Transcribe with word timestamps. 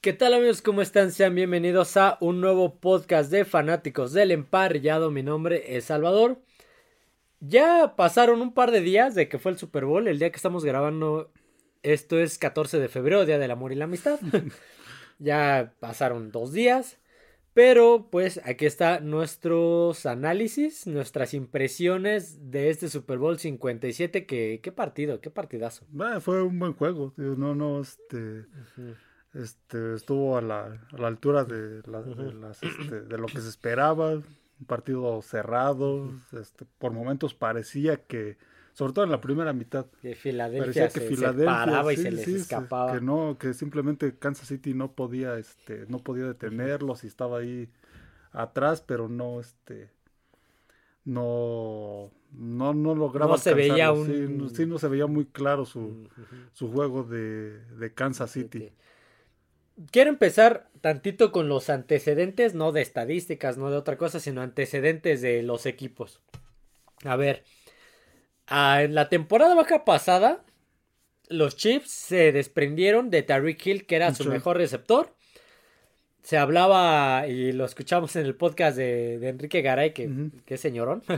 ¿Qué 0.00 0.12
tal 0.12 0.32
amigos? 0.32 0.62
¿Cómo 0.62 0.80
están? 0.80 1.10
Sean 1.10 1.34
bienvenidos 1.34 1.96
a 1.96 2.18
un 2.20 2.40
nuevo 2.40 2.78
podcast 2.78 3.32
de 3.32 3.44
fanáticos 3.44 4.12
del 4.12 4.30
emparrillado. 4.30 5.10
Mi 5.10 5.24
nombre 5.24 5.76
es 5.76 5.86
Salvador. 5.86 6.40
Ya 7.40 7.96
pasaron 7.96 8.40
un 8.40 8.54
par 8.54 8.70
de 8.70 8.80
días 8.80 9.16
de 9.16 9.28
que 9.28 9.40
fue 9.40 9.50
el 9.50 9.58
Super 9.58 9.86
Bowl. 9.86 10.06
El 10.06 10.20
día 10.20 10.30
que 10.30 10.36
estamos 10.36 10.64
grabando, 10.64 11.32
esto 11.82 12.16
es 12.20 12.38
14 12.38 12.78
de 12.78 12.88
febrero, 12.88 13.26
Día 13.26 13.40
del 13.40 13.50
Amor 13.50 13.72
y 13.72 13.74
la 13.74 13.86
Amistad. 13.86 14.20
ya 15.18 15.74
pasaron 15.80 16.30
dos 16.30 16.52
días. 16.52 17.00
Pero 17.52 18.06
pues 18.08 18.40
aquí 18.44 18.66
está 18.66 19.00
nuestros 19.00 20.06
análisis, 20.06 20.86
nuestras 20.86 21.34
impresiones 21.34 22.52
de 22.52 22.70
este 22.70 22.88
Super 22.88 23.18
Bowl 23.18 23.36
57. 23.36 24.26
Que, 24.26 24.60
¿Qué 24.62 24.70
partido? 24.70 25.20
¿Qué 25.20 25.30
partidazo? 25.30 25.86
fue 26.20 26.40
un 26.44 26.56
buen 26.60 26.74
juego. 26.74 27.14
No, 27.16 27.56
no, 27.56 27.80
este... 27.80 28.44
Este, 29.38 29.94
estuvo 29.94 30.36
a 30.36 30.42
la, 30.42 30.64
a 30.64 30.96
la 30.98 31.06
altura 31.06 31.44
de, 31.44 31.78
este, 31.78 33.02
de, 33.02 33.18
lo 33.18 33.26
que 33.26 33.40
se 33.40 33.48
esperaba, 33.48 34.14
un 34.14 34.66
partido 34.66 35.22
cerrado, 35.22 36.10
este, 36.32 36.64
por 36.78 36.90
momentos 36.90 37.34
parecía 37.34 37.98
que, 37.98 38.36
sobre 38.72 38.94
todo 38.94 39.04
en 39.04 39.12
la 39.12 39.20
primera 39.20 39.52
mitad, 39.52 39.86
que 40.02 40.16
Filadelfia, 40.16 40.88
que 40.88 41.02
Filadelfia 41.02 41.46
paraba 41.46 41.92
y 41.92 41.96
se 41.98 42.10
les 42.10 42.26
escapaba. 42.26 42.92
Que 42.92 43.00
no, 43.00 43.36
que 43.38 43.54
simplemente 43.54 44.12
Kansas 44.18 44.48
City 44.48 44.74
no 44.74 44.90
podía, 44.90 45.38
este, 45.38 45.86
no 45.86 46.00
podía 46.00 46.24
detenerlos 46.24 47.04
y 47.04 47.06
estaba 47.06 47.38
ahí 47.38 47.68
atrás, 48.32 48.82
pero 48.84 49.08
no, 49.08 49.38
este, 49.38 49.88
no, 51.04 52.10
no, 52.32 52.74
no 52.74 52.94
lograba. 52.96 53.30
No 53.30 53.38
se 53.38 53.54
veía 53.54 53.92
un... 53.92 54.50
sí, 54.52 54.66
no 54.66 54.78
se 54.78 54.88
veía 54.88 55.06
muy 55.06 55.26
claro 55.26 55.64
su, 55.64 56.08
su 56.54 56.72
juego 56.72 57.04
de, 57.04 57.56
de 57.76 57.94
Kansas 57.94 58.32
City 58.32 58.72
quiero 59.90 60.10
empezar 60.10 60.68
tantito 60.80 61.32
con 61.32 61.48
los 61.48 61.70
antecedentes, 61.70 62.54
no 62.54 62.72
de 62.72 62.82
estadísticas, 62.82 63.56
no 63.58 63.70
de 63.70 63.76
otra 63.76 63.96
cosa, 63.96 64.20
sino 64.20 64.42
antecedentes 64.42 65.20
de 65.20 65.42
los 65.42 65.66
equipos. 65.66 66.20
A 67.04 67.16
ver, 67.16 67.44
en 68.50 68.94
la 68.94 69.08
temporada 69.08 69.54
baja 69.54 69.84
pasada, 69.84 70.44
los 71.28 71.56
Chiefs 71.56 71.90
se 71.90 72.32
desprendieron 72.32 73.10
de 73.10 73.22
Tariq 73.22 73.66
Hill, 73.66 73.86
que 73.86 73.96
era 73.96 74.14
su 74.14 74.24
mejor 74.24 74.56
receptor. 74.56 75.14
Se 76.22 76.36
hablaba, 76.36 77.26
y 77.28 77.52
lo 77.52 77.64
escuchamos 77.64 78.16
en 78.16 78.26
el 78.26 78.34
podcast 78.34 78.76
de, 78.76 79.14
Enrique 79.28 79.62
Garay, 79.62 79.92
que, 79.92 80.10
es 80.46 80.60
señorón. 80.60 81.02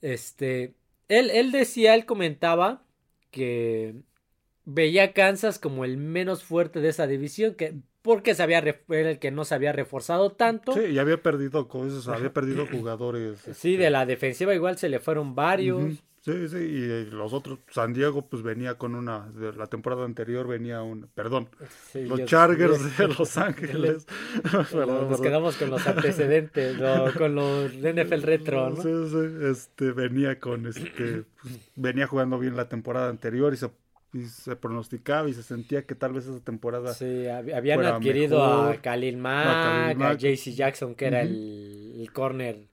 Este, 0.00 0.74
él, 1.08 1.30
él 1.30 1.50
decía, 1.50 1.94
él 1.94 2.04
comentaba 2.04 2.84
que 3.30 3.94
veía 4.64 5.12
Kansas 5.12 5.58
como 5.58 5.84
el 5.84 5.96
menos 5.96 6.42
fuerte 6.44 6.80
de 6.80 6.88
esa 6.88 7.06
división, 7.06 7.54
que 7.54 7.74
porque 8.02 8.34
se 8.34 8.42
había 8.42 8.58
era 8.58 9.10
el 9.10 9.18
que 9.18 9.30
no 9.30 9.46
se 9.46 9.54
había 9.54 9.72
reforzado 9.72 10.30
tanto. 10.30 10.74
Sí, 10.74 10.80
y 10.92 10.98
había 10.98 11.22
perdido 11.22 11.68
cosas, 11.68 12.06
había 12.08 12.32
perdido 12.32 12.66
jugadores. 12.66 13.40
Sí, 13.54 13.76
de 13.76 13.84
este 13.84 13.90
la 13.90 14.04
defensiva 14.04 14.54
igual 14.54 14.76
se 14.76 14.90
le 14.90 15.00
fueron 15.00 15.34
varios. 15.34 15.94
Sí, 16.24 16.48
sí, 16.48 16.56
y 16.56 17.10
los 17.10 17.34
otros, 17.34 17.58
San 17.70 17.92
Diego 17.92 18.22
pues 18.22 18.42
venía 18.42 18.78
con 18.78 18.94
una, 18.94 19.28
de 19.34 19.52
la 19.52 19.66
temporada 19.66 20.06
anterior 20.06 20.48
venía 20.48 20.80
un, 20.82 21.06
perdón, 21.14 21.48
los 21.92 22.24
Chargers 22.24 22.96
de 22.96 23.08
Los 23.08 23.36
Ángeles. 23.36 24.06
Nos 24.72 25.20
quedamos 25.20 25.56
con 25.58 25.68
los 25.68 25.86
antecedentes, 25.86 26.78
con 27.18 27.34
los 27.34 27.72
NFL 27.74 28.22
Retro, 28.22 28.70
¿no? 28.70 28.82
Sí, 28.82 28.88
sí, 29.10 29.50
este, 29.50 29.92
venía 29.92 30.40
con, 30.40 30.66
este, 30.66 31.24
pues, 31.42 31.72
venía 31.76 32.06
jugando 32.06 32.38
bien 32.38 32.56
la 32.56 32.70
temporada 32.70 33.10
anterior 33.10 33.52
y 33.52 33.58
se 33.58 33.70
y 34.14 34.26
se 34.26 34.54
pronosticaba 34.54 35.28
y 35.28 35.34
se 35.34 35.42
sentía 35.42 35.82
que 35.82 35.94
tal 35.94 36.12
vez 36.12 36.26
esa 36.26 36.40
temporada. 36.40 36.94
Sí, 36.94 37.26
habían 37.26 37.84
adquirido 37.84 38.42
a 38.42 38.76
Khalil 38.76 39.16
Mack, 39.16 40.00
a, 40.00 40.14
JC 40.14 40.54
Jackson, 40.54 40.94
que 40.94 41.06
era 41.06 41.22
el, 41.22 41.96
el, 41.98 42.12
corner 42.12 42.68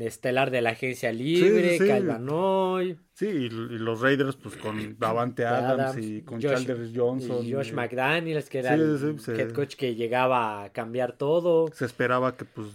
estelar 0.00 0.50
de 0.50 0.60
la 0.62 0.70
agencia 0.70 1.12
libre, 1.12 1.78
sí, 1.78 1.86
Calvanoy. 1.86 2.98
Sí, 3.12 3.26
y, 3.26 3.48
los 3.48 4.00
Raiders, 4.00 4.34
pues 4.36 4.56
con 4.56 4.98
Davante 4.98 5.46
Adams, 5.46 6.04
y 6.04 6.22
con 6.22 6.40
Chandler 6.40 6.90
Johnson. 6.94 7.46
Y 7.46 7.52
Josh 7.52 7.72
McDaniels, 7.72 8.50
que 8.50 8.58
era 8.58 8.74
el 8.74 9.16
head 9.28 9.52
coach 9.52 9.76
que 9.76 9.94
llegaba 9.94 10.64
a 10.64 10.72
cambiar 10.72 11.12
todo. 11.12 11.68
Se 11.72 11.84
esperaba 11.84 12.36
que 12.36 12.44
pues 12.44 12.74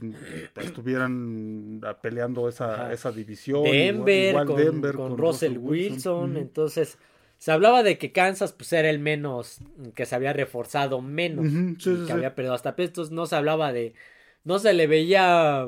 estuvieran 0.56 1.82
peleando 2.02 2.48
esa, 2.48 2.94
esa 2.94 3.12
división. 3.12 3.64
Denver, 3.66 4.46
con, 4.46 4.56
Denver 4.56 4.96
con, 4.96 5.18
Russell, 5.18 5.58
Wilson. 5.58 6.38
Entonces 6.38 6.98
se 7.42 7.52
hablaba 7.52 7.82
de 7.82 7.98
que 7.98 8.12
Kansas 8.12 8.54
pues 8.54 8.72
era 8.72 8.88
el 8.92 9.00
menos, 9.00 9.58
que 9.96 10.06
se 10.06 10.14
había 10.14 10.32
reforzado 10.32 11.02
menos, 11.02 11.48
que 11.84 12.14
había 12.14 12.36
perdido 12.36 12.54
hasta 12.54 12.76
pestos, 12.76 13.10
no 13.10 13.26
se 13.26 13.36
hablaba 13.36 13.74
de, 13.74 13.96
no 14.44 14.60
se 14.60 14.74
le 14.74 14.86
veía 14.86 15.68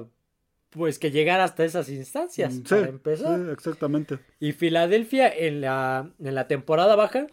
pues 0.69 0.99
que 0.99 1.09
llegara 1.09 1.43
hasta 1.43 1.65
esas 1.65 1.89
instancias 1.89 2.53
mm, 2.53 2.61
para 2.61 2.89
empezar. 2.89 3.49
exactamente. 3.49 4.19
Y 4.39 4.51
Filadelfia 4.51 5.27
en 5.35 5.61
la, 5.61 6.11
en 6.19 6.35
la 6.35 6.47
temporada 6.47 6.95
baja 6.95 7.25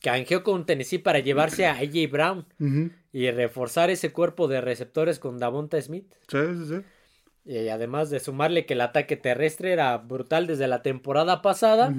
canjeó 0.00 0.44
con 0.44 0.64
Tennessee 0.64 0.98
para 0.98 1.18
llevarse 1.18 1.66
a 1.66 1.72
AJ 1.72 2.08
Brown 2.08 2.46
y 3.12 3.28
reforzar 3.32 3.90
ese 3.90 4.12
cuerpo 4.12 4.46
de 4.46 4.60
receptores 4.60 5.18
con 5.18 5.38
Davonta 5.38 5.82
Smith. 5.82 6.06
Sí, 6.28 6.38
sí, 6.38 6.66
sí. 6.68 6.82
Y 7.52 7.68
además 7.68 8.10
de 8.10 8.20
sumarle 8.20 8.64
que 8.64 8.74
el 8.74 8.80
ataque 8.80 9.16
terrestre 9.16 9.72
era 9.72 9.98
brutal 9.98 10.46
desde 10.46 10.68
la 10.68 10.82
temporada 10.82 11.42
pasada 11.42 11.92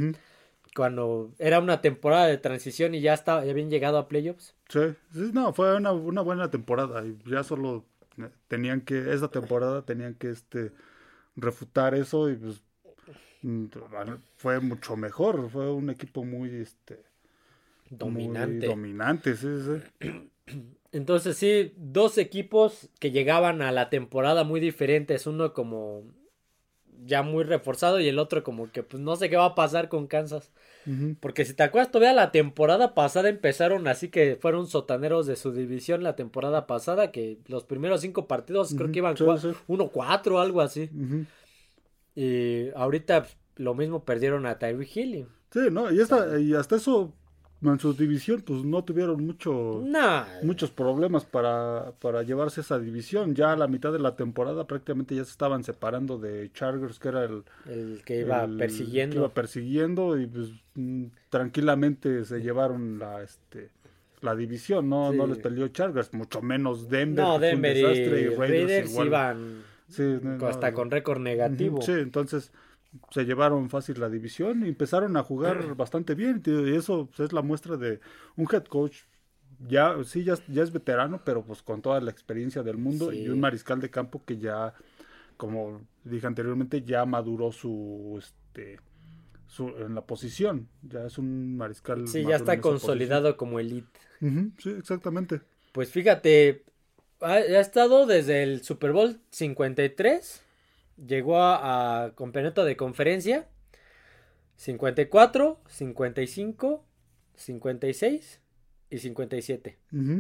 cuando 0.76 1.34
era 1.38 1.59
una 1.59 1.82
temporada 1.82 2.28
de 2.28 2.38
transición 2.38 2.96
y 2.96 3.02
ya 3.02 3.14
estaba, 3.14 3.44
ya 3.46 3.52
habían 3.52 3.70
llegado 3.70 3.98
a 3.98 4.08
playoffs. 4.08 4.56
Sí, 4.70 4.80
sí 5.14 5.32
no, 5.34 5.54
fue 5.54 5.76
una, 5.76 5.92
una, 5.92 6.22
buena 6.22 6.50
temporada 6.50 7.06
y 7.06 7.18
ya 7.30 7.44
solo 7.44 7.86
tenían 8.48 8.81
que, 8.81 9.14
esa 9.14 9.30
temporada 9.30 9.84
tenían 9.84 10.16
que 10.16 10.30
este 10.30 10.72
refutar 11.36 11.96
eso 11.96 12.30
y 12.30 12.36
pues 12.36 12.62
mm, 13.42 13.66
fue 14.38 14.60
mucho 14.60 14.96
mejor, 14.96 15.50
fue 15.50 15.72
un 15.72 15.90
equipo 15.90 16.24
muy 16.24 16.50
este 16.56 17.04
dominante. 17.90 18.68
dominante, 18.68 19.36
sí, 19.36 19.48
sí. 20.00 20.30
Entonces 20.94 21.38
sí, 21.38 21.74
dos 21.78 22.18
equipos 22.18 22.90
que 23.00 23.12
llegaban 23.12 23.62
a 23.62 23.72
la 23.72 23.90
temporada 23.90 24.44
muy 24.44 24.60
diferentes, 24.60 25.26
uno 25.26 25.54
como 25.54 26.04
ya 27.06 27.23
muy 27.23 27.44
reforzado 27.44 28.00
y 28.00 28.07
el 28.07 28.19
otro 28.19 28.44
como 28.44 28.72
que 28.72 28.84
pues 28.84 29.01
no 29.01 29.16
sé 29.16 29.29
qué 29.29 29.38
va 29.38 29.45
a 29.45 29.56
pasar 29.56 29.89
con 29.89 30.07
Kansas. 30.07 30.51
Porque 31.19 31.45
si 31.45 31.53
te 31.53 31.62
acuerdas 31.62 31.91
todavía 31.91 32.13
la 32.13 32.31
temporada 32.31 32.95
pasada 32.95 33.29
empezaron 33.29 33.88
así 33.88 34.09
que 34.09 34.35
fueron 34.41 34.66
sotaneros 34.66 35.28
de 35.28 35.35
su 35.35 35.51
división 35.51 36.01
la 36.01 36.16
temporada 36.16 36.66
pasada 36.66 37.12
que 37.12 37.38
los 37.47 37.66
primeros 37.66 38.01
cinco 38.01 38.28
partidos 38.28 38.73
creo 38.75 38.91
que 38.91 38.97
iban 38.97 39.16
1-4 39.16 40.41
algo 40.41 40.62
así. 40.62 40.89
Y 42.16 42.69
ahorita 42.75 43.23
pues, 43.23 43.38
lo 43.57 43.75
mismo 43.75 44.03
perdieron 44.03 44.47
a 44.47 44.57
Tyreek 44.57 44.95
Hill. 44.95 45.28
Sí, 45.51 45.59
no, 45.72 45.91
y, 45.91 46.00
esta, 46.00 46.39
y 46.39 46.53
hasta 46.56 46.78
eso 46.78 47.13
en 47.70 47.80
su 47.80 47.94
división 47.94 48.42
pues 48.42 48.64
no 48.64 48.84
tuvieron 48.84 49.24
mucho, 49.24 49.84
muchos 50.42 50.72
problemas 50.72 51.26
para, 51.26 51.94
para 52.00 52.24
llevarse 52.24 52.62
esa 52.62 52.80
división. 52.80 53.36
Ya 53.36 53.52
a 53.52 53.56
la 53.56 53.68
mitad 53.68 53.94
de 53.94 54.00
la 54.00 54.16
temporada 54.16 54.66
prácticamente 54.66 55.16
ya 55.16 55.24
se 55.24 55.32
estaban 55.32 55.64
separando 55.64 56.18
de 56.18 56.52
Chargers, 56.54 56.98
que 56.98 57.08
era 57.10 57.24
el, 57.26 57.44
el 57.70 58.02
que 58.04 58.22
iba 58.22 58.48
persiguiendo. 58.58 59.18
iba 59.18 59.30
persiguiendo 59.30 60.20
y 60.20 60.26
pues 60.26 60.50
mm, 60.74 61.06
tranquilamente 61.30 62.26
se 62.26 62.40
llevaron 62.42 62.98
la 62.98 63.22
este 63.22 63.70
la 64.22 64.36
división, 64.36 64.88
no, 64.88 65.12
no 65.12 65.26
les 65.26 65.40
peleó 65.40 65.68
Chargers, 65.70 66.14
mucho 66.14 66.44
menos 66.44 66.90
Denver. 66.90 67.26
No, 67.26 67.40
Denver 67.40 67.76
y, 67.76 68.36
Raiders, 68.36 68.96
iban 68.96 69.64
hasta 70.48 70.74
con 70.74 70.92
récord 70.92 71.20
negativo. 71.20 71.82
Sí, 71.82 71.94
entonces 71.94 72.52
se 73.12 73.25
llevaron 73.25 73.69
fácil 73.69 74.00
la 74.00 74.09
división 74.09 74.66
y 74.66 74.69
empezaron 74.69 75.16
a 75.18 75.24
jugar 75.24 75.75
bastante 75.75 76.16
bien. 76.16 76.41
Y 76.46 76.75
eso 76.75 77.07
pues, 77.07 77.28
es 77.28 77.34
la 77.34 77.41
muestra 77.41 77.78
de 77.78 78.00
un 78.35 78.47
head 78.52 78.66
coach 78.66 79.03
ya, 79.68 79.96
sí, 80.03 80.24
ya, 80.24 80.35
ya 80.47 80.63
es 80.63 80.72
veterano, 80.72 81.22
pero 81.24 81.44
pues 81.44 81.62
con 81.62 81.81
toda 81.81 82.00
la 82.01 82.12
experiencia 82.12 82.63
del 82.63 82.77
mundo 82.77 83.12
y 83.13 83.27
un 83.30 83.39
mariscal 83.39 83.80
de 83.80 83.89
campo 83.89 84.24
que 84.25 84.38
ya, 84.38 84.74
como 85.38 85.81
dije 86.04 86.27
anteriormente, 86.27 86.81
ya 86.81 87.06
maduró 87.06 87.51
su, 87.51 88.18
este, 88.18 88.80
su, 89.48 89.69
en 89.69 89.95
la 89.95 90.01
posición. 90.01 90.68
Ya 90.81 91.06
es 91.06 91.18
un 91.18 91.57
mariscal. 91.57 92.07
Sí, 92.07 92.24
ya 92.24 92.38
está 92.38 92.60
consolidado 92.60 93.38
como 93.38 93.60
elite. 93.60 94.00
sí, 94.57 94.71
exactamente. 94.77 95.42
Pues 95.74 95.92
fíjate, 95.92 96.63
ha, 97.21 97.33
ha, 97.33 97.60
estado 97.60 98.07
desde 98.07 98.44
el 98.44 98.63
Super 98.63 98.92
Bowl 98.92 99.19
53 99.30 100.44
llegó 100.98 101.38
a, 101.38 102.06
a 102.06 102.16
campeonato 102.16 102.66
de 102.66 102.76
conferencia 102.78 103.48
54, 104.62 105.60
55, 105.68 106.86
56 107.36 108.40
y 108.92 108.98
57. 109.00 109.78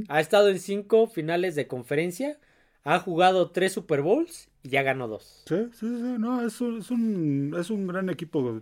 Ha 0.07 0.19
estado 0.19 0.49
en 0.49 0.59
cinco 0.59 1.05
finales 1.05 1.53
de 1.53 1.67
conferencia, 1.67 2.39
ha 2.83 2.97
jugado 2.99 3.51
tres 3.51 3.73
Super 3.73 4.01
Bowls 4.01 4.49
y 4.63 4.69
ya 4.69 4.81
ganó 4.81 5.07
dos. 5.07 5.43
Sí, 5.45 5.67
sí, 5.73 5.87
sí, 5.87 6.15
no, 6.17 6.43
es 6.43 6.59
un, 6.59 6.79
es 6.79 6.89
un, 6.89 7.55
es 7.59 7.69
un 7.69 7.85
gran 7.85 8.09
equipo. 8.09 8.59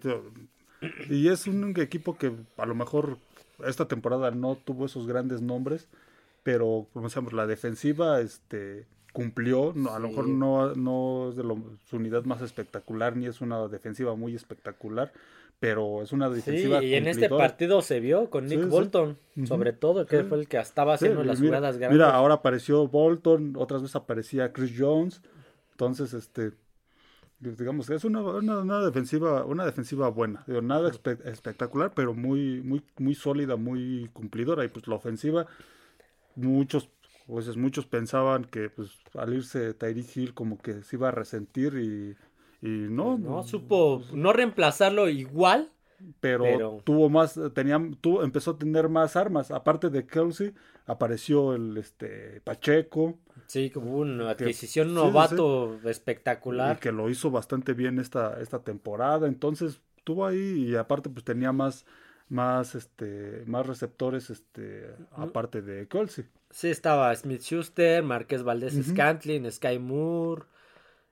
Y 1.09 1.29
es 1.29 1.47
un 1.47 1.73
equipo 1.79 2.17
que 2.17 2.33
a 2.57 2.65
lo 2.65 2.75
mejor 2.75 3.17
esta 3.65 3.87
temporada 3.87 4.31
no 4.31 4.55
tuvo 4.55 4.85
esos 4.85 5.07
grandes 5.07 5.41
nombres, 5.41 5.87
pero 6.43 6.87
como 6.91 7.07
decíamos, 7.07 7.31
la 7.31 7.47
defensiva 7.47 8.19
este, 8.19 8.85
cumplió, 9.23 9.73
no, 9.75 9.91
a 9.93 9.99
lo 9.99 10.09
mejor 10.09 10.25
Sí. 10.25 10.31
no, 10.31 10.75
no 10.75 11.29
es 11.29 11.35
de 11.35 11.43
lo- 11.43 11.77
su 11.85 11.97
unidad 11.97 12.23
más 12.25 12.41
espectacular, 12.41 13.15
ni 13.15 13.25
es 13.27 13.41
una 13.41 13.67
defensiva 13.67 14.15
muy 14.15 14.35
espectacular, 14.35 15.11
pero 15.59 16.01
es 16.01 16.11
una 16.13 16.29
Sí, 16.29 16.35
defensiva 16.35 16.83
y 16.83 16.95
en 16.95 17.07
este 17.07 17.29
partido 17.29 17.81
se 17.81 17.99
vio 17.99 18.29
con 18.29 18.45
Nick 18.47 18.59
Sí, 18.59 18.63
sí. 18.65 18.69
Bolton, 18.69 19.17
sobre 19.45 19.73
todo, 19.73 20.05
que 20.05 20.21
Sí. 20.21 20.23
fue 20.27 20.39
el 20.39 20.47
que 20.47 20.57
estaba 20.57 20.97
Sí, 20.97 21.05
haciendo 21.05 21.23
las 21.23 21.39
mira, 21.39 21.57
jugadas 21.57 21.77
grandes. 21.77 21.97
Mira, 21.97 22.15
ahora 22.15 22.35
apareció 22.35 22.87
Bolton, 22.87 23.55
otras 23.57 23.81
veces 23.81 23.95
aparecía 23.95 24.53
Chris 24.53 24.73
Jones. 24.77 25.21
Entonces, 25.71 26.13
este 26.13 26.51
digamos 27.41 27.87
que 27.87 27.95
es 27.95 28.03
una, 28.03 28.19
una, 28.21 28.59
una 28.59 28.79
defensiva, 28.81 29.45
una 29.45 29.65
defensiva 29.65 30.09
buena. 30.09 30.43
Digo, 30.45 30.61
nada 30.61 30.91
espe- 30.91 31.25
espectacular, 31.25 31.93
pero 31.95 32.13
muy, 32.13 32.61
muy, 32.61 32.83
muy 32.97 33.15
sólida, 33.15 33.55
muy 33.55 34.09
cumplidora. 34.11 34.65
Y 34.65 34.67
pues 34.67 34.87
la 34.89 34.95
ofensiva, 34.95 35.47
muchos, 36.35 36.89
pues 37.29 37.55
muchos 37.55 37.85
pensaban 37.85 38.43
que 38.45 38.69
pues 38.69 38.89
al 39.15 39.33
irse 39.33 39.73
Tyreek 39.73 40.17
Hill 40.17 40.33
como 40.33 40.57
que 40.57 40.81
se 40.83 40.95
iba 40.95 41.09
a 41.09 41.11
resentir 41.11 41.75
y, 41.75 42.15
y 42.67 42.69
no, 42.89 43.17
no 43.17 43.43
supo 43.43 44.01
no 44.13 44.33
reemplazarlo 44.33 45.07
igual. 45.09 45.71
pero, 46.21 46.43
Pero- 46.43 46.81
tuvo 46.83 47.09
más, 47.09 47.39
tenía, 47.53 47.79
tuvo, 48.01 48.23
empezó 48.23 48.51
a 48.51 48.57
tener 48.57 48.89
más 48.89 49.15
armas. 49.15 49.51
Aparte 49.51 49.89
de 49.89 50.07
Kelsey, 50.07 50.53
apareció 50.85 51.53
el 51.53 51.77
este 51.77 52.41
Pacheco, 52.41 53.17
Sí, 53.47 53.69
como 53.69 53.97
una 53.97 54.35
Que- 54.35 54.43
adquisición 54.45 54.89
sí, 54.89 54.93
novato 54.93 55.79
y 55.83 55.89
espectacular. 55.89 56.79
que 56.79 56.91
lo 56.91 57.09
hizo 57.09 57.31
bastante 57.31 57.73
bien 57.73 57.99
esta, 57.99 58.39
esta 58.41 58.59
temporada. 58.63 59.27
Entonces, 59.27 59.81
tuvo 60.03 60.25
ahí, 60.25 60.67
y 60.69 60.75
aparte, 60.75 61.09
pues 61.09 61.23
tenía 61.25 61.51
más, 61.51 61.85
más, 62.29 62.75
este, 62.75 63.43
más 63.47 63.65
receptores, 63.67 64.29
este, 64.29 64.87
aparte 65.11 65.61
de 65.61 65.87
Kelsey. 65.87 66.25
Sí, 66.51 66.69
estaba 66.69 67.15
Smith 67.15 67.41
Schuster, 67.41 68.01
Márquez 68.03 68.43
Valdés. 68.43 68.73
Scantlin, 68.85 69.51
Sky 69.51 69.77
Moore. 69.79 70.43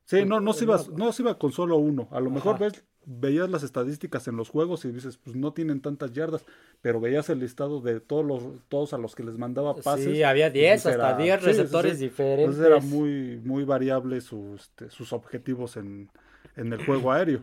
Sí, 0.05 0.25
no, 0.25 0.39
no 0.39 0.53
se 0.53 0.63
iba, 0.65 0.79
No. 0.95 1.11
se 1.11 1.21
iba 1.21 1.37
con 1.37 1.51
solo 1.51 1.77
uno. 1.77 2.07
A 2.11 2.19
lo 2.19 2.29
mejor 2.29 2.57
ves, 2.59 2.83
veías 3.05 3.49
las 3.49 3.61
estadísticas 3.63 4.27
en 4.27 4.35
los 4.37 4.49
juegos 4.49 4.83
y 4.85 4.91
dices, 4.91 5.17
pues 5.17 5.35
no 5.35 5.53
tienen 5.53 5.81
tantas 5.81 6.13
yardas, 6.13 6.45
pero 6.81 6.99
veías 6.99 7.29
el 7.29 7.39
listado 7.39 7.81
de 7.81 7.99
todos 7.99 8.25
los, 8.25 8.43
todos 8.69 8.93
a 8.93 8.97
los 8.97 9.15
que 9.15 9.23
les 9.23 9.37
mandaba 9.37 9.75
pases. 9.75 10.05
Sí, 10.05 10.23
había 10.23 10.49
10, 10.49 10.85
Entonces 10.85 11.01
hasta 11.01 11.09
era- 11.09 11.17
10 11.23 11.35
sí, 11.35 11.41
sí, 11.41 11.47
receptores 11.47 11.97
sí. 11.97 12.03
diferentes. 12.05 12.45
Entonces 12.45 12.65
era 12.65 12.79
muy, 12.79 13.39
muy 13.43 13.63
variable 13.65 14.21
sus, 14.21 14.61
este, 14.61 14.89
sus 14.89 15.11
objetivos 15.13 15.77
en, 15.77 16.09
en 16.55 16.73
el 16.73 16.85
juego 16.85 17.11
aéreo. 17.11 17.41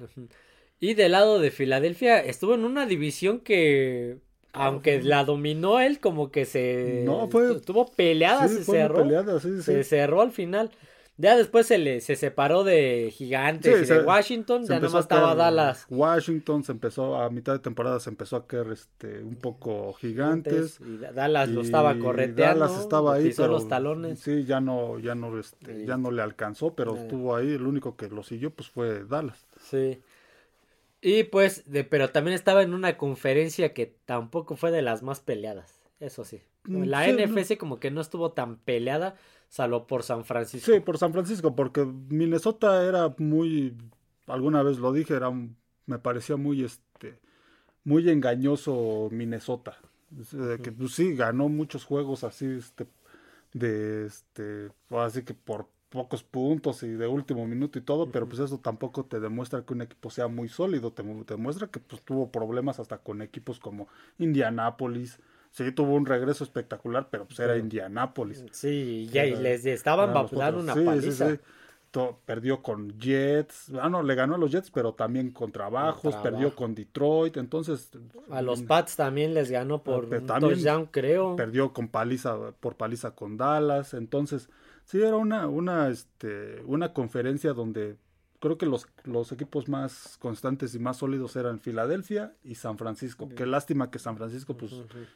Y 0.80 0.94
del 0.94 1.12
lado 1.12 1.38
de 1.38 1.50
Filadelfia 1.50 2.18
estuvo 2.20 2.54
en 2.54 2.64
una 2.64 2.86
división 2.86 3.40
que, 3.40 4.18
aunque 4.54 5.02
la 5.02 5.24
dominó 5.24 5.80
él, 5.80 6.00
como 6.00 6.30
que 6.30 6.44
se 6.46 7.02
No, 7.04 7.28
fue- 7.28 7.52
estuvo 7.56 7.86
peleada, 7.92 8.48
Sí, 8.48 8.56
se 8.58 8.62
fue 8.64 8.78
cerró, 8.78 8.96
peleada, 9.02 9.40
sí, 9.40 9.56
sí, 9.56 9.62
se 9.62 9.84
cerró 9.84 10.22
al 10.22 10.32
final. 10.32 10.70
Ya 11.16 11.36
después 11.36 11.68
se 11.68 11.78
le 11.78 12.00
se 12.00 12.16
separó 12.16 12.64
de 12.64 13.12
Gigantes 13.16 13.88
y 13.88 13.92
de 13.92 14.00
Washington, 14.02 14.66
ya 14.66 14.80
nomás 14.80 15.02
estaba 15.02 15.36
Dallas. 15.36 15.86
Washington 15.88 16.64
se 16.64 16.72
empezó, 16.72 17.14
a 17.14 17.30
mitad 17.30 17.52
de 17.52 17.60
temporada 17.60 18.00
se 18.00 18.10
empezó 18.10 18.34
a 18.34 18.48
caer 18.48 18.66
este, 18.72 19.22
un 19.22 19.36
poco 19.36 19.92
gigantes. 19.92 20.80
y 20.80 20.96
Dallas 21.14 21.50
lo 21.50 21.60
estaba 21.60 21.96
correteando, 22.00 22.64
Dallas 22.66 22.80
estaba 22.80 23.14
ahí, 23.14 23.32
pero 23.36 23.46
los 23.52 23.68
talones. 23.68 24.18
sí, 24.18 24.44
ya 24.44 24.60
no, 24.60 24.98
ya 24.98 25.14
no, 25.14 25.38
este, 25.38 25.86
ya 25.86 25.96
no 25.96 26.10
le 26.10 26.20
alcanzó, 26.20 26.74
pero 26.74 26.96
Eh. 26.96 27.02
estuvo 27.02 27.36
ahí. 27.36 27.52
El 27.52 27.64
único 27.64 27.94
que 27.96 28.08
lo 28.08 28.24
siguió, 28.24 28.50
pues, 28.50 28.68
fue 28.68 29.04
Dallas. 29.04 29.46
Sí. 29.60 30.00
Y 31.04 31.24
pues, 31.24 31.70
de, 31.70 31.84
pero 31.84 32.10
también 32.10 32.34
estaba 32.34 32.62
en 32.62 32.72
una 32.72 32.96
conferencia 32.96 33.74
que 33.74 33.94
tampoco 34.06 34.56
fue 34.56 34.70
de 34.70 34.80
las 34.80 35.02
más 35.02 35.20
peleadas. 35.20 35.82
Eso 36.00 36.24
sí. 36.24 36.40
Mm, 36.64 36.84
La 36.84 37.04
sí, 37.04 37.10
NFC 37.10 37.58
como 37.58 37.78
que 37.78 37.90
no 37.90 38.00
estuvo 38.00 38.32
tan 38.32 38.56
peleada, 38.56 39.16
salvo 39.50 39.86
por 39.86 40.02
San 40.02 40.24
Francisco. 40.24 40.72
Sí, 40.72 40.80
por 40.80 40.96
San 40.96 41.12
Francisco, 41.12 41.54
porque 41.54 41.84
Minnesota 41.84 42.82
era 42.88 43.14
muy, 43.18 43.76
alguna 44.26 44.62
vez 44.62 44.78
lo 44.78 44.92
dije, 44.92 45.14
era, 45.14 45.28
un- 45.28 45.56
me 45.84 45.98
parecía 45.98 46.36
muy, 46.36 46.64
este, 46.64 47.20
muy 47.84 48.08
engañoso 48.08 49.08
Minnesota. 49.12 49.78
Es, 50.18 50.32
eh, 50.32 50.58
que 50.62 50.72
pues, 50.72 50.92
sí, 50.94 51.14
ganó 51.14 51.50
muchos 51.50 51.84
juegos 51.84 52.24
así, 52.24 52.46
este, 52.46 52.86
de, 53.52 54.06
este, 54.06 54.70
así 54.90 55.22
que 55.24 55.34
por 55.34 55.68
pocos 55.94 56.24
puntos 56.24 56.82
y 56.82 56.88
de 56.88 57.06
último 57.06 57.46
minuto 57.46 57.78
y 57.78 57.82
todo, 57.82 58.10
pero 58.10 58.26
pues 58.28 58.40
eso 58.40 58.58
tampoco 58.58 59.04
te 59.04 59.20
demuestra 59.20 59.62
que 59.64 59.72
un 59.72 59.82
equipo 59.82 60.10
sea 60.10 60.26
muy 60.26 60.48
sólido, 60.48 60.90
te, 60.92 61.04
te 61.24 61.36
muestra 61.36 61.68
que 61.68 61.78
pues 61.78 62.02
tuvo 62.02 62.30
problemas 62.32 62.80
hasta 62.80 62.98
con 62.98 63.22
equipos 63.22 63.60
como 63.60 63.86
Indianapolis. 64.18 65.20
Sí, 65.52 65.70
tuvo 65.70 65.94
un 65.94 66.04
regreso 66.04 66.42
espectacular, 66.42 67.06
pero 67.10 67.26
pues 67.26 67.38
era 67.38 67.56
Indianapolis. 67.56 68.44
Sí, 68.50 69.08
y 69.12 69.16
Era- 69.16 69.38
les 69.40 69.64
estaban 69.66 70.10
otros. 70.16 70.62
una 70.64 70.74
Sí, 70.74 70.80
paliza. 70.84 71.30
sí, 71.30 71.38
perdió 72.26 72.60
con 72.60 72.98
Jets. 72.98 73.70
Ah, 73.80 73.88
no, 73.88 74.02
le 74.02 74.16
ganó 74.16 74.34
a 74.34 74.38
los 74.38 74.50
Jets, 74.50 74.72
pero 74.72 74.94
también 74.94 75.30
con 75.30 75.52
trabajos. 75.52 76.00
trabajo. 76.02 76.22
Perdió 76.24 76.56
con 76.56 76.74
Detroit. 76.74 77.36
Entonces. 77.36 77.90
A 78.30 78.42
los 78.42 78.62
mm, 78.62 78.66
Pats 78.66 78.96
también 78.96 79.32
les 79.32 79.48
ganó 79.50 79.84
por 79.84 80.08
pero 80.08 80.22
un 80.22 80.26
touchdown, 80.26 80.86
creo. 80.90 81.36
Perdió 81.36 81.72
con 81.72 81.86
paliza, 81.86 82.36
por 82.58 82.74
paliza 82.74 83.12
con 83.12 83.36
Dallas. 83.36 83.94
Entonces, 83.94 84.48
sí, 84.84 85.00
era 85.02 85.16
una, 85.16 85.46
una, 85.48 85.88
este, 85.88 86.62
una 86.66 86.92
conferencia 86.92 87.52
donde 87.52 87.96
creo 88.40 88.58
que 88.58 88.66
los, 88.66 88.86
los 89.04 89.32
equipos 89.32 89.68
más 89.70 90.18
constantes 90.18 90.74
y 90.74 90.78
más 90.78 90.98
sólidos 90.98 91.34
eran 91.36 91.60
Filadelfia 91.60 92.34
y 92.44 92.56
San 92.56 92.76
Francisco. 92.76 93.28
Qué 93.34 93.46
lástima 93.46 93.90
que 93.90 93.98
San 93.98 94.18
Francisco, 94.18 94.54
pues, 94.54 94.72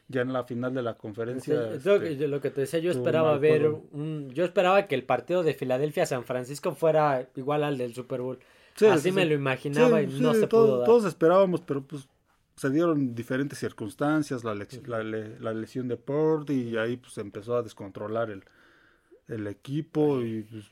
ya 0.09 0.23
en 0.23 0.33
la 0.33 0.45
final 0.45 0.73
de 0.73 0.81
la 0.83 0.95
conferencia. 0.95 1.75
este, 1.75 2.27
lo 2.27 2.41
que 2.41 2.51
te 2.51 2.63
decía, 2.63 2.79
yo 2.81 2.91
esperaba 2.91 3.37
ver 3.37 3.69
un, 3.69 4.31
yo 4.31 4.45
esperaba 4.47 4.87
que 4.87 4.95
el 4.95 5.05
partido 5.05 5.43
de 5.43 5.53
Filadelfia 5.53 6.07
San 6.07 6.25
Francisco 6.25 6.73
fuera 6.75 7.29
igual 7.37 7.65
al 7.65 7.77
del 7.77 7.95
Super 7.95 8.23
Bowl. 8.23 8.39
Sí, 8.77 8.87
Así 8.87 9.11
sí, 9.11 9.13
me 9.13 9.27
lo 9.27 9.35
imaginaba 9.35 10.01
y 10.01 10.07
no 10.07 10.33
se 10.35 10.47
todo- 10.47 10.65
pudo 10.67 10.79
dar. 10.79 10.87
Todos 10.87 11.05
esperábamos, 11.05 11.61
pero 11.61 11.83
pues 11.83 12.09
se 12.57 12.71
dieron 12.71 13.15
diferentes 13.15 13.59
circunstancias, 13.59 14.43
la, 14.43 14.55
lec- 14.55 14.87
la, 14.87 15.03
le- 15.03 15.39
la 15.41 15.53
lesión 15.53 15.87
de 15.89 15.97
Purdy 15.99 16.71
y 16.71 16.77
ahí 16.79 16.97
pues 16.97 17.19
empezó 17.19 17.57
a 17.57 17.63
descontrolar 17.63 18.31
el, 18.31 18.43
el 19.29 19.47
equipo 19.47 20.23
y 20.23 20.43
pues, 20.43 20.65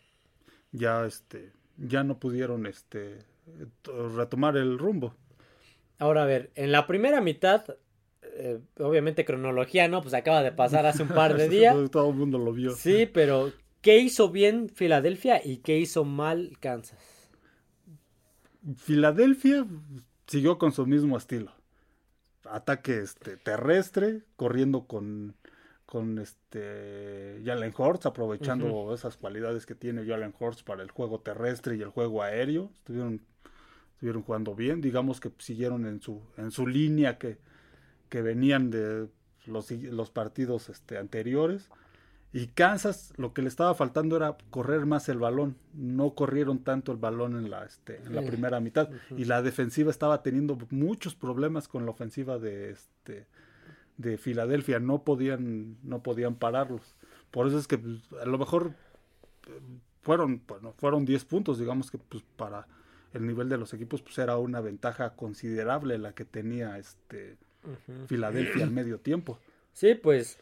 ya 0.72 1.06
este 1.06 1.52
ya 1.78 2.04
no 2.04 2.18
pudieron 2.18 2.66
este 2.66 3.18
retomar 4.14 4.56
el 4.56 4.78
rumbo. 4.78 5.14
Ahora 5.98 6.22
a 6.22 6.26
ver, 6.26 6.50
en 6.54 6.72
la 6.72 6.86
primera 6.86 7.20
mitad, 7.20 7.64
eh, 8.22 8.60
obviamente 8.78 9.24
cronología, 9.24 9.88
¿no? 9.88 10.02
Pues 10.02 10.14
acaba 10.14 10.42
de 10.42 10.52
pasar 10.52 10.86
hace 10.86 11.02
un 11.02 11.10
par 11.10 11.36
de 11.36 11.48
días. 11.50 11.76
Todo 11.90 12.10
el 12.10 12.16
mundo 12.16 12.38
lo 12.38 12.52
vio. 12.52 12.72
Sí, 12.72 13.06
pero 13.06 13.52
¿qué 13.80 13.98
hizo 13.98 14.30
bien 14.30 14.68
Filadelfia 14.68 15.40
y 15.44 15.58
qué 15.58 15.78
hizo 15.78 16.04
mal 16.04 16.56
Kansas? 16.60 16.98
Filadelfia 18.76 19.66
siguió 20.26 20.58
con 20.58 20.72
su 20.72 20.86
mismo 20.86 21.16
estilo. 21.16 21.52
Ataque 22.44 22.98
este, 23.00 23.36
terrestre, 23.36 24.22
corriendo 24.36 24.86
con, 24.86 25.34
con 25.86 26.18
este 26.18 27.40
Jalen 27.44 27.72
Hurts, 27.76 28.06
aprovechando 28.06 28.92
esas 28.92 29.16
cualidades 29.16 29.66
que 29.66 29.76
tiene 29.76 30.04
Jalen 30.04 30.34
Hurts 30.38 30.64
para 30.64 30.82
el 30.82 30.90
juego 30.90 31.20
terrestre 31.20 31.76
y 31.76 31.82
el 31.82 31.90
juego 31.90 32.22
aéreo. 32.22 32.70
Estuvieron, 32.74 33.22
estuvieron 33.94 34.22
jugando 34.22 34.54
bien, 34.54 34.80
digamos 34.80 35.20
que 35.20 35.30
siguieron 35.38 35.86
en 35.86 36.02
su, 36.02 36.20
en 36.36 36.50
su 36.50 36.66
línea 36.66 37.18
que, 37.18 37.38
que 38.08 38.20
venían 38.20 38.70
de 38.70 39.08
los, 39.46 39.70
los 39.70 40.10
partidos 40.10 40.68
este, 40.68 40.98
anteriores. 40.98 41.70
Y 42.32 42.48
Kansas 42.48 43.14
lo 43.16 43.32
que 43.32 43.40
le 43.40 43.48
estaba 43.48 43.72
faltando 43.74 44.16
era 44.16 44.36
correr 44.50 44.84
más 44.84 45.08
el 45.08 45.18
balón. 45.18 45.56
No 45.72 46.14
corrieron 46.14 46.58
tanto 46.58 46.92
el 46.92 46.98
balón 46.98 47.36
en 47.36 47.48
la, 47.48 47.64
este, 47.64 48.02
en 48.04 48.14
la 48.14 48.22
Eh, 48.22 48.26
primera 48.26 48.60
mitad. 48.60 48.90
Y 49.16 49.24
la 49.24 49.40
defensiva 49.40 49.90
estaba 49.90 50.22
teniendo 50.22 50.58
muchos 50.70 51.14
problemas 51.14 51.68
con 51.68 51.86
la 51.86 51.92
ofensiva 51.92 52.38
de, 52.38 52.70
este, 52.72 53.26
de 53.96 54.18
Filadelfia. 54.18 54.78
No 54.80 55.02
podían, 55.02 55.76
no 55.82 56.02
podían 56.02 56.36
pararlos. 56.36 56.94
Por 57.30 57.46
eso 57.46 57.58
es 57.58 57.66
que 57.66 57.78
pues, 57.78 58.00
a 58.20 58.26
lo 58.26 58.38
mejor 58.38 58.72
eh, 59.48 59.60
fueron, 60.02 60.42
bueno, 60.46 60.74
fueron 60.78 61.04
10 61.04 61.24
puntos, 61.24 61.58
digamos 61.58 61.90
que 61.90 61.98
pues 61.98 62.22
para 62.36 62.66
el 63.12 63.26
nivel 63.26 63.48
de 63.48 63.56
los 63.56 63.72
equipos 63.74 64.02
pues 64.02 64.18
era 64.18 64.36
una 64.38 64.60
ventaja 64.60 65.14
considerable 65.16 65.98
la 65.98 66.12
que 66.12 66.24
tenía 66.24 66.78
este 66.78 67.36
Filadelfia 68.06 68.64
al 68.64 68.70
medio 68.70 68.98
tiempo. 68.98 69.40
Sí, 69.72 69.94
pues, 69.94 70.38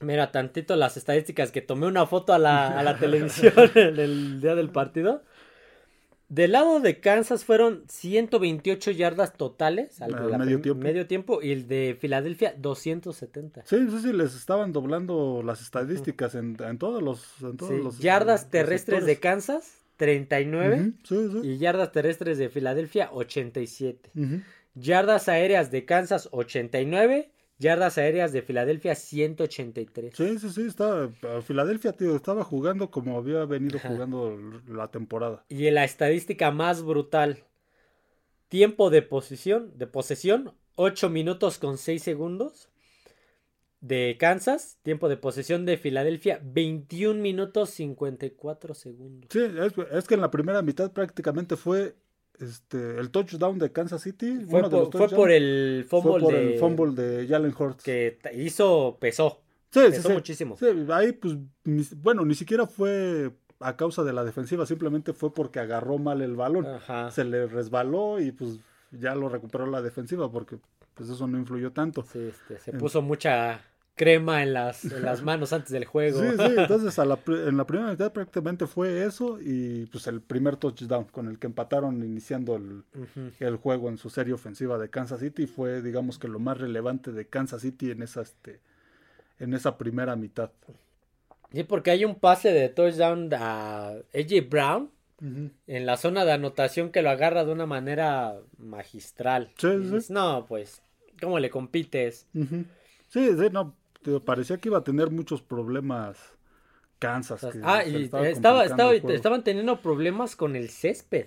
mira, 0.00 0.32
tantito 0.32 0.74
las 0.76 0.96
estadísticas 0.96 1.52
que 1.52 1.60
tomé 1.60 1.86
una 1.86 2.06
foto 2.06 2.32
a 2.32 2.38
la, 2.38 2.78
a 2.78 2.82
la 2.82 2.96
televisión 2.98 3.52
el 3.74 4.40
día 4.40 4.54
del 4.54 4.70
partido. 4.70 5.22
Del 6.30 6.52
lado 6.52 6.78
de 6.78 7.00
Kansas 7.00 7.44
fueron 7.44 7.82
128 7.88 8.92
yardas 8.92 9.32
totales 9.34 10.00
al 10.00 10.12
la 10.12 10.38
medio 10.38 10.60
tiempo. 10.60 10.80
medio 10.82 11.06
tiempo 11.08 11.42
y 11.42 11.50
el 11.50 11.66
de 11.66 11.96
Filadelfia 12.00 12.54
270. 12.56 13.64
Sí, 13.66 13.76
sí, 13.90 13.98
sí, 14.00 14.12
les 14.12 14.36
estaban 14.36 14.72
doblando 14.72 15.42
las 15.44 15.60
estadísticas 15.60 16.36
en, 16.36 16.56
en 16.60 16.78
todos 16.78 17.02
los, 17.02 17.42
en 17.42 17.56
todos 17.56 17.72
Sí, 17.76 17.82
los 17.82 17.98
yardas 17.98 18.42
los 18.42 18.50
terrestres 18.52 19.06
de. 19.06 19.18
Kansas 19.18 19.74
39 19.96 20.80
Ujú, 20.80 20.92
sí, 21.02 21.28
sí. 21.42 21.48
y 21.48 21.58
yardas 21.58 21.90
terrestres 21.92 22.38
de 22.38 22.48
Filadelfia 22.48 23.10
87. 23.12 24.10
Ujú. 24.14 24.40
Yardas 24.76 25.28
aéreas 25.28 25.72
de 25.72 25.84
Kansas 25.84 26.28
89, 26.30 27.28
Yardas 27.60 27.98
aéreas 27.98 28.32
de 28.32 28.40
Filadelfia 28.40 28.94
183. 28.94 30.16
Sí, 30.16 30.38
sí, 30.38 30.48
sí, 30.48 30.62
estaba, 30.62 31.10
Filadelfia, 31.42 31.92
tío, 31.92 32.16
estaba 32.16 32.42
jugando 32.42 32.90
como 32.90 33.18
había 33.18 33.44
venido 33.44 33.78
jugando 33.78 34.38
la 34.66 34.90
temporada. 34.90 35.44
Y 35.50 35.66
en 35.66 35.74
la 35.74 35.84
estadística 35.84 36.50
más 36.50 36.82
brutal, 36.82 37.44
tiempo 38.48 38.88
de 38.88 39.02
posesión, 39.02 39.76
de 39.76 39.86
posesión, 39.86 40.54
8 40.76 41.10
minutos 41.10 41.58
con 41.58 41.76
6 41.76 42.02
segundos. 42.02 42.70
De 43.82 44.16
Kansas, 44.18 44.78
tiempo 44.82 45.08
de 45.08 45.16
posesión 45.16 45.64
de 45.64 45.78
Filadelfia, 45.78 46.40
21 46.42 47.20
minutos 47.20 47.70
54 47.70 48.74
segundos. 48.74 49.28
Sí, 49.32 49.38
es, 49.38 49.72
es 49.90 50.06
que 50.06 50.14
en 50.14 50.20
la 50.20 50.30
primera 50.30 50.60
mitad 50.60 50.92
prácticamente 50.92 51.56
fue 51.56 51.94
este, 52.40 52.98
el 52.98 53.10
touchdown 53.10 53.58
de 53.58 53.72
Kansas 53.72 54.02
City. 54.02 54.44
Fue, 54.48 54.68
por, 54.68 54.90
fue 54.92 55.08
por, 55.08 55.30
el 55.30 55.86
fumble, 55.88 56.20
por 56.20 56.32
de, 56.32 56.54
el 56.54 56.58
fumble 56.58 57.02
de 57.02 57.26
Jalen 57.26 57.54
Hurts. 57.56 57.84
Que 57.84 58.18
hizo, 58.34 58.96
pesó. 59.00 59.42
Sí, 59.70 59.80
pesó 59.80 60.08
sí, 60.08 60.14
muchísimo. 60.14 60.56
Sí, 60.58 60.66
ahí 60.90 61.12
pues, 61.12 61.36
ni, 61.64 61.86
bueno, 61.96 62.24
ni 62.24 62.34
siquiera 62.34 62.66
fue 62.66 63.32
a 63.60 63.76
causa 63.76 64.02
de 64.02 64.12
la 64.12 64.24
defensiva, 64.24 64.64
simplemente 64.66 65.12
fue 65.12 65.32
porque 65.34 65.60
agarró 65.60 65.98
mal 65.98 66.22
el 66.22 66.34
balón. 66.34 66.66
Ajá. 66.66 67.10
Se 67.10 67.24
le 67.24 67.46
resbaló 67.46 68.20
y 68.20 68.32
pues 68.32 68.58
ya 68.90 69.14
lo 69.14 69.28
recuperó 69.28 69.66
la 69.66 69.82
defensiva 69.82 70.30
porque 70.30 70.58
pues 70.94 71.10
eso 71.10 71.26
no 71.26 71.38
influyó 71.38 71.72
tanto. 71.72 72.02
Sí, 72.02 72.18
este, 72.28 72.58
se 72.58 72.72
puso 72.72 73.02
mucha 73.02 73.62
crema 74.00 74.42
en 74.42 74.54
las, 74.54 74.84
en 74.86 75.02
las 75.02 75.20
manos 75.30 75.52
antes 75.52 75.70
del 75.70 75.84
juego. 75.84 76.20
Sí, 76.20 76.28
sí, 76.38 76.54
entonces 76.56 76.98
a 76.98 77.04
la, 77.04 77.18
en 77.26 77.56
la 77.56 77.66
primera 77.66 77.90
mitad 77.90 78.10
prácticamente 78.12 78.66
fue 78.66 79.04
eso 79.04 79.38
y 79.40 79.84
pues 79.92 80.06
el 80.06 80.20
primer 80.22 80.56
touchdown 80.56 81.04
con 81.04 81.28
el 81.28 81.38
que 81.38 81.46
empataron 81.48 82.02
iniciando 82.02 82.56
el, 82.56 82.84
Uh 82.94 83.06
-huh. 83.14 83.32
el 83.40 83.56
juego 83.56 83.88
en 83.90 83.98
su 83.98 84.08
serie 84.08 84.32
ofensiva 84.32 84.78
de 84.78 84.88
Kansas 84.88 85.20
City 85.20 85.46
fue 85.46 85.82
digamos 85.82 86.18
que 86.18 86.28
lo 86.28 86.38
más 86.38 86.56
relevante 86.58 87.12
de 87.12 87.26
Kansas 87.26 87.60
City 87.62 87.90
en 87.90 88.02
esa, 88.02 88.22
este, 88.22 88.60
en 89.38 89.52
esa 89.54 89.76
primera 89.76 90.16
mitad. 90.16 90.50
Sí, 91.52 91.64
porque 91.64 91.90
hay 91.90 92.04
un 92.04 92.14
pase 92.14 92.52
de 92.52 92.68
touchdown 92.70 93.28
a 93.34 93.88
AJ 94.14 94.48
Brown 94.48 94.90
Uh 95.22 95.26
-huh. 95.26 95.50
en 95.66 95.84
la 95.84 95.98
zona 95.98 96.24
de 96.24 96.32
anotación 96.32 96.88
que 96.90 97.02
lo 97.02 97.10
agarra 97.10 97.44
de 97.44 97.52
una 97.52 97.66
manera 97.66 98.36
magistral. 98.56 99.50
Sí, 99.58 99.68
sí. 99.68 99.76
dices, 99.78 100.10
no, 100.10 100.46
pues, 100.48 100.80
¿cómo 101.20 101.38
le 101.38 101.50
compites? 101.50 102.26
Uh 102.32 102.44
-huh. 102.44 102.64
Sí, 103.10 103.28
sí, 103.38 103.46
no, 103.52 103.74
te- 104.02 104.20
parecía 104.20 104.58
que 104.58 104.68
iba 104.68 104.78
a 104.78 104.84
tener 104.84 105.10
muchos 105.10 105.42
problemas 105.42 106.18
Kansas. 106.98 107.46
que 107.50 107.58
Ah, 107.62 107.84
y 107.84 107.96
estaba 108.04 108.64
estaba, 108.64 108.94
estaban 108.94 109.44
teniendo 109.44 109.80
problemas 109.82 110.36
con 110.36 110.56
el 110.56 110.70
césped. 110.70 111.26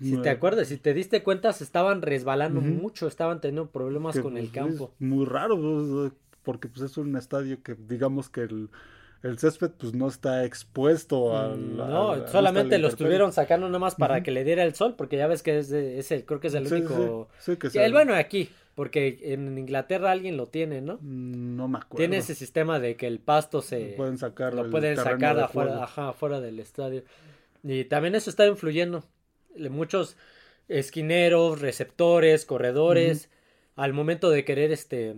Si 0.00 0.16
te 0.18 0.30
acuerdas, 0.30 0.68
si 0.68 0.76
te 0.78 0.94
diste 0.94 1.22
cuenta, 1.22 1.52
se 1.52 1.64
estaban 1.64 2.02
resbalando 2.02 2.60
mucho, 2.60 3.06
estaban 3.06 3.40
teniendo 3.40 3.70
problemas 3.70 4.16
que, 4.16 4.22
con 4.22 4.36
el 4.36 4.44
pues, 4.44 4.52
campo. 4.52 4.90
Es 4.94 5.00
muy 5.00 5.24
raro, 5.26 5.56
pues, 5.60 6.12
porque 6.42 6.68
pues 6.68 6.82
es 6.90 6.96
un 6.96 7.16
estadio 7.16 7.62
que 7.62 7.74
digamos 7.76 8.28
que 8.28 8.42
el, 8.42 8.70
el 9.22 9.38
césped 9.38 9.70
pues 9.72 9.94
no 9.94 10.08
está 10.08 10.44
expuesto 10.44 11.36
al... 11.38 11.78
Mm, 11.78 11.80
al- 11.80 11.86
No, 11.90 12.14
al- 12.22 12.28
solamente 12.28 12.78
lo 12.78 12.88
estuvieron 12.88 13.32
sacando 13.32 13.66
nada 13.66 13.78
más 13.78 13.94
para 13.94 14.22
que 14.22 14.30
le 14.30 14.44
diera 14.44 14.64
el 14.64 14.74
sol, 14.74 14.94
porque 14.96 15.16
ya 15.16 15.26
ves 15.26 15.42
que 15.42 15.58
es, 15.58 15.70
es 15.70 16.10
el, 16.12 16.24
creo 16.24 16.40
que 16.40 16.48
es 16.48 16.54
el 16.54 16.66
Sí, 16.66 16.74
único. 16.74 17.28
sí, 17.38 17.56
que 17.56 17.68
Sí, 17.68 17.78
se- 17.78 17.84
el 17.84 17.92
bueno 17.92 18.14
aquí, 18.14 18.50
porque 18.80 19.18
en 19.24 19.58
Inglaterra 19.58 20.10
alguien 20.10 20.38
lo 20.38 20.46
tiene, 20.46 20.80
¿no? 20.80 20.96
Mm, 21.02 21.54
No 21.54 21.68
me 21.68 21.76
acuerdo. 21.76 21.98
Tiene 21.98 22.16
ese 22.16 22.34
sistema 22.34 22.80
de 22.80 22.96
que 22.96 23.06
el 23.06 23.18
pasto 23.18 23.60
se 23.60 23.90
Lo 23.90 23.96
pueden 23.96 24.16
sacar 24.16 24.54
lo 24.54 24.70
pueden 24.70 24.96
sacar 24.96 25.36
de 25.36 25.42
afuera, 25.42 25.84
ajá, 25.84 26.08
afuera 26.08 26.40
del 26.40 26.58
estadio. 26.60 27.04
Y 27.62 27.84
también 27.84 28.14
eso 28.14 28.30
está 28.30 28.46
influyendo. 28.46 29.04
Muchos 29.54 30.16
esquineros, 30.66 31.60
receptores, 31.60 32.46
corredores, 32.46 33.28
al 33.76 33.92
momento 33.92 34.30
de 34.30 34.46
querer 34.46 34.72
este 34.72 35.14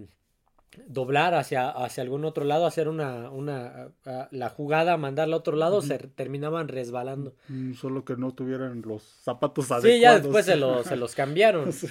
doblar 0.87 1.35
hacia, 1.35 1.69
hacia 1.69 2.03
algún 2.03 2.25
otro 2.25 2.45
lado, 2.45 2.67
hacer 2.67 2.89
una, 2.89 3.31
una 3.31 3.91
a- 4.07 4.29
la 4.31 4.49
jugada, 4.49 4.97
mandarla 4.97 5.37
a 5.37 5.39
otro 5.39 5.57
lado, 5.57 5.83
se 5.83 5.99
terminaban 5.99 6.69
resbalando. 6.69 7.35
Mm, 7.49 7.75
Solo 7.75 8.05
que 8.05 8.17
no 8.17 8.33
tuvieran 8.33 8.83
los 8.87 9.03
zapatos 9.03 9.67
Sí, 9.67 9.73
adecuados. 9.75 10.01
ya 10.01 10.19
después 10.21 10.47
se, 10.47 10.57
lo- 10.57 10.83
se 10.85 10.97
los 10.97 11.15
cambiaron. 11.15 11.73
Sí. 11.73 11.89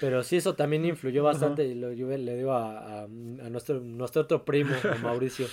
Pero 0.00 0.22
sí, 0.22 0.36
eso 0.36 0.54
también 0.54 0.84
influyó 0.84 1.22
bastante. 1.24 1.64
Y 1.66 1.74
lo, 1.74 1.92
yo 1.92 2.08
le 2.08 2.36
digo 2.36 2.52
a, 2.52 3.00
a- 3.00 3.04
a 3.04 3.08
nuestro, 3.08 3.80
nuestro 3.80 4.22
otro 4.22 4.44
primo, 4.44 4.74
a 4.90 4.94
Mauricio. 4.96 5.46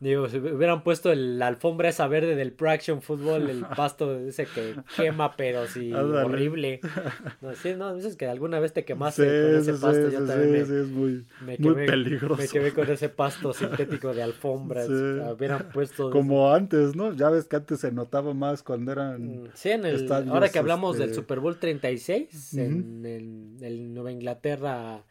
Digo, 0.00 0.28
si 0.28 0.38
hubieran 0.38 0.84
puesto 0.84 1.10
el- 1.10 1.38
la 1.40 1.48
alfombra 1.48 1.88
esa 1.88 2.06
verde 2.06 2.36
del 2.36 2.52
Pro 2.52 2.70
Action 2.70 3.02
Football, 3.02 3.50
el 3.50 3.64
pasto 3.76 4.16
ese 4.18 4.46
que 4.46 4.74
quema, 4.96 5.36
pero 5.36 5.66
sí, 5.66 5.92
Ándale. 5.92 6.24
horrible. 6.24 6.80
No, 7.42 7.54
sí, 7.54 7.74
no, 7.74 7.94
dices 7.94 8.16
que 8.16 8.26
alguna 8.26 8.60
vez 8.60 8.72
te 8.72 8.80
Sí, 8.80 8.86
quemaste 8.86 9.22
con 9.24 9.56
ese 9.56 9.72
sí, 9.74 9.82
pasto. 9.82 10.08
sí, 10.10 10.12
yo 10.16 10.24
también 10.24 10.52
me- 10.52 10.60
es 10.60 10.88
muy, 10.88 11.24
me, 11.40 11.58
muy 11.58 11.74
quemé, 11.74 11.86
peligroso. 11.86 12.36
me 12.36 12.48
quemé 12.48 12.72
con 12.72 12.90
ese 12.90 13.08
pasto 13.20 13.52
sintético 13.52 14.14
de 14.14 14.22
alfombras. 14.22 14.88
Hubieran 14.88 15.70
puesto. 15.72 16.10
Como 16.10 16.52
antes, 16.52 16.94
¿no? 16.96 17.12
Ya 17.12 17.30
ves 17.30 17.46
que 17.46 17.56
antes 17.56 17.80
se 17.80 17.90
notaba 17.92 18.34
más 18.34 18.62
cuando 18.62 18.92
eran... 18.92 19.44
Mm, 19.44 19.48
Sí, 19.54 19.70
en 19.70 19.84
el, 19.84 20.12
ahora 20.12 20.48
que 20.50 20.58
hablamos 20.58 20.94
este, 20.96 21.06
del 21.06 21.14
Super 21.14 21.40
Bowl 21.40 21.58
36, 21.58 22.50
Ujú. 22.52 22.60
en 22.62 23.04
el, 23.04 23.64
el 23.64 23.94
Nueva 23.94 24.12
Inglaterra, 24.12 25.04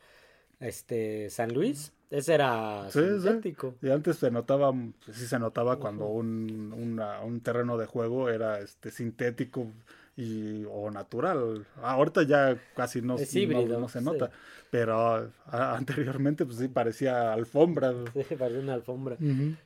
este, 0.60 1.29
San 1.29 1.53
Luis, 1.53 1.94
ese 2.10 2.34
era 2.34 2.90
Sí, 2.90 3.00
sí. 3.00 3.22
sintético. 3.22 3.76
Y 3.82 3.90
antes 3.90 4.18
se 4.18 4.32
notaba, 4.32 4.72
pues 5.06 5.18
sí 5.18 5.26
se 5.26 5.40
notaba 5.40 5.78
cuando 5.78 6.08
un, 6.08 6.74
una- 6.78 7.22
un 7.22 7.42
terreno 7.42 7.78
de 7.78 7.86
juego 7.86 8.30
era 8.30 8.60
este 8.60 8.92
sintético 8.92 9.68
y, 10.16 10.64
o 10.72 10.90
natural. 10.90 11.66
Ahorita 11.82 12.24
ya 12.24 12.58
casi 12.76 13.02
no, 13.02 13.14
no- 13.14 13.88
se 13.90 14.00
sí. 14.00 14.06
nota, 14.06 14.32
pero 14.72 15.32
anteriormente 15.46 16.46
pues 16.46 16.58
sí 16.58 16.68
parecía 16.68 17.34
alfombra. 17.34 17.94
Sí, 18.14 18.36
parecía 18.36 18.62
una 18.64 18.74
alfombra. 18.74 19.18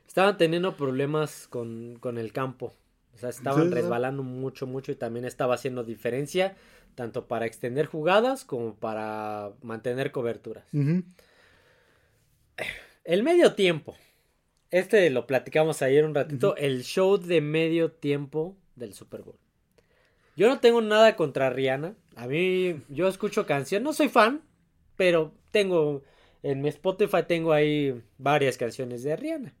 Estaban 0.06 0.36
teniendo 0.36 0.76
problemas 0.76 1.46
con, 1.48 1.96
con 2.00 2.18
el 2.18 2.32
campo. 2.32 2.74
O 3.14 3.18
sea, 3.18 3.28
estaban 3.30 3.64
Sí, 3.64 3.68
sí. 3.68 3.74
resbalando 3.74 4.22
mucho, 4.22 4.66
mucho 4.66 4.90
y 4.90 4.96
también 4.96 5.24
estaba 5.26 5.54
haciendo 5.54 5.84
diferencia 5.84 6.56
tanto 6.94 7.26
para 7.26 7.46
extender 7.46 7.86
jugadas 7.86 8.44
como 8.44 8.74
para 8.74 9.50
mantener 9.62 10.12
coberturas. 10.12 10.64
El 13.04 13.22
medio 13.22 13.54
tiempo. 13.54 13.96
Este 14.70 15.10
lo 15.10 15.26
platicamos 15.26 15.82
ayer 15.82 16.04
un 16.04 16.14
ratito. 16.14 16.56
El 16.56 16.82
show 16.82 17.18
de 17.18 17.40
medio 17.40 17.90
tiempo 17.90 18.56
del 18.76 18.94
Super 18.94 19.22
Bowl. 19.22 19.38
Yo 20.36 20.48
no 20.48 20.60
tengo 20.60 20.80
nada 20.80 21.14
contra 21.16 21.50
Rihanna. 21.50 21.94
A 22.16 22.26
mí, 22.26 22.80
yo 22.88 23.08
escucho 23.08 23.44
canciones. 23.44 23.84
No 23.84 23.92
soy 23.92 24.08
fan, 24.08 24.42
pero 24.96 25.32
tengo. 25.50 26.02
En 26.42 26.62
mi 26.62 26.68
Spotify 26.70 27.22
tengo 27.26 27.52
ahí 27.52 28.02
varias 28.18 28.56
canciones 28.56 29.02
de 29.02 29.14
Rihanna. 29.14 29.54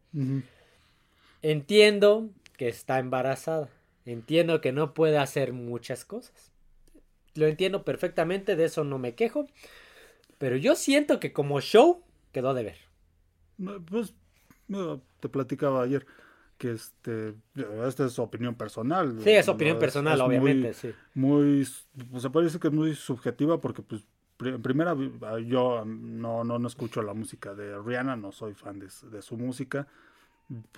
Entiendo 1.42 2.30
que 2.56 2.68
está 2.68 2.98
embarazada. 2.98 3.68
Entiendo 4.04 4.60
que 4.60 4.72
no 4.72 4.94
puede 4.94 5.18
hacer 5.18 5.52
muchas 5.52 6.04
cosas. 6.04 6.50
Lo 7.34 7.46
entiendo 7.46 7.84
perfectamente, 7.84 8.56
de 8.56 8.64
eso 8.64 8.82
no 8.82 8.98
me 8.98 9.14
quejo. 9.14 9.46
Pero 10.38 10.56
yo 10.56 10.74
siento 10.74 11.20
que 11.20 11.32
como 11.32 11.60
show 11.60 12.02
quedó 12.32 12.54
de 12.54 12.64
ver. 12.64 12.76
Pues 13.88 14.14
te 15.20 15.28
platicaba 15.28 15.82
ayer 15.82 16.06
que 16.58 16.72
este, 16.72 17.34
esta 17.86 18.06
es 18.06 18.12
su 18.12 18.22
opinión 18.22 18.54
personal. 18.54 19.18
Sí, 19.22 19.30
es 19.30 19.48
opinión 19.48 19.78
personal, 19.78 20.14
es 20.14 20.18
muy- 20.26 20.36
obviamente, 20.36 20.74
sí. 20.74 20.92
muy, 21.14 21.66
pues 22.10 22.22
se 22.22 22.30
puede 22.30 22.46
decir 22.46 22.60
que 22.60 22.68
es 22.68 22.74
muy 22.74 22.94
subjetiva 22.94 23.60
porque 23.60 23.82
pues 23.82 24.04
en 24.44 24.62
primera 24.62 24.96
yo 25.46 25.84
no, 25.84 26.44
no, 26.44 26.58
no 26.58 26.68
escucho 26.68 27.02
la 27.02 27.14
música 27.14 27.54
de 27.54 27.78
Rihanna, 27.80 28.16
no 28.16 28.32
soy 28.32 28.54
fan 28.54 28.78
de, 28.78 28.88
de 29.10 29.22
su 29.22 29.36
música 29.36 29.86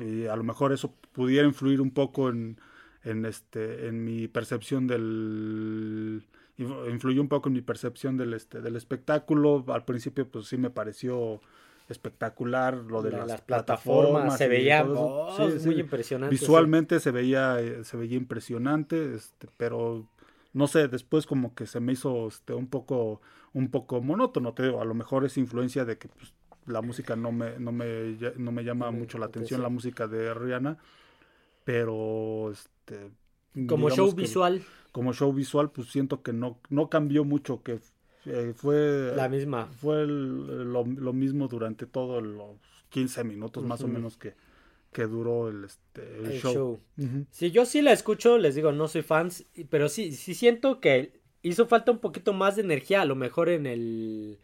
y 0.01 0.27
a 0.27 0.37
lo 0.37 0.43
mejor 0.45 0.73
eso 0.73 0.95
pudiera 1.13 1.47
influir 1.47 1.81
un 1.81 1.91
poco 1.91 2.29
en, 2.29 2.59
en 3.03 3.25
este 3.25 3.87
en 3.89 4.05
mi 4.05 4.29
percepción 4.29 4.87
del 4.87 6.25
influyó 6.57 7.21
un 7.21 7.29
poco 7.29 7.49
en 7.49 7.55
mi 7.55 7.63
percepción 7.63 8.17
del 8.17 8.33
este 8.35 8.61
del 8.61 8.77
espectáculo 8.77 9.65
al 9.69 9.85
principio 9.85 10.29
pues 10.29 10.47
sí 10.47 10.57
me 10.57 10.71
pareció 10.71 11.41
espectacular 11.89 12.75
lo 12.77 13.03
de 13.03 13.11
La- 13.13 13.19
las, 13.19 13.29
las 13.29 13.41
plataformas 13.43 14.39
se 14.39 14.49
veía 14.49 14.85
oh, 14.85 15.31
Sí, 15.37 15.59
muy 15.65 15.75
sí. 15.75 15.81
impresionante. 15.81 16.35
Visualmente 16.37 17.01
se 17.01 17.11
veía, 17.11 17.61
eh, 17.61 17.85
se 17.85 17.97
veía 17.97 18.17
impresionante, 18.17 19.15
este, 19.15 19.49
pero 19.57 20.07
no 20.53 20.67
sé, 20.67 20.89
después 20.89 21.27
como 21.27 21.55
que 21.55 21.67
se 21.67 21.81
me 21.81 21.93
hizo 21.93 22.29
este, 22.29 22.55
un 22.55 22.69
poco, 22.69 23.21
un 23.53 23.71
poco 23.71 24.01
monótono, 24.01 24.55
te 24.55 24.63
digo, 24.63 24.81
a 24.81 24.85
lo 24.85 24.95
mejor 24.95 25.25
es 25.25 25.37
influencia 25.37 25.85
de 25.85 25.99
que 25.99 26.09
pues, 26.09 26.33
la 26.67 26.81
música 26.81 27.17
no 27.17 27.33
me, 27.33 27.59
no 27.59 27.73
me, 27.73 28.17
no 28.37 28.53
me 28.53 28.65
llama 28.65 28.91
mucho 28.91 29.19
la 29.19 29.27
atención. 29.27 29.61
la 29.63 29.69
música 29.69 30.07
de 30.07 30.33
Rihanna, 30.33 30.79
pero 31.65 32.51
este 32.53 33.11
Como 33.67 33.91
show 33.91 34.15
que 34.15 34.23
visual, 34.23 34.63
como 34.95 35.13
show 35.13 35.33
visual, 35.33 35.73
pues 35.73 35.89
siento 35.89 36.23
que 36.23 36.33
no, 36.33 36.61
no 36.71 36.89
cambió 36.89 37.25
mucho, 37.25 37.65
que 37.65 37.81
eh, 38.27 38.53
fue 38.55 39.13
la 39.17 39.29
misma. 39.29 39.67
fue 39.67 40.03
el- 40.03 40.73
lo, 40.73 40.85
lo 40.87 41.13
mismo 41.13 41.49
durante 41.49 41.85
todos 41.87 42.23
los 42.23 42.57
15 42.91 43.25
minutos 43.25 43.65
más 43.65 43.83
o 43.83 43.89
menos 43.89 44.17
que, 44.17 44.35
que 44.93 45.03
duró 45.07 45.49
el, 45.49 45.65
este, 45.65 46.19
el 46.19 46.27
El 46.27 46.41
show. 46.41 46.53
show. 46.55 46.81
Si 47.33 47.51
yo 47.51 47.67
sí 47.67 47.83
la 47.83 47.91
escucho, 47.93 48.39
les 48.39 48.55
digo, 48.55 48.71
no 48.71 48.87
soy 48.87 49.03
fans, 49.03 49.45
pero 49.69 49.89
sí, 49.89 50.13
sí 50.13 50.33
siento 50.33 50.79
que 50.81 51.21
hizo 51.43 51.67
falta 51.67 51.91
un 51.91 51.99
poquito 51.99 52.33
más 52.33 52.55
de 52.55 52.63
energía, 52.63 53.03
a 53.03 53.05
lo 53.05 53.17
mejor 53.17 53.49
en 53.49 53.67
el 53.67 54.39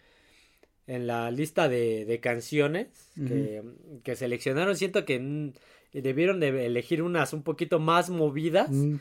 en 0.89 1.07
la 1.07 1.31
lista 1.31 1.69
de, 1.69 2.05
de 2.05 2.19
canciones 2.19 2.89
que, 3.15 3.63
que 4.03 4.17
seleccionaron. 4.17 4.75
Siento 4.77 5.05
que 5.05 5.21
mm, 5.21 5.53
debieron 5.93 6.41
de 6.41 6.67
elegir 6.67 7.03
unas 7.03 7.33
un 7.33 7.45
poquito 7.45 7.79
más 7.79 8.11
movidas. 8.11 8.71
Mm, 8.71 8.97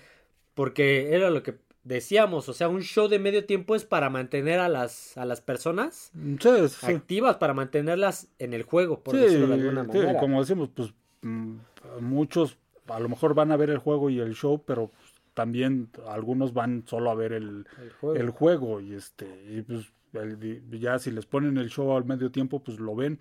Porque 0.60 1.16
era 1.16 1.30
lo 1.30 1.42
que 1.42 1.56
decíamos, 1.86 2.50
o 2.50 2.54
sea, 2.54 2.68
un 2.68 2.82
show 2.82 3.08
de 3.08 3.18
medio 3.18 3.46
tiempo 3.46 3.76
es 3.76 3.86
para 3.86 4.10
mantener 4.10 4.60
a 4.60 4.68
las, 4.68 5.18
a 5.18 5.24
las 5.24 5.40
personas 5.40 6.12
sí, 6.14 6.50
sí. 6.68 6.88
activas, 6.88 7.38
para 7.38 7.54
mantenerlas 7.54 8.28
en 8.40 8.54
el 8.54 8.64
juego, 8.64 9.00
por 9.02 9.16
Sí, 9.16 9.22
decirlo 9.22 9.48
de 9.48 9.54
alguna 9.54 9.84
sí, 9.84 9.88
manera. 9.88 10.20
como 10.20 10.40
decimos, 10.42 10.70
pues 10.76 10.94
mm, 11.22 11.56
muchos 12.02 12.58
a 12.88 13.00
lo 13.00 13.08
mejor 13.08 13.34
van 13.36 13.52
a 13.52 13.58
ver 13.58 13.70
el 13.70 13.78
juego 13.78 14.10
y 14.10 14.20
el 14.20 14.36
show, 14.36 14.62
pero 14.66 14.92
también 15.34 15.90
algunos 16.08 16.54
van 16.54 16.84
solo 16.88 17.10
a 17.12 17.16
ver 17.16 17.32
el, 17.34 17.66
El 17.82 17.92
juego. 18.02 18.20
el 18.20 18.30
juego 18.32 18.82
y 18.82 18.94
este 18.96 19.26
y 19.48 19.62
pues 19.62 19.86
el- 20.14 20.62
ya 20.80 21.00
si 21.00 21.12
les 21.12 21.26
ponen 21.26 21.58
el 21.58 21.70
show 21.70 21.96
al 21.96 22.04
medio 22.04 22.32
tiempo 22.32 22.60
pues 22.62 22.80
lo 22.80 22.96
ven 22.96 23.20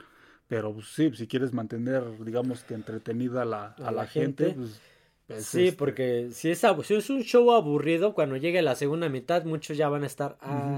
pero 0.49 0.73
pues, 0.73 0.87
sí 0.89 1.13
si 1.15 1.27
quieres 1.29 1.53
mantener 1.53 2.03
digamos 2.25 2.65
que 2.65 2.75
entretenida 2.75 3.45
la, 3.45 3.67
a, 3.67 3.89
A 3.89 3.91
la 3.93 4.03
la 4.03 4.07
gente, 4.07 4.45
gente. 4.45 4.57
pues, 4.57 4.81
es, 5.29 5.47
Sí, 5.47 5.69
este, 5.69 5.79
porque 5.79 6.29
si 6.33 6.51
es, 6.51 6.63
si 6.85 6.95
es 6.95 7.11
un 7.11 7.23
show 7.23 7.53
aburrido, 7.53 8.15
cuando 8.15 8.37
llegue 8.37 8.63
la 8.63 8.75
segunda 8.75 9.09
mitad, 9.09 9.45
muchos 9.45 9.77
ya 9.77 9.89
van 9.89 10.03
a 10.05 10.07
estar. 10.07 10.37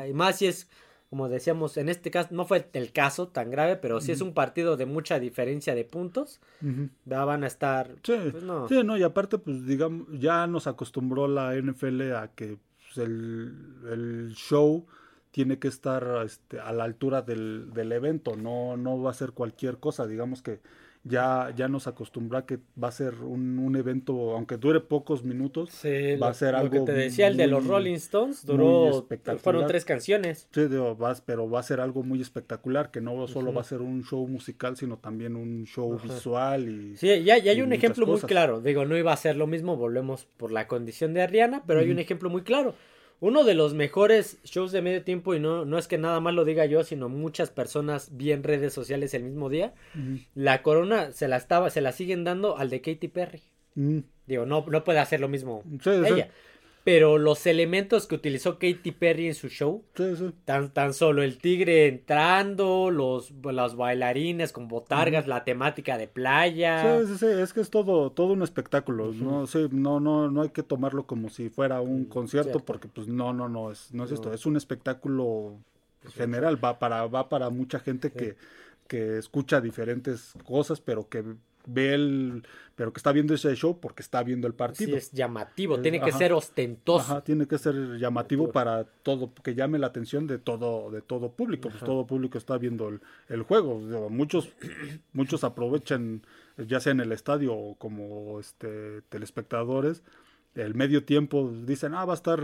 Y 0.08 0.12
más 0.12 0.36
si 0.36 0.46
es, 0.46 0.68
como 1.08 1.28
decíamos, 1.28 1.76
en 1.76 1.88
este 1.88 2.10
caso, 2.10 2.28
no 2.32 2.44
fue 2.44 2.68
el 2.72 2.92
caso 2.92 3.28
tan 3.28 3.50
grave, 3.50 3.76
pero 3.76 4.00
si 4.00 4.12
es 4.12 4.20
un 4.20 4.34
partido 4.34 4.76
de 4.76 4.86
mucha 4.86 5.18
diferencia 5.18 5.74
de 5.74 5.84
puntos, 5.84 6.40
ya 7.04 7.24
van 7.24 7.44
a 7.44 7.46
estar. 7.46 7.96
Sí, 8.02 8.14
Pues 8.30 8.42
no. 8.42 8.68
sí, 8.68 8.82
no, 8.84 8.96
y 8.96 9.02
aparte, 9.02 9.38
pues 9.38 9.66
digamos, 9.66 10.06
ya 10.18 10.46
nos 10.46 10.66
acostumbró 10.66 11.28
la 11.28 11.54
NFL 11.56 12.12
a 12.12 12.28
que 12.34 12.58
pues, 12.78 13.06
el, 13.06 13.54
el 13.90 14.32
show 14.34 14.86
tiene 15.30 15.60
que 15.60 15.68
estar 15.68 16.22
este, 16.24 16.58
a 16.58 16.72
la 16.72 16.84
altura 16.84 17.22
del, 17.22 17.72
del 17.72 17.92
evento, 17.92 18.34
no, 18.36 18.76
no 18.76 19.00
va 19.00 19.12
a 19.12 19.14
ser 19.14 19.30
cualquier 19.30 19.78
cosa, 19.78 20.08
digamos 20.08 20.42
que 20.42 20.60
ya, 21.02 21.52
ya 21.56 21.66
nos 21.68 21.86
acostumbró 21.86 22.36
a 22.38 22.44
que 22.46 22.58
va 22.82 22.88
a 22.88 22.92
ser 22.92 23.14
un, 23.22 23.58
un 23.58 23.74
evento, 23.76 24.32
aunque 24.32 24.56
dure 24.58 24.80
pocos 24.80 25.24
minutos, 25.24 25.70
Sí, 25.70 26.16
va 26.16 26.18
lo- 26.18 26.26
a 26.26 26.34
ser 26.34 26.52
lo 26.52 26.58
algo 26.58 26.70
que 26.86 26.92
te 26.92 26.98
decía, 26.98 27.28
el 27.28 27.36
de 27.38 27.46
los 27.46 27.66
Rolling 27.66 27.94
Stones 27.94 28.44
duró. 28.44 29.06
Fueron 29.38 29.66
tres 29.66 29.84
canciones. 29.84 30.46
sí, 30.52 30.66
digo, 30.66 30.96
pero 31.24 31.48
va 31.48 31.60
a 31.60 31.62
ser 31.62 31.80
algo 31.80 32.02
muy 32.02 32.20
espectacular, 32.20 32.90
que 32.90 33.00
no 33.00 33.26
solo 33.28 33.52
va 33.54 33.62
a 33.62 33.64
ser 33.64 33.80
un 33.80 34.04
show 34.04 34.26
musical, 34.28 34.76
sino 34.76 34.98
también 34.98 35.36
un 35.36 35.64
show 35.64 35.98
visual 35.98 36.68
y... 36.68 36.96
Sí, 36.96 37.24
ya, 37.24 37.38
ya 37.38 37.52
hay 37.52 37.62
un 37.62 37.72
ejemplo 37.72 38.06
muy 38.06 38.20
claro. 38.20 38.60
Digo, 38.60 38.84
no 38.84 38.96
iba 38.96 39.12
a 39.12 39.16
ser 39.16 39.36
lo 39.36 39.46
mismo, 39.46 39.76
volvemos 39.76 40.26
por 40.36 40.52
la 40.52 40.66
condición 40.68 41.14
de 41.14 41.22
Ariana, 41.22 41.62
pero 41.66 41.80
hay 41.80 41.90
un 41.90 41.98
ejemplo 41.98 42.28
muy 42.30 42.42
claro. 42.42 42.74
Uno 43.20 43.44
de 43.44 43.54
los 43.54 43.74
mejores 43.74 44.38
shows 44.44 44.72
de 44.72 44.80
medio 44.80 45.04
tiempo, 45.04 45.34
y 45.34 45.40
no, 45.40 45.66
no 45.66 45.76
es 45.78 45.88
que 45.88 45.98
nada 45.98 46.20
más 46.20 46.34
lo 46.34 46.44
diga 46.44 46.64
yo, 46.64 46.82
sino 46.84 47.10
muchas 47.10 47.50
personas 47.50 48.16
vi 48.16 48.32
en 48.32 48.42
redes 48.42 48.72
sociales 48.72 49.12
el 49.12 49.24
mismo 49.24 49.50
día. 49.50 49.74
La 50.34 50.62
corona 50.62 51.12
se 51.12 51.28
la 51.28 51.36
estaba, 51.36 51.68
se 51.68 51.82
la 51.82 51.92
siguen 51.92 52.24
dando 52.24 52.56
al 52.56 52.70
de 52.70 52.80
Katy 52.80 53.08
Perry. 53.08 53.42
Mm, 53.74 53.98
Digo, 54.26 54.46
no, 54.46 54.64
no 54.68 54.84
puede 54.84 55.00
hacer 55.00 55.20
lo 55.20 55.28
mismo 55.28 55.62
sí, 55.82 55.90
sí, 55.90 56.12
ella. 56.12 56.30
Pero 56.82 57.18
los 57.18 57.46
elementos 57.46 58.06
que 58.06 58.14
utilizó 58.14 58.54
Katy 58.58 58.92
Perry 58.92 59.26
en 59.28 59.34
su 59.34 59.48
show, 59.48 59.84
sí, 59.94 60.16
sí. 60.16 60.30
tan, 60.46 60.72
tan 60.72 60.94
solo 60.94 61.22
el 61.22 61.36
tigre 61.36 61.88
entrando, 61.88 62.90
los, 62.90 63.32
los 63.42 63.76
bailarines 63.76 64.50
con 64.52 64.66
botargas, 64.66 65.26
la 65.26 65.44
temática 65.44 65.98
de 65.98 66.08
playa. 66.08 67.00
Sí, 67.02 67.06
sí, 67.08 67.18
sí, 67.18 67.26
es 67.26 67.52
que 67.52 67.60
es 67.60 67.68
todo, 67.68 68.10
todo 68.12 68.32
un 68.32 68.42
espectáculo, 68.42 69.12
no, 69.12 69.46
sí, 69.46 69.68
no, 69.70 70.00
no, 70.00 70.30
no 70.30 70.40
hay 70.42 70.48
que 70.50 70.62
tomarlo 70.62 71.06
como 71.06 71.28
si 71.28 71.50
fuera 71.50 71.82
un 71.82 72.06
concierto, 72.06 72.48
Mm, 72.48 72.52
cierto. 72.52 72.64
porque 72.64 72.88
pues 72.88 73.08
no, 73.08 73.34
no, 73.34 73.48
no 73.50 73.70
es, 73.70 73.92
no 73.92 74.04
es 74.04 74.12
esto, 74.12 74.32
es 74.32 74.46
un 74.46 74.56
espectáculo 74.56 75.58
general, 76.14 76.62
va 76.64 76.78
para, 76.78 77.06
va 77.08 77.28
para 77.28 77.50
mucha 77.50 77.78
gente 77.78 78.10
que, 78.10 78.36
que 78.88 79.18
escucha 79.18 79.60
diferentes 79.60 80.32
cosas, 80.44 80.80
pero 80.80 81.08
que 81.10 81.22
ve 81.66 81.94
el, 81.94 82.42
pero 82.76 82.92
que 82.92 82.98
está 82.98 83.12
viendo 83.12 83.34
ese 83.34 83.54
show 83.54 83.78
porque 83.80 84.02
está 84.02 84.22
viendo 84.22 84.46
el 84.46 84.52
Sí, 84.54 84.56
partido. 84.56 84.96
es 84.96 85.12
llamativo, 85.12 85.80
tiene 85.80 86.00
que 86.00 86.10
ajá. 86.10 86.18
ser 86.18 86.32
ostentoso. 86.32 87.00
Ajá, 87.12 87.20
tiene 87.22 87.46
que 87.46 87.58
ser 87.58 87.98
llamativo 87.98 88.50
para 88.52 88.84
todo, 88.84 89.32
que 89.42 89.54
llame 89.54 89.78
la 89.78 89.88
atención 89.88 90.26
de 90.26 90.38
todo, 90.38 90.90
de 90.90 91.02
todo 91.02 91.32
público. 91.32 91.68
Pues 91.68 91.82
todo 91.84 92.06
público 92.06 92.38
está 92.38 92.56
viendo 92.58 92.88
el, 92.88 93.00
el 93.28 93.42
juego. 93.42 93.78
Muchos, 94.10 94.48
muchos 95.12 95.44
aprovechan, 95.44 96.22
ya 96.56 96.80
sea 96.80 96.92
en 96.92 97.00
el 97.00 97.12
estadio 97.12 97.54
o 97.54 97.74
como 97.76 98.40
este 98.40 99.02
telespectadores, 99.08 100.02
el 100.54 100.74
medio 100.74 101.04
tiempo 101.04 101.50
dicen, 101.64 101.94
ah, 101.94 102.04
va 102.04 102.14
a 102.14 102.16
estar 102.16 102.42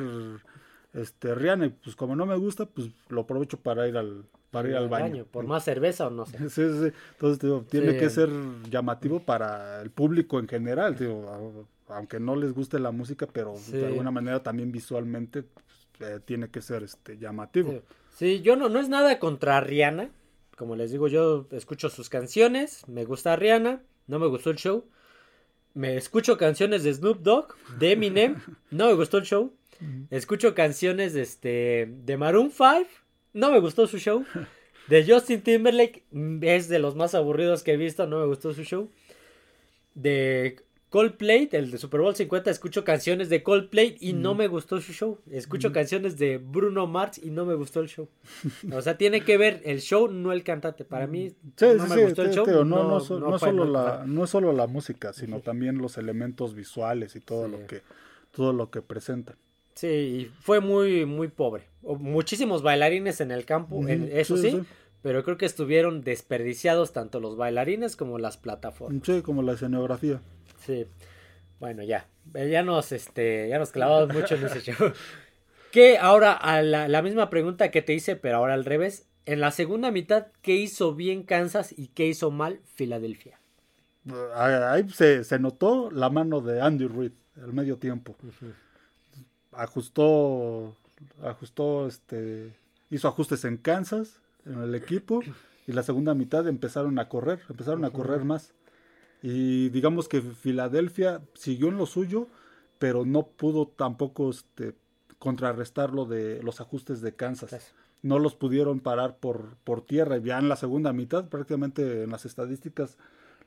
este 0.93 1.35
Rihanna, 1.35 1.67
y 1.67 1.71
pues 1.71 1.97
como 1.97 2.17
no 2.17 2.25
me 2.27 2.37
gusta, 2.37 2.67
pues 2.67 2.89
lo 3.09 3.23
aprovecho 3.23 3.59
para 3.61 3.87
ir 3.89 3.97
al, 3.97 4.25
para 4.57 4.69
ir 4.71 4.77
al 4.77 4.89
baño. 4.89 5.25
Por 5.31 5.47
más 5.47 5.65
cerveza 5.65 6.07
o 6.07 6.11
no 6.11 6.27
sé. 6.27 6.37
Sí, 6.49 6.49
sí, 6.49 6.79
sí. 6.85 6.93
Entonces, 7.13 7.39
digo, 7.41 7.65
tiene 7.71 7.93
Sí. 7.93 7.99
que 7.99 8.11
ser 8.11 8.31
llamativo 8.71 9.21
para 9.21 9.81
el 9.83 9.91
público 9.91 10.39
en 10.39 10.49
general, 10.49 10.97
digo, 10.97 11.67
aunque 11.89 12.19
no 12.21 12.35
les 12.37 12.53
guste 12.53 12.79
la 12.79 12.91
música, 12.91 13.27
pero 13.33 13.55
Sí. 13.57 13.73
de 13.73 13.87
alguna 13.87 14.11
manera 14.11 14.43
también 14.43 14.73
visualmente 14.73 15.43
pues, 15.43 15.65
eh, 16.01 16.21
tiene 16.25 16.49
que 16.49 16.61
ser 16.63 16.83
este 16.83 17.19
llamativo. 17.19 17.71
Sí. 17.73 17.81
Sí, 18.17 18.41
yo 18.41 18.57
no, 18.57 18.69
no 18.71 18.81
es 18.81 18.89
nada 18.89 19.19
contra 19.19 19.61
Rihanna. 19.61 20.09
Como 20.57 20.75
les 20.75 20.91
digo, 20.91 21.07
yo 21.07 21.47
escucho 21.51 21.91
sus 21.91 22.09
canciones, 22.09 22.89
me 22.89 23.05
gusta 23.05 23.37
Rihanna, 23.37 23.83
no 24.07 24.19
me 24.19 24.27
gustó 24.27 24.49
el 24.51 24.57
show. 24.57 24.87
Me 25.75 25.99
escucho 25.99 26.39
canciones 26.39 26.83
de 26.83 26.95
Snoop 26.95 27.19
Dogg, 27.21 27.49
de 27.79 27.93
Eminem, 27.93 28.37
no 28.71 28.87
me 28.87 28.95
gustó 28.95 29.19
el 29.19 29.25
show. 29.25 29.53
Escucho 30.09 30.55
canciones 30.55 31.13
de, 31.13 31.21
este, 31.21 31.93
de 32.07 32.17
Maroon 32.17 32.51
5, 32.51 32.87
no 33.37 33.53
me 33.53 33.61
gustó 33.61 33.87
su 33.87 33.99
show. 33.99 34.25
De 34.89 35.05
Justin 35.05 35.41
Timberlake, 35.43 36.05
mm, 36.11 36.43
es 36.45 36.69
de 36.69 36.79
los 36.79 36.95
más 36.97 37.15
aburridos 37.15 37.63
que 37.63 37.73
he 37.73 37.77
visto, 37.77 38.07
no 38.07 38.21
me 38.21 38.27
gustó 38.27 38.53
su 38.55 38.63
show. 38.65 38.89
De 39.95 40.57
Coldplay, 40.91 41.49
el 41.53 41.71
de 41.71 41.79
Super 41.79 42.01
Bowl 42.01 42.15
50, 42.15 42.51
escucho 42.51 42.85
canciones 42.85 43.29
de 43.29 43.43
Coldplay 43.43 43.97
y 44.01 44.13
no 44.13 44.35
me 44.35 44.47
gustó 44.47 44.81
su 44.81 44.93
show. 44.93 45.19
Escucho 45.31 45.73
canciones 45.73 46.17
de 46.19 46.39
Bruno 46.39 46.87
Mars 46.87 47.19
y 47.19 47.31
no 47.31 47.45
me 47.45 47.55
gustó 47.55 47.81
el 47.81 47.89
show. 47.89 48.09
O 48.73 48.81
sea, 48.81 48.97
tiene 48.97 49.23
que 49.23 49.37
ver 49.37 49.61
el 49.65 49.81
show, 49.81 50.09
no 50.09 50.33
el 50.33 50.45
cantante. 50.45 50.85
Para 50.85 51.07
mí, 51.07 51.31
Sí, 51.57 51.67
no 51.77 51.85
sí, 51.85 51.91
me 51.91 51.97
sí, 51.97 52.03
gustó 52.03 52.23
el 52.23 52.31
show. 52.33 52.47
no, 52.47 52.65
no, 52.65 52.89
no- 52.89 53.01
so- 53.01 53.19
no 53.19 53.31
no 53.31 53.39
fue- 53.39 53.49
solo 53.51 53.65
la, 53.65 54.05
no 54.07 54.25
es 54.25 54.31
solo 54.31 54.53
la 54.53 54.67
música, 54.67 55.13
sino 55.13 55.41
también 55.41 55.79
los 55.79 55.99
elementos 55.99 56.55
visuales 56.55 57.17
y 57.17 57.21
todo 57.21 57.49
lo 57.49 57.67
que, 57.67 57.83
todo 58.31 58.53
lo 58.53 58.71
que 58.71 58.81
presentan. 58.83 59.37
Sí, 59.75 59.87
y 59.89 60.25
fue 60.41 60.61
muy, 60.61 61.05
muy 61.05 61.29
pobre. 61.29 61.65
Muchísimos 61.99 62.63
bailarines 62.63 63.21
en 63.21 63.31
el 63.31 63.45
campo, 63.45 63.87
en- 63.89 64.09
eso 64.13 64.37
sí, 64.37 64.51
sí. 64.51 64.63
pero 65.03 65.23
creo 65.25 65.37
que 65.37 65.47
estuvieron 65.47 66.03
desperdiciados 66.03 66.93
tanto 66.93 67.21
los 67.21 67.37
bailarines 67.37 67.97
como 67.97 68.19
las 68.19 68.37
plataformas. 68.37 69.03
Sí, 69.05 69.23
como 69.23 69.43
la 69.43 69.53
escenografía. 69.53 70.21
Sí. 70.65 70.87
Bueno, 71.61 71.83
ya. 71.83 72.09
Eh, 72.35 72.49
Ya 72.51 72.63
nos, 72.63 72.93
este, 72.93 73.49
ya 73.49 73.59
nos 73.59 73.71
clavamos 73.71 74.13
mucho 74.15 74.35
en 74.35 74.45
ese 74.47 74.61
show. 74.61 74.75
Que 75.73 75.99
ahora, 75.99 76.33
a 76.33 76.63
la, 76.63 76.89
la 76.89 77.03
misma 77.03 77.29
pregunta 77.29 77.71
que 77.71 77.83
te 77.83 77.93
hice, 77.93 78.17
pero 78.17 78.37
ahora 78.39 78.55
al 78.55 78.65
revés. 78.65 79.07
En 79.27 79.41
la 79.41 79.51
segunda 79.51 79.91
mitad, 79.91 80.29
¿qué 80.41 80.55
hizo 80.55 80.95
bien 80.95 81.23
Kansas 81.25 81.75
y 81.77 81.89
qué 81.89 82.07
hizo 82.07 82.31
mal 82.31 82.61
Filadelfia? 82.77 83.39
Ahí 84.37 84.89
se, 84.89 85.25
se 85.25 85.39
notó 85.39 85.91
la 85.91 86.09
mano 86.09 86.41
de 86.41 86.61
Andy 86.63 86.87
Reid 86.87 87.13
al 87.43 87.53
medio 87.53 87.77
tiempo. 87.77 88.17
ajustó, 89.53 90.75
ajustó, 91.23 91.87
este, 91.87 92.55
hizo 92.91 93.09
ajustes 93.09 93.45
en 93.45 93.57
Kansas, 93.57 94.21
en 94.45 94.61
el 94.61 94.75
equipo, 94.75 95.21
y 95.67 95.73
la 95.73 95.83
segunda 95.83 96.15
mitad 96.15 96.47
empezaron 96.49 96.99
a 96.99 97.09
correr, 97.09 97.41
empezaron 97.49 97.85
a 97.85 97.91
correr 97.91 98.25
más. 98.25 98.55
Y 99.23 99.71
digamos 99.71 100.09
que 100.09 100.21
Filadelfia 100.21 101.23
siguió 101.35 101.69
en 101.69 101.79
lo 101.79 101.87
suyo, 101.87 102.29
pero 102.79 103.05
no 103.05 103.27
pudo 103.27 103.67
tampoco 103.67 104.31
este, 104.31 104.75
contrarrestar 105.19 105.93
lo 105.93 106.05
de 106.05 106.43
los 106.43 106.61
ajustes 106.61 107.01
de 107.01 107.15
Kansas. 107.15 107.73
No 108.03 108.19
los 108.19 108.35
pudieron 108.35 108.81
parar 108.81 109.17
por, 109.17 109.57
por 109.65 109.85
tierra. 109.85 110.19
Ya 110.19 110.39
en 110.39 110.49
la 110.49 110.57
segunda 110.57 110.93
mitad, 110.93 111.29
prácticamente 111.29 112.05
en 112.05 112.11
las 112.11 112.27
estadísticas, 112.27 112.99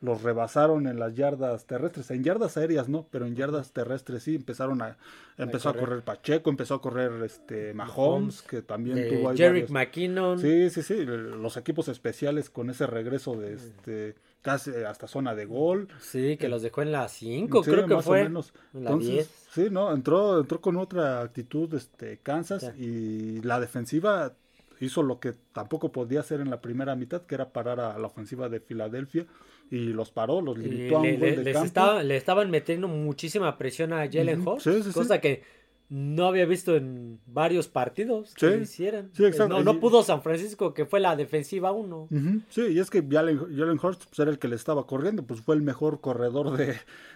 los 0.01 0.21
rebasaron 0.23 0.88
en 0.88 0.97
las 0.97 1.13
yardas 1.15 1.65
terrestres, 1.65 2.09
en 2.12 2.23
yardas 2.23 2.55
aéreas 2.57 2.88
no, 2.88 3.07
pero 3.12 3.25
en 3.25 3.35
yardas 3.35 3.71
terrestres 3.73 4.23
sí 4.23 4.35
empezaron 4.35 4.81
a 4.81 4.97
empezó 5.38 5.69
a 5.69 5.73
correr, 5.73 5.88
correr 5.89 6.03
Pacheco, 6.03 6.49
empezó 6.49 6.75
a 6.75 6.81
correr 6.81 7.12
este 7.23 7.73
Mahomes, 7.73 8.41
que 8.41 8.62
también 8.62 8.97
eh, 8.97 9.09
tuvo 9.09 9.29
ahí 9.29 9.38
Jerick 9.38 9.69
McKinnon. 9.69 10.39
Sí, 10.39 10.69
sí, 10.69 10.83
sí, 10.83 11.05
los 11.05 11.57
equipos 11.57 11.88
especiales 11.89 12.49
con 12.49 12.69
ese 12.69 12.88
regreso 12.88 13.35
de 13.35 13.53
este 13.53 14.15
casi 14.41 14.71
hasta 14.71 15.07
zona 15.07 15.35
de 15.35 15.45
gol. 15.45 15.89
Sí, 15.99 16.38
que 16.38 16.47
los 16.47 16.62
dejó 16.62 16.81
en 16.81 16.93
la 16.93 17.09
5, 17.09 17.63
sí, 17.63 17.71
creo 17.71 17.85
que 17.85 17.95
más 17.95 18.05
fue. 18.05 18.21
O 18.21 18.23
menos. 18.23 18.53
En 18.73 18.83
la 18.85 18.91
Entonces, 18.91 19.13
10. 19.13 19.47
sí, 19.51 19.67
no, 19.69 19.91
entró 19.93 20.39
entró 20.39 20.62
con 20.62 20.77
otra 20.77 21.21
actitud 21.21 21.73
este 21.73 22.19
Kansas 22.19 22.62
Ya. 22.62 22.73
y 22.77 23.41
la 23.41 23.59
defensiva 23.59 24.33
hizo 24.79 25.03
lo 25.03 25.19
que 25.19 25.33
tampoco 25.51 25.91
podía 25.91 26.21
hacer 26.21 26.39
en 26.39 26.49
la 26.49 26.62
primera 26.62 26.95
mitad, 26.95 27.23
que 27.23 27.35
era 27.35 27.51
parar 27.51 27.81
a 27.81 27.97
la 27.99 28.07
ofensiva 28.07 28.47
de 28.47 28.62
Filadelfia 28.62 29.25
y 29.71 29.88
los 29.93 30.12
paró, 30.12 30.41
los 30.41 30.58
limitó 30.58 30.97
a 30.97 31.01
un 31.01 31.03
le, 31.05 31.17
gol 31.17 31.29
le- 31.29 31.36
de 31.38 31.43
les 31.43 31.53
campo. 31.53 31.65
estaba- 31.67 32.03
le 32.03 32.15
estaban 32.17 32.49
metiendo 32.49 32.88
muchísima 32.88 33.58
presión 33.58 33.93
a 33.93 34.10
Jalen 34.12 34.41
Ujú, 34.41 34.51
Hurts, 34.51 34.63
sí, 34.63 34.71
sí, 34.73 34.84
sí. 34.84 34.93
cosa 34.93 35.19
que 35.21 35.43
no 35.91 36.27
había 36.27 36.45
visto 36.45 36.75
en 36.75 37.19
varios 37.25 37.67
partidos 37.67 38.36
que 38.36 38.45
lo 38.47 38.62
hicieran. 38.62 39.10
sí, 39.12 39.25
exacto. 39.25 39.55
No, 39.55 39.63
no 39.63 39.79
pudo 39.79 40.03
San 40.03 40.21
Francisco, 40.21 40.71
que 40.75 40.86
fue 40.86 40.99
la 40.99 41.15
defensiva 41.15 41.71
1. 41.71 42.08
Ujú, 42.12 42.41
Sí, 42.49 42.62
y 42.67 42.77
es 42.79 42.91
que 42.91 43.03
Jalen, 43.10 43.39
Jalen 43.58 43.79
Hurts 43.82 44.05
pues, 44.05 44.19
era 44.19 44.29
el 44.29 44.38
que 44.38 44.47
le 44.47 44.55
estaba 44.55 44.86
corriendo, 44.86 45.23
pues 45.23 45.41
fue 45.41 45.55
el 45.55 45.63
mejor 45.63 45.99
corredor 45.99 46.55
de, 46.58 46.75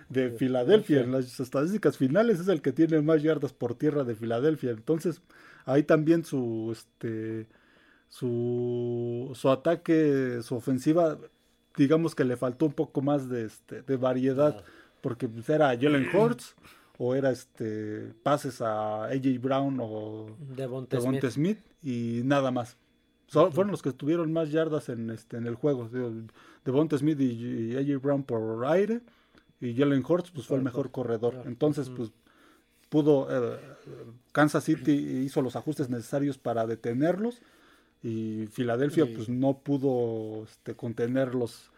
de 0.09 0.31
Filadelfia. 0.31 1.01
En 1.01 1.11
las 1.11 1.39
estadísticas 1.39 1.97
finales 1.97 2.39
es 2.39 2.47
el 2.47 2.63
que 2.63 2.71
tiene 2.71 2.99
más 3.01 3.21
yardas 3.21 3.53
por 3.53 3.75
tierra 3.75 4.03
de 4.03 4.15
Filadelfia. 4.15 4.71
Entonces, 4.71 5.21
ahí 5.65 5.83
también 5.83 6.25
su 6.25 6.69
este 6.71 7.45
su, 8.09 9.31
su 9.35 9.49
ataque, 9.49 10.39
su 10.43 10.55
ofensiva, 10.55 11.17
digamos 11.77 12.15
que 12.15 12.23
le 12.23 12.37
faltó 12.37 12.65
un 12.65 12.73
poco 12.73 13.01
más 13.01 13.29
de 13.29 13.45
este 13.45 13.81
de 13.81 13.97
variedad, 13.97 14.57
Ah. 14.59 14.63
porque 15.01 15.27
pues, 15.27 15.47
era 15.49 15.67
Jalen 15.79 16.07
Hurts 16.15 16.55
o 16.97 17.15
era 17.15 17.31
este 17.31 18.13
pases 18.23 18.61
a 18.61 19.05
AJ 19.05 19.39
Brown 19.41 19.77
o 19.81 20.27
Devonta 20.55 20.97
Devonta 20.97 21.29
Smith. 21.31 21.57
Smith 21.57 21.59
y 21.83 22.21
nada 22.23 22.51
más. 22.51 22.77
So- 23.27 23.51
Fueron 23.51 23.71
los 23.71 23.81
que 23.81 23.91
tuvieron 23.91 24.31
más 24.31 24.51
yardas 24.51 24.89
en 24.89 25.09
este 25.09 25.37
en 25.37 25.47
el 25.47 25.55
juego. 25.55 25.89
Devonta 26.63 26.97
Smith 26.97 27.19
y, 27.19 27.73
y 27.73 27.75
AJ 27.77 28.01
Brown 28.01 28.23
por 28.23 28.65
aire 28.67 29.01
y 29.59 29.73
Jalen 29.75 30.03
Hurts 30.07 30.31
pues 30.31 30.45
fue 30.45 30.57
el 30.57 30.63
mejor 30.63 30.91
corredor. 30.91 31.41
Entonces 31.45 31.89
pues 31.89 32.11
pudo 32.89 33.27
eh, 33.31 33.57
Kansas 34.31 34.63
City 34.65 34.91
hizo 34.91 35.41
los 35.41 35.55
ajustes 35.55 35.89
necesarios 35.89 36.37
para 36.37 36.67
detenerlos 36.67 37.41
y 38.03 38.47
Filadelfia 38.51 39.05
pues 39.05 39.29
no 39.29 39.59
pudo 39.59 40.43
este, 40.43 40.75
contener 40.75 41.33
los 41.35 41.71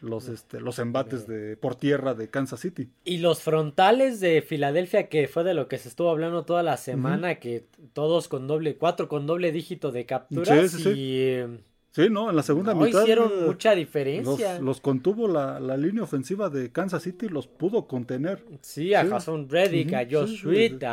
los 0.00 0.28
este 0.28 0.60
los 0.60 0.78
embates 0.78 1.26
de 1.26 1.56
por 1.56 1.74
tierra 1.74 2.14
de 2.14 2.28
Kansas 2.30 2.60
City. 2.60 2.88
Y 3.04 3.18
los 3.18 3.40
frontales 3.40 4.20
de 4.20 4.42
Filadelfia, 4.42 5.08
que 5.08 5.28
fue 5.28 5.42
de 5.42 5.54
lo 5.54 5.66
que 5.66 5.78
se 5.78 5.88
estuvo 5.88 6.10
hablando 6.10 6.44
toda 6.44 6.62
la 6.62 6.76
semana, 6.76 7.36
que 7.36 7.64
todos 7.94 8.28
con 8.28 8.46
doble, 8.46 8.76
cuatro 8.76 9.08
con 9.08 9.26
doble 9.26 9.50
dígito 9.50 9.90
de 9.92 10.04
capturas 10.04 10.74
Sí, 10.74 10.78
sí, 10.78 10.78
sí. 10.84 10.90
y 10.90 11.18
eh, 11.20 11.48
Sí, 11.92 12.08
no, 12.10 12.30
en 12.30 12.36
la 12.36 12.42
segunda 12.42 12.74
no 12.74 12.84
mitad 12.84 13.00
hicieron 13.00 13.32
eh, 13.32 13.46
mucha 13.46 13.74
diferencia. 13.74 14.60
los 14.60 14.80
contuvo 14.80 15.26
la, 15.26 15.58
la 15.58 15.76
línea 15.76 16.02
ofensiva 16.04 16.48
de 16.50 16.70
Kansas 16.70 17.02
City, 17.02 17.28
los 17.28 17.46
pudo 17.46 17.88
contener. 17.88 18.44
Sí, 18.60 18.94
a 18.94 19.04
sí. 19.04 19.10
Jason 19.10 19.48
Reddick, 19.48 19.92
a 19.94 20.02
Ujú, 20.02 20.10
Josh 20.10 20.28
sí, 20.28 20.38
sí, 20.38 20.38
Sweet, 20.42 20.78
sí. 20.80 20.86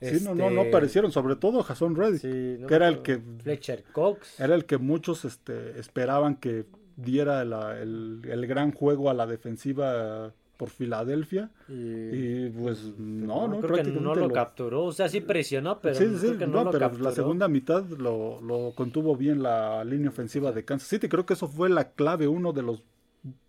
Sí, 0.00 0.22
no, 0.24 0.34
no, 0.34 0.50
no 0.50 0.60
este, 0.62 0.68
aparecieron, 0.68 1.10
sobre 1.12 1.36
todo 1.36 1.62
Jason 1.62 1.96
Reddick, 1.96 2.20
sí, 2.20 2.56
no 2.60 2.66
que 2.66 2.74
era 2.74 2.88
el 2.88 3.00
que 3.02 3.18
Fletcher 3.42 3.84
Cox. 3.92 4.38
era 4.38 4.54
el 4.54 4.64
que 4.66 4.76
muchos 4.78 5.24
este, 5.24 5.78
esperaban 5.80 6.36
que 6.36 6.66
diera 6.96 7.44
la- 7.44 7.80
el, 7.80 8.20
el 8.30 8.46
gran 8.46 8.72
juego 8.72 9.08
a 9.10 9.14
la 9.14 9.26
defensiva 9.26 10.32
por 10.56 10.70
Filadelfia. 10.70 11.50
Y, 11.68 11.72
Y 11.74 12.50
pues 12.50 12.82
no, 12.98 13.46
no, 13.48 13.58
creo 13.58 13.60
que 13.60 13.66
prácticamente 13.68 14.00
no 14.02 14.14
lo, 14.14 14.30
capturó. 14.32 14.84
O 14.84 14.92
sea, 14.92 15.08
sí 15.08 15.20
presionó, 15.20 15.80
pero 15.80 15.94
sí, 15.94 16.06
sí, 16.08 16.14
sí, 16.18 16.26
creo 16.28 16.38
que 16.38 16.46
no, 16.46 16.52
no, 16.52 16.64
lo 16.64 16.70
pero 16.70 16.80
capturó. 16.86 17.04
la 17.04 17.12
segunda 17.12 17.48
mitad 17.48 17.84
lo, 17.86 18.40
lo 18.40 18.72
contuvo 18.74 19.16
bien 19.16 19.42
la 19.42 19.84
línea 19.84 20.08
ofensiva 20.08 20.52
de 20.52 20.64
Kansas 20.64 20.88
City. 20.88 21.08
Creo 21.08 21.26
que 21.26 21.34
eso 21.34 21.48
fue 21.48 21.68
la 21.68 21.90
clave, 21.90 22.26
uno 22.28 22.52
de 22.54 22.62
los 22.62 22.82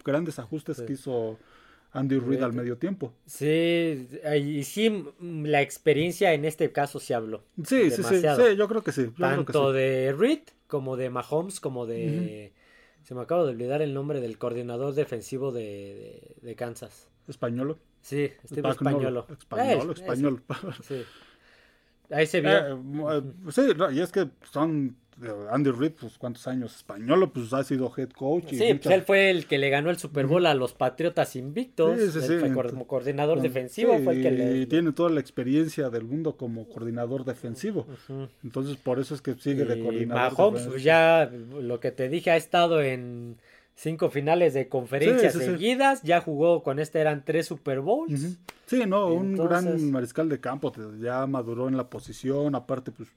grandes 0.04 0.40
ajustes 0.40 0.78
Sí. 0.78 0.86
que 0.86 0.94
hizo 0.94 1.38
Andy 1.98 2.20
Sí. 2.20 2.44
al 2.44 2.54
medio 2.54 2.78
tiempo. 2.78 3.14
Sí, 3.26 4.08
y 4.44 4.64
sí, 4.64 5.06
la 5.20 5.62
experiencia 5.62 6.34
en 6.34 6.46
este 6.46 6.72
caso 6.72 7.00
se 7.00 7.14
habló. 7.14 7.44
Sí, 7.64 7.90
sí, 7.92 8.04
sí, 8.04 8.22
sí, 8.22 8.56
yo 8.56 8.68
creo 8.68 8.84
que 8.84 8.92
sí. 8.92 9.08
que 9.08 9.22
Tanto 9.22 9.72
sí. 9.72 9.78
de 9.78 10.14
Reed 10.14 10.42
como 10.68 10.96
de 10.98 11.10
Mahomes, 11.10 11.60
como 11.60 11.86
de... 11.86 12.54
Se 13.04 13.16
me 13.16 13.22
acaba 13.22 13.44
de 13.46 13.52
olvidar 13.52 13.82
el 13.82 13.94
nombre 13.94 14.20
del 14.20 14.38
coordinador 14.38 14.94
defensivo 14.94 15.52
de, 15.54 15.62
de, 15.62 16.36
de 16.42 16.56
Kansas. 16.56 17.08
Españolo. 17.28 17.80
Sí, 18.02 18.32
Steve 18.46 18.70
Espagnolo, 18.70 19.28
Españolo. 19.30 19.94
Español, 19.94 20.44
sí. 20.82 21.04
Ahí 22.10 22.26
se 22.26 22.42
vio. 22.42 22.52
Eh, 22.52 22.78
eh, 23.12 23.22
sí, 23.52 23.62
no, 23.78 23.92
y 23.92 24.00
es 24.02 24.12
que 24.12 24.30
son 24.52 24.88
eh, 24.88 25.07
Andy 25.50 25.72
Reid, 25.72 25.94
pues 26.00 26.18
cuántos 26.18 26.46
años 26.48 26.76
español, 26.76 27.32
pues 27.34 27.52
ha 27.54 27.64
sido 27.64 27.92
head 27.98 28.10
coach. 28.12 28.54
y 28.54 28.58
Sí, 28.58 28.64
muchas- 28.66 28.80
pues 28.84 28.96
él 28.96 29.02
fue 29.02 29.30
el 29.32 29.48
que 29.48 29.58
le 29.58 29.70
ganó 29.70 29.90
el 29.90 29.98
Super 29.98 30.28
Bowl 30.28 30.46
a 30.46 30.54
los 30.54 30.74
Patriotas 30.74 31.36
invictos. 31.36 32.00
Sí, 32.00 32.12
sí, 32.12 32.22
sí, 32.22 32.38
fue 32.40 32.52
como 32.70 32.86
coordinador 32.86 33.42
defensivo, 33.42 33.98
sí, 33.98 34.04
fue 34.04 34.14
el 34.16 34.22
que 34.22 34.30
y 34.30 34.38
le... 34.60 34.66
tiene 34.68 34.92
toda 34.92 35.10
la 35.10 35.20
experiencia 35.20 35.90
del 35.90 36.04
mundo 36.04 36.38
como 36.38 36.68
coordinador 36.70 37.26
defensivo. 37.26 37.88
Ujú. 38.10 38.28
Entonces, 38.44 38.78
por 38.78 39.00
eso 39.00 39.16
es 39.16 39.22
que 39.22 39.34
sigue 39.36 39.66
de 39.66 39.80
Y 39.80 39.82
coordinador. 39.84 40.32
Mahomes, 40.38 40.68
pues 40.68 40.84
ya 40.84 41.32
lo 41.62 41.80
que 41.80 41.92
te 41.92 42.10
dije, 42.10 42.30
ha 42.32 42.38
estado 42.38 42.82
en 42.82 43.38
cinco 43.74 44.10
finales 44.10 44.54
de 44.54 44.68
conferencias 44.70 45.34
Sí, 45.34 45.40
sí, 45.40 45.46
sí. 45.46 45.52
seguidas. 45.52 46.02
Ya 46.04 46.22
jugó 46.22 46.62
con 46.64 46.80
este, 46.80 47.00
eran 47.00 47.24
tres 47.26 47.48
Super 47.48 47.80
Bowls. 47.80 48.24
Ujú. 48.24 48.36
Sí, 48.68 48.84
no, 48.88 49.08
un 49.14 49.32
Entonces- 49.32 49.64
gran 49.66 49.92
mariscal 49.92 50.30
de 50.30 50.40
campo, 50.40 50.72
ya 51.00 51.26
maduró 51.26 51.68
en 51.70 51.78
la 51.78 51.90
posición, 51.90 52.54
aparte, 52.54 52.92
pues... 52.92 53.10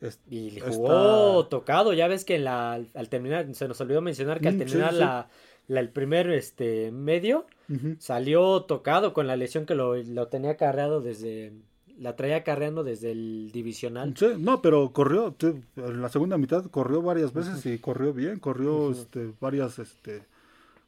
es- 0.00 0.18
Y 0.30 0.58
jugó 0.60 1.46
tocado. 1.46 1.92
Ya 1.92 2.08
ves 2.08 2.24
que 2.24 2.38
la, 2.38 2.72
al, 2.72 3.08
terminar, 3.08 3.54
se 3.54 3.68
nos 3.68 3.80
olvidó 3.80 4.00
mencionar 4.02 4.40
que 4.40 4.48
al 4.48 4.54
Mm, 4.56 4.58
sí, 4.58 4.64
terminar 4.64 4.92
sí. 4.92 4.98
La, 4.98 5.28
la- 5.68 5.80
el 5.80 5.88
primer 5.90 6.30
este, 6.30 6.90
medio, 6.90 7.46
salió 7.98 8.62
tocado 8.62 9.12
con 9.12 9.26
la 9.26 9.36
lesión 9.36 9.66
que 9.66 9.74
lo, 9.74 9.96
lo 9.96 10.28
tenía 10.28 10.56
carreado 10.56 11.00
desde. 11.00 11.52
La 11.98 12.16
traía 12.16 12.42
carreando 12.44 12.82
desde 12.82 13.10
el 13.12 13.50
divisional. 13.52 14.14
Sí, 14.16 14.28
no, 14.38 14.62
pero 14.62 14.90
corrió, 14.90 15.34
en 15.76 16.00
la 16.00 16.08
segunda 16.08 16.38
mitad 16.38 16.64
corrió 16.70 17.02
varias 17.02 17.34
veces 17.34 17.64
y 17.66 17.78
corrió 17.78 18.14
bien, 18.14 18.38
corrió 18.38 18.90
este, 18.90 19.32
varias, 19.38 19.78
este, 19.78 20.22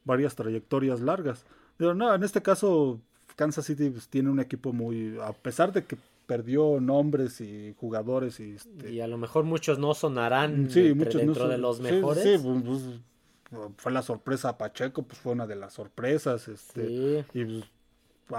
varias 0.05 0.35
trayectorias 0.35 1.01
largas. 1.01 1.45
Pero 1.77 1.93
no, 1.93 2.13
en 2.15 2.23
este 2.23 2.41
caso 2.41 2.99
Kansas 3.35 3.65
City 3.67 3.91
pues, 3.91 4.07
tiene 4.07 4.31
un 4.31 4.39
equipo 4.39 4.73
muy, 4.73 5.15
a 5.21 5.33
pesar 5.33 5.71
de 5.71 5.83
que 5.83 5.97
perdió 6.25 6.79
nombres 6.79 7.41
y 7.41 7.73
jugadores 7.77 8.39
y, 8.39 8.53
este, 8.55 8.91
Y 8.91 9.01
a 9.01 9.07
lo 9.07 9.17
mejor 9.17 9.43
muchos 9.43 9.79
no 9.79 9.93
sonarán 9.93 10.69
sí, 10.69 10.79
entre- 10.87 10.95
muchos 10.95 11.15
no 11.15 11.19
dentro 11.19 11.41
son- 11.43 11.49
de 11.51 11.57
los 11.57 11.77
sí, 11.77 11.83
mejores. 11.83 12.23
Sí, 12.23 12.37
pues, 12.41 12.63
pues, 12.63 13.71
fue 13.77 13.91
la 13.91 14.01
sorpresa 14.01 14.57
Pacheco, 14.57 15.03
pues 15.03 15.19
fue 15.19 15.33
una 15.33 15.45
de 15.47 15.55
las 15.55 15.73
sorpresas, 15.73 16.47
este, 16.47 16.87
Sí. 16.87 17.39
y 17.39 17.45
pues, 17.45 17.65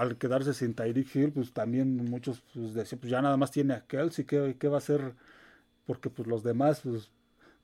al 0.01 0.17
quedarse 0.17 0.53
sin 0.53 0.73
Tyreek 0.73 1.15
Hill, 1.15 1.31
pues 1.31 1.53
también 1.53 1.95
muchos 2.09 2.41
pues, 2.53 2.73
decían, 2.73 2.99
pues 2.99 3.11
ya 3.11 3.21
nada 3.21 3.37
más 3.37 3.51
tiene 3.51 3.75
a 3.75 3.81
Kelsey, 3.85 4.25
¿qué, 4.25 4.55
qué 4.59 4.67
va 4.67 4.75
a 4.75 4.79
hacer? 4.79 5.13
Porque 5.85 6.09
pues 6.09 6.27
los 6.27 6.43
demás, 6.43 6.81
pues 6.83 7.11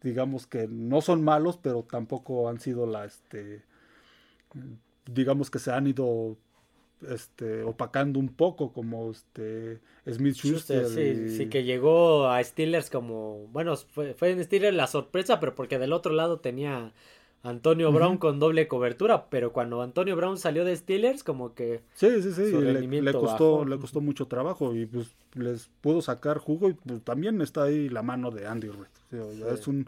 digamos 0.04 0.48
que 0.48 0.68
no 0.68 1.02
son 1.02 1.24
malos, 1.24 1.58
pero 1.62 1.84
tampoco 1.84 2.48
han 2.48 2.60
sido 2.60 2.86
la, 2.86 3.06
este, 3.06 3.64
digamos 5.06 5.50
que 5.50 5.60
se 5.60 5.72
han 5.72 5.88
ido 5.88 6.38
este 7.10 7.64
opacando 7.64 8.20
un 8.20 8.30
poco 8.30 8.72
como 8.74 9.12
este 9.12 9.80
Smith 10.10 10.36
Schuster 10.36 10.86
y- 11.00 11.30
sí, 11.30 11.48
que 11.48 11.64
llegó 11.64 12.28
a 12.28 12.44
Steelers 12.44 12.90
como, 12.90 13.48
bueno, 13.52 13.76
fue, 13.76 14.14
fue 14.14 14.32
en 14.32 14.44
Steelers 14.44 14.76
la 14.76 14.88
sorpresa, 14.88 15.40
pero 15.40 15.56
porque 15.56 15.80
del 15.80 15.94
otro 15.94 16.14
lado 16.14 16.40
tenía 16.40 16.94
Antonio. 17.44 17.92
Brown 17.92 18.18
con 18.18 18.38
doble 18.40 18.68
cobertura, 18.68 19.28
pero 19.30 19.52
cuando 19.52 19.82
Antonio 19.82 20.16
Brown 20.16 20.38
salió 20.38 20.64
de 20.64 20.76
Steelers, 20.76 21.24
como 21.24 21.56
que 21.56 21.82
Sí, 21.96 22.22
sí, 22.22 22.32
sí, 22.34 22.52
le, 22.52 23.12
costó, 23.14 23.54
bajó. 23.54 23.66
le 23.66 23.80
costó 23.80 24.00
mucho 24.00 24.28
trabajo 24.28 24.76
y 24.76 24.86
pues 24.86 25.16
les 25.34 25.70
pudo 25.82 26.02
sacar 26.04 26.38
jugo 26.38 26.70
y 26.70 26.74
pues 26.74 27.02
también 27.04 27.42
está 27.42 27.64
ahí 27.64 27.90
la 27.90 28.04
mano 28.04 28.30
de 28.30 28.46
Andy 28.46 28.68
Reid. 28.68 28.86
Sí, 29.10 29.38
Sí. 29.38 29.44
Es 29.52 29.68
un, 29.68 29.88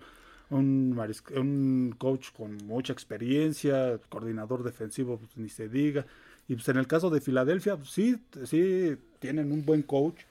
un, 0.49 0.99
un 1.35 1.95
coach 1.99 2.31
con 2.35 2.57
mucha 2.65 2.91
experiencia, 2.93 3.99
coordinador 4.09 4.63
defensivo, 4.63 5.17
pues 5.17 5.37
ni 5.37 5.49
se 5.49 5.69
diga. 5.69 6.05
Y 6.47 6.55
pues 6.55 6.67
en 6.69 6.77
el 6.77 6.87
caso 6.87 7.09
de 7.09 7.21
Filadelfia, 7.21 7.77
pues, 7.77 7.89
sí, 7.89 8.17
sí 8.45 8.97
tienen 9.19 9.51
un 9.51 9.65
buen 9.65 9.81
coach 9.83 10.21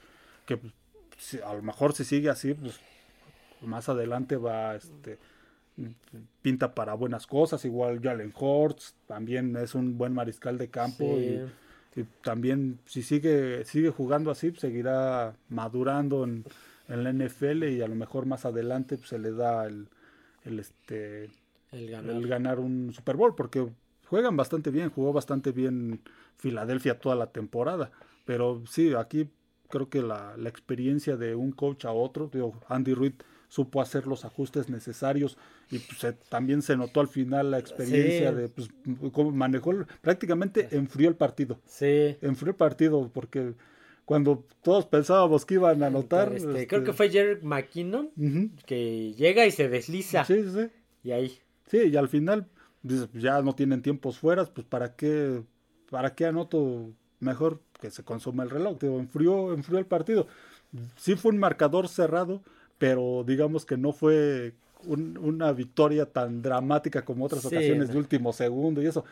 que 0.46 0.56
pues, 0.58 0.72
si- 1.18 1.40
a 1.40 1.54
lo 1.54 1.62
mejor 1.62 1.94
si 1.94 2.04
sigue 2.04 2.28
así, 2.30 2.54
pues 2.54 2.78
más 3.62 3.88
adelante 3.88 4.36
va 4.36 4.74
este 4.76 5.18
pinta 6.42 6.74
para 6.74 6.94
buenas 6.94 7.26
cosas, 7.26 7.64
igual 7.64 8.00
Jalen 8.02 8.32
Hurts 8.38 8.94
también 9.06 9.56
es 9.56 9.74
un 9.74 9.96
buen 9.96 10.12
mariscal 10.12 10.58
de 10.58 10.68
campo 10.68 11.04
sí, 11.18 11.40
y, 11.96 12.00
y 12.00 12.04
también 12.22 12.78
si 12.86 13.02
sigue 13.02 13.64
sigue 13.64 13.90
jugando 13.90 14.30
así 14.30 14.50
pues, 14.50 14.60
seguirá 14.60 15.34
madurando 15.48 16.24
en, 16.24 16.44
en 16.88 17.04
la 17.04 17.10
NFL 17.10 17.70
y 17.70 17.80
a 17.80 17.88
lo 17.88 17.94
mejor 17.94 18.26
más 18.26 18.44
adelante 18.44 18.96
pues, 18.98 19.08
se 19.08 19.18
le 19.18 19.32
da 19.32 19.66
el, 19.66 19.88
el 20.44 20.58
este 20.58 21.30
el 21.72 21.90
ganar. 21.90 22.16
el 22.16 22.28
ganar 22.28 22.58
un 22.60 22.92
Super 22.92 23.16
Bowl 23.16 23.34
porque 23.34 23.66
juegan 24.12 24.36
bastante 24.36 24.70
bien, 24.70 24.90
jugó 24.90 25.14
bastante 25.14 25.52
bien 25.52 26.00
Filadelfia 26.36 26.98
toda 26.98 27.16
la 27.16 27.28
temporada, 27.28 27.90
pero 28.26 28.62
sí, 28.68 28.92
aquí 28.92 29.30
creo 29.70 29.88
que 29.88 30.02
la, 30.02 30.36
la 30.36 30.50
experiencia 30.50 31.16
de 31.16 31.34
un 31.34 31.50
coach 31.52 31.86
a 31.86 31.92
otro, 31.92 32.28
digo, 32.30 32.60
Andy 32.68 32.92
Reid 32.92 33.14
supo 33.48 33.80
hacer 33.80 34.06
los 34.06 34.26
ajustes 34.26 34.68
necesarios 34.68 35.38
y 35.70 35.78
pues, 35.78 35.98
se- 35.98 36.12
también 36.12 36.60
se 36.60 36.76
notó 36.76 37.00
al 37.00 37.08
final 37.08 37.50
la 37.52 37.58
experiencia 37.58 38.30
Sí. 38.32 38.36
de 38.36 38.48
pues, 38.50 38.68
cómo 39.12 39.30
manejó, 39.30 39.72
prácticamente 40.02 40.68
enfrió 40.72 41.08
el 41.08 41.14
partido, 41.16 41.58
Sí. 41.64 42.14
enfrió 42.20 42.50
el 42.50 42.56
partido 42.56 43.10
porque 43.14 43.54
cuando 44.04 44.44
todos 44.62 44.84
pensábamos 44.84 45.46
que 45.46 45.54
iban 45.54 45.82
a 45.82 45.86
anotar, 45.86 46.34
Este, 46.34 46.50
este, 46.50 46.66
Creo 46.66 46.84
que 46.84 46.92
fue 46.92 47.08
Jerry 47.08 47.40
McKinnon 47.42 48.10
que 48.66 49.14
llega 49.14 49.46
y 49.46 49.50
se 49.52 49.70
desliza. 49.70 50.26
sí, 50.26 50.44
sí. 50.52 50.68
Y 51.02 51.12
ahí. 51.12 51.38
Sí, 51.66 51.78
y 51.90 51.96
al 51.96 52.08
final 52.10 52.46
dices, 52.82 53.08
pues 53.10 53.22
ya 53.22 53.40
no 53.42 53.54
tienen 53.54 53.82
tiempos 53.82 54.18
fuera, 54.18 54.44
pues 54.44 54.66
para 54.66 54.94
qué, 54.94 55.42
para 55.90 56.14
qué 56.14 56.26
anoto 56.26 56.90
mejor 57.20 57.60
que 57.80 57.90
se 57.90 58.02
consuma 58.02 58.42
el 58.42 58.50
reloj. 58.50 58.78
Digo, 58.80 58.98
enfrió, 58.98 59.52
enfrió 59.52 59.78
el 59.78 59.86
partido. 59.86 60.26
Sí 60.96 61.16
fue 61.16 61.32
un 61.32 61.38
marcador 61.38 61.88
cerrado, 61.88 62.42
pero 62.78 63.24
digamos 63.26 63.64
que 63.64 63.76
no 63.76 63.92
fue 63.92 64.54
una 64.84 65.52
victoria 65.52 66.06
tan 66.06 66.42
dramática 66.42 67.04
como 67.04 67.26
otras 67.26 67.44
ocasiones 67.44 67.88
de 67.92 67.98
último 67.98 68.32
segundo 68.32 68.82
y 68.82 68.86
eso. 68.86 69.04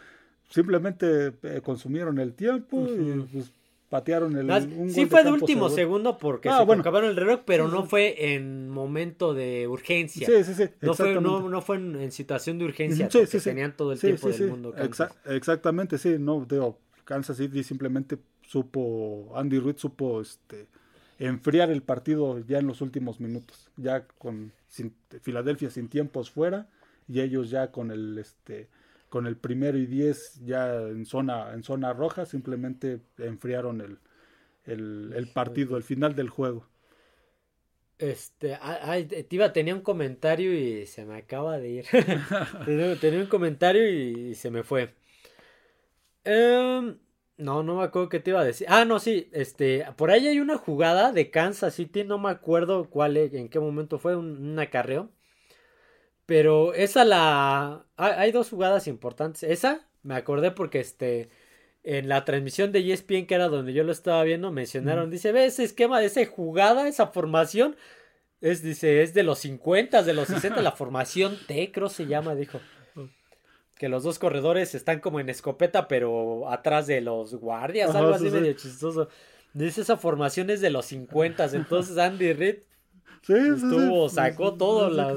Simplemente 0.49 1.33
eh, 1.45 1.61
consumieron 1.63 2.19
el 2.19 2.35
tiempo 2.35 2.89
y 2.89 3.27
pues, 3.33 3.53
patearon 3.91 4.37
el. 4.37 4.91
sí, 4.91 5.05
fue 5.05 5.23
de 5.23 5.33
último 5.33 5.69
segundo 5.69 6.17
porque 6.17 6.49
ah, 6.49 6.65
se 6.65 6.73
acabaron 6.73 7.11
el 7.11 7.17
reloj, 7.17 7.41
pero 7.45 7.69
no 7.69 7.85
fue 7.85 8.35
en 8.35 8.71
momento 8.71 9.35
de 9.35 9.67
urgencia. 9.69 10.27
Sí, 10.27 10.45
sí, 10.45 10.55
sí. 10.55 10.71
No 10.81 10.95
fue, 10.95 11.21
no, 11.21 11.61
fue 11.61 11.77
en, 11.77 12.11
situación 12.13 12.59
de 12.59 12.65
urgencia, 12.67 13.09
porque 13.13 13.41
tenían 13.41 13.77
todo 13.77 13.93
el 13.93 14.01
tiempo 14.01 14.31
del 14.31 14.49
mundo. 14.49 14.75
exactamente, 15.27 15.99
sí. 15.99 16.17
No, 16.19 16.47
digo, 16.49 16.79
Kansas 17.05 17.37
City 17.37 17.63
simplemente 17.63 18.17
supo, 18.47 19.33
Andy 19.35 19.59
Reid 19.59 19.77
supo 19.77 20.21
este, 20.21 20.69
enfriar 21.19 21.71
el 21.71 21.83
partido 21.83 22.39
ya 22.47 22.59
en 22.59 22.69
los 22.69 22.81
últimos 22.81 23.21
minutos, 23.21 23.69
ya 23.77 24.07
con 24.07 24.53
Filadelfia 25.21 25.69
sin 25.69 25.89
tiempos 25.89 26.31
fuera 26.31 26.69
y 27.09 27.21
ellos 27.21 27.51
ya 27.51 27.73
con 27.73 27.91
el 27.91 28.17
este 28.19 28.69
con 29.11 29.27
el 29.27 29.37
primero 29.37 29.77
y 29.77 29.85
diez 29.85 30.41
ya 30.43 30.75
en 30.75 31.05
zona 31.05 31.53
en 31.53 31.63
zona 31.63 31.93
roja 31.93 32.25
simplemente 32.25 33.01
enfriaron 33.19 33.83
el, 33.83 33.99
el, 34.65 35.29
partido 35.35 35.77
el 35.77 35.83
final 35.83 36.15
del 36.15 36.31
juego 36.31 36.67
este 37.99 38.57
ay, 38.63 39.05
Tiva 39.29 39.53
tenía 39.53 39.75
un 39.75 39.83
comentario 39.83 40.55
y 40.55 40.87
se 40.87 41.05
me 41.05 41.17
acaba 41.19 41.59
de 41.59 41.69
ir 41.69 41.87
tenía, 43.01 43.21
un 43.21 43.27
comentario 43.27 43.87
y, 43.91 44.35
se 44.35 44.51
me 44.51 44.63
fue 44.63 44.95
eh, 46.25 46.95
no, 47.41 47.63
no 47.63 47.77
me 47.77 47.85
acuerdo 47.85 48.09
qué 48.11 48.21
te 48.21 48.31
iba 48.31 48.41
a 48.41 48.45
decir. 48.45 48.67
Ah, 48.71 48.85
no, 48.85 48.99
sí, 49.01 49.29
este, 49.33 49.87
por 49.97 50.11
ahí 50.11 50.29
hay 50.29 50.41
una 50.41 50.59
jugada 50.59 51.11
de 51.13 51.31
Kansas 51.31 51.75
City, 51.75 52.05
no 52.05 52.19
me 52.19 52.31
acuerdo 52.31 52.91
cuál, 52.91 53.17
en 53.17 53.49
qué 53.49 53.59
momento 53.59 53.99
fue, 53.99 54.15
un, 54.17 54.59
acarreo. 54.59 55.11
Pero 56.31 56.75
esa 56.75 57.05
la... 57.05 57.85
Hay, 57.97 58.31
dos 58.31 58.51
jugadas 58.51 58.87
importantes. 58.87 59.43
Esa, 59.43 59.89
me 60.05 60.15
acordé 60.15 60.53
porque 60.53 60.79
este... 60.79 61.29
En 61.83 62.09
la 62.09 62.25
transmisión 62.25 62.71
de 62.71 62.93
ESPN, 62.93 63.27
que 63.27 63.35
era 63.35 63.49
donde 63.49 63.73
yo 63.73 63.83
lo 63.83 63.91
estaba 63.91 64.23
viendo, 64.23 64.53
mencionaron, 64.53 65.11
dice, 65.11 65.33
ve 65.33 65.47
ese 65.47 65.65
esquema 65.65 65.99
de 65.99 66.07
esa 66.07 66.25
jugada, 66.27 66.87
esa 66.87 67.09
formación, 67.09 67.75
es, 68.41 68.63
dice, 68.63 69.03
es 69.03 69.13
de 69.13 69.25
los 69.25 69.41
50, 69.41 70.05
de 70.05 70.15
los 70.15 70.29
60, 70.29 70.63
la 70.63 70.71
formación 70.71 71.37
T, 71.49 71.73
creo 71.73 71.89
se 71.89 72.07
llama, 72.07 72.37
dijo 72.37 72.61
que 73.77 73.89
los 73.89 74.05
dos 74.05 74.21
corredores 74.21 74.77
están 74.77 75.01
como 75.01 75.19
en 75.19 75.31
escopeta, 75.31 75.89
pero 75.89 76.49
atrás 76.49 76.87
de 76.87 77.01
los 77.01 77.35
guardias, 77.35 77.93
algo 77.93 78.15
así 78.15 78.31
medio 78.31 78.53
chistoso. 78.53 79.09
Dice, 79.53 79.81
esa 79.81 79.97
formación 79.97 80.51
es 80.51 80.61
de 80.61 80.71
los 80.71 80.87
50, 80.87 81.47
entonces 81.55 81.99
Andy 81.99 82.35
Reid 82.35 82.59
estuvo, 83.29 84.09
sacó 84.09 84.55
todo 84.55 84.91
la, 84.91 85.15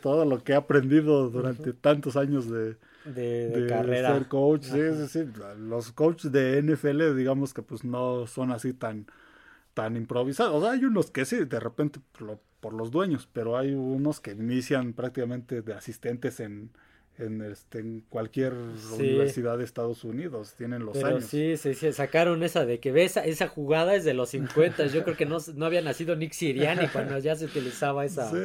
todo 0.00 0.24
lo 0.24 0.42
que 0.42 0.54
ha 0.54 0.58
aprendido 0.58 1.28
durante 1.30 1.72
tantos 1.72 2.16
años 2.16 2.50
de, 2.50 2.76
de, 3.04 3.66
carrera. 3.68 4.14
Ser 4.14 4.28
coach, 4.28 4.64
sí, 4.64 5.08
sí, 5.08 5.24
Los 5.58 5.92
coaches 5.92 6.32
de 6.32 6.62
NFL, 6.62 7.16
digamos 7.16 7.52
que 7.52 7.62
pues 7.62 7.84
no 7.84 8.26
son 8.26 8.52
así 8.52 8.72
tan, 8.72 9.06
tan 9.74 9.96
improvisados. 9.96 10.64
hay 10.64 10.84
unos 10.84 11.10
que 11.10 11.24
sí, 11.24 11.44
de 11.44 11.60
repente 11.60 12.00
por, 12.18 12.38
por 12.60 12.72
los 12.72 12.90
dueños, 12.90 13.28
pero 13.32 13.56
hay 13.56 13.74
unos 13.74 14.20
que 14.20 14.32
inician 14.32 14.92
prácticamente 14.92 15.62
de 15.62 15.74
asistentes 15.74 16.40
en, 16.40 16.70
en, 17.18 17.42
este, 17.42 17.80
en 17.80 18.04
cualquier 18.08 18.54
universidad 18.94 19.58
de 19.58 19.64
Estados 19.64 20.04
Unidos, 20.04 20.54
tienen 20.56 20.84
los 20.84 21.02
años. 21.02 21.24
Sí, 21.24 21.56
sí, 21.56 21.74
sí, 21.74 21.92
sacaron 21.92 22.42
esa 22.42 22.66
de 22.66 22.80
que 22.80 22.92
ves 22.92 23.16
esa 23.16 23.48
jugada 23.48 23.94
es 23.94 24.04
de 24.04 24.14
los 24.14 24.30
50, 24.30 24.86
yo 24.86 25.04
creo 25.04 25.16
que 25.16 25.26
no, 25.26 25.38
no 25.54 25.66
había 25.66 25.82
nacido 25.82 26.16
Nick 26.16 26.32
Siriani 26.32 26.88
cuando 26.92 27.18
ya 27.18 27.36
se 27.36 27.46
utilizaba 27.46 28.04
esa. 28.04 28.30
Sí, 28.30 28.38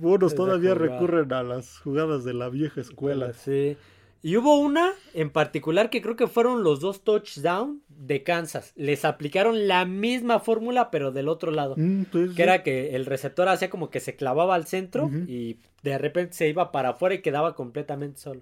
buenos 0.00 0.34
todavía 0.34 0.74
recurren 0.74 1.32
a 1.32 1.42
las 1.42 1.78
jugadas 1.78 2.24
de 2.24 2.34
la 2.34 2.48
vieja 2.48 2.80
escuela. 2.80 3.32
Sí. 3.32 3.76
Y 4.20 4.36
hubo 4.36 4.58
una 4.58 4.92
en 5.14 5.30
particular 5.30 5.90
que 5.90 6.02
creo 6.02 6.16
que 6.16 6.26
fueron 6.26 6.64
los 6.64 6.80
dos 6.80 7.02
touchdowns 7.02 7.80
de 7.98 8.22
Kansas. 8.22 8.72
Les 8.76 9.04
aplicaron 9.04 9.66
la 9.66 9.84
misma 9.84 10.38
fórmula, 10.38 10.90
pero 10.90 11.10
del 11.10 11.28
otro 11.28 11.50
lado. 11.50 11.74
Mm, 11.76 12.04
pues 12.04 12.32
que 12.32 12.42
era 12.42 12.62
que 12.62 12.94
el 12.94 13.06
receptor 13.06 13.48
hacía 13.48 13.68
como 13.70 13.90
que 13.90 14.00
se 14.00 14.16
clavaba 14.16 14.54
al 14.54 14.66
centro 14.66 15.10
y 15.26 15.58
de 15.82 15.98
repente 15.98 16.34
se 16.34 16.48
iba 16.48 16.70
para 16.70 16.90
afuera 16.90 17.16
y 17.16 17.22
quedaba 17.22 17.54
completamente 17.54 18.20
solo. 18.20 18.40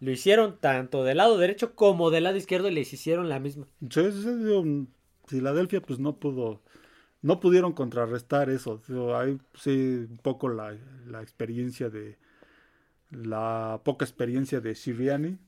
Lo 0.00 0.10
hicieron 0.10 0.58
tanto 0.60 1.04
del 1.04 1.16
lado 1.16 1.38
derecho 1.38 1.74
como 1.74 2.10
del 2.10 2.24
lado 2.24 2.36
izquierdo 2.36 2.68
y 2.68 2.72
les 2.72 2.92
hicieron 2.92 3.28
la 3.28 3.40
misma. 3.40 3.66
Sí, 3.90 4.12
sí, 4.12 4.86
Filadelfia 5.26 5.80
pues 5.80 5.98
no 5.98 6.16
pudo, 6.16 6.62
no 7.22 7.40
pudieron 7.40 7.72
contrarrestar 7.72 8.50
eso. 8.50 8.80
Hay 9.16 9.38
sí 9.54 10.06
un 10.08 10.18
poco 10.22 10.48
la, 10.48 10.76
la 11.06 11.22
experiencia 11.22 11.90
de 11.90 12.18
la 13.10 13.80
poca 13.84 14.04
experiencia 14.04 14.60
de 14.60 14.74
Siriani. 14.74 15.38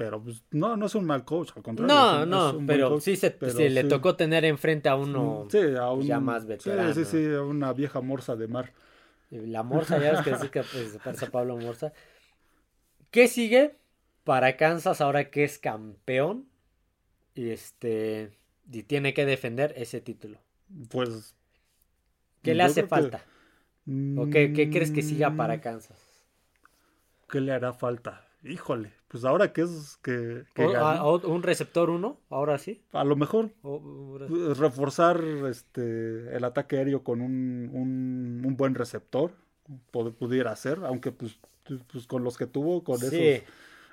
Pero 0.00 0.22
pues, 0.22 0.42
no, 0.52 0.78
no 0.78 0.86
es 0.86 0.94
un 0.94 1.04
mal 1.04 1.26
coach, 1.26 1.50
al 1.54 1.62
contrario. 1.62 1.94
No, 1.94 2.24
no, 2.24 2.66
pero 2.66 2.98
sí 3.00 3.16
se, 3.16 3.36
le 3.68 3.84
tocó 3.84 4.16
tener 4.16 4.46
enfrente 4.46 4.88
a 4.88 4.94
uno 4.94 5.46
ya 6.00 6.20
más 6.20 6.46
veterano. 6.46 6.94
Sí, 6.94 7.04
sí, 7.04 7.10
sí, 7.10 7.34
a 7.34 7.42
una 7.42 7.74
vieja 7.74 8.00
morsa 8.00 8.34
de 8.34 8.48
mar. 8.48 8.72
La 9.28 9.62
morsa, 9.62 9.98
ya 9.98 10.12
ves 10.12 10.22
que 10.22 10.30
decir 10.30 10.50
que 10.50 10.62
pues, 10.62 11.30
Pablo 11.30 11.58
Morsa. 11.58 11.92
¿Qué 13.10 13.28
sigue 13.28 13.76
para 14.24 14.56
Kansas 14.56 15.02
ahora 15.02 15.30
que 15.30 15.44
es 15.44 15.58
campeón? 15.58 16.46
Y 17.34 17.50
este. 17.50 18.32
Y 18.72 18.84
tiene 18.84 19.12
que 19.12 19.26
defender 19.26 19.74
ese 19.76 20.00
título. 20.00 20.38
Pues. 20.88 21.36
¿Qué 22.40 22.54
le 22.54 22.62
hace 22.62 22.86
falta? 22.86 23.22
¿O 24.16 24.30
qué, 24.30 24.54
qué 24.54 24.70
crees 24.70 24.92
que 24.92 25.02
siga 25.02 25.36
para 25.36 25.58
mm. 25.58 25.60
Kansas? 25.60 25.98
¿qué 27.30 27.40
le 27.42 27.52
hará 27.52 27.74
falta? 27.74 28.24
Híjole, 28.42 28.92
pues 29.08 29.24
ahora 29.24 29.52
que 29.52 29.62
es 29.62 29.98
que... 30.02 30.44
un 30.56 31.42
receptor 31.42 31.90
uno, 31.90 32.18
ahora 32.30 32.58
sí. 32.58 32.80
A 32.92 33.04
lo 33.04 33.16
mejor. 33.16 33.50
Reforzar 34.56 35.22
este 35.48 36.34
el 36.34 36.44
ataque 36.44 36.78
aéreo 36.78 37.02
con 37.02 37.20
un, 37.20 38.40
un, 38.44 38.56
buen 38.56 38.74
receptor, 38.74 39.32
pudiera 39.90 40.54
ser, 40.56 40.78
aunque 40.84 41.12
pues, 41.12 41.38
pues, 41.92 42.06
con 42.06 42.24
los 42.24 42.38
que 42.38 42.46
tuvo, 42.46 42.82
con 42.82 42.96
esos, 42.96 43.42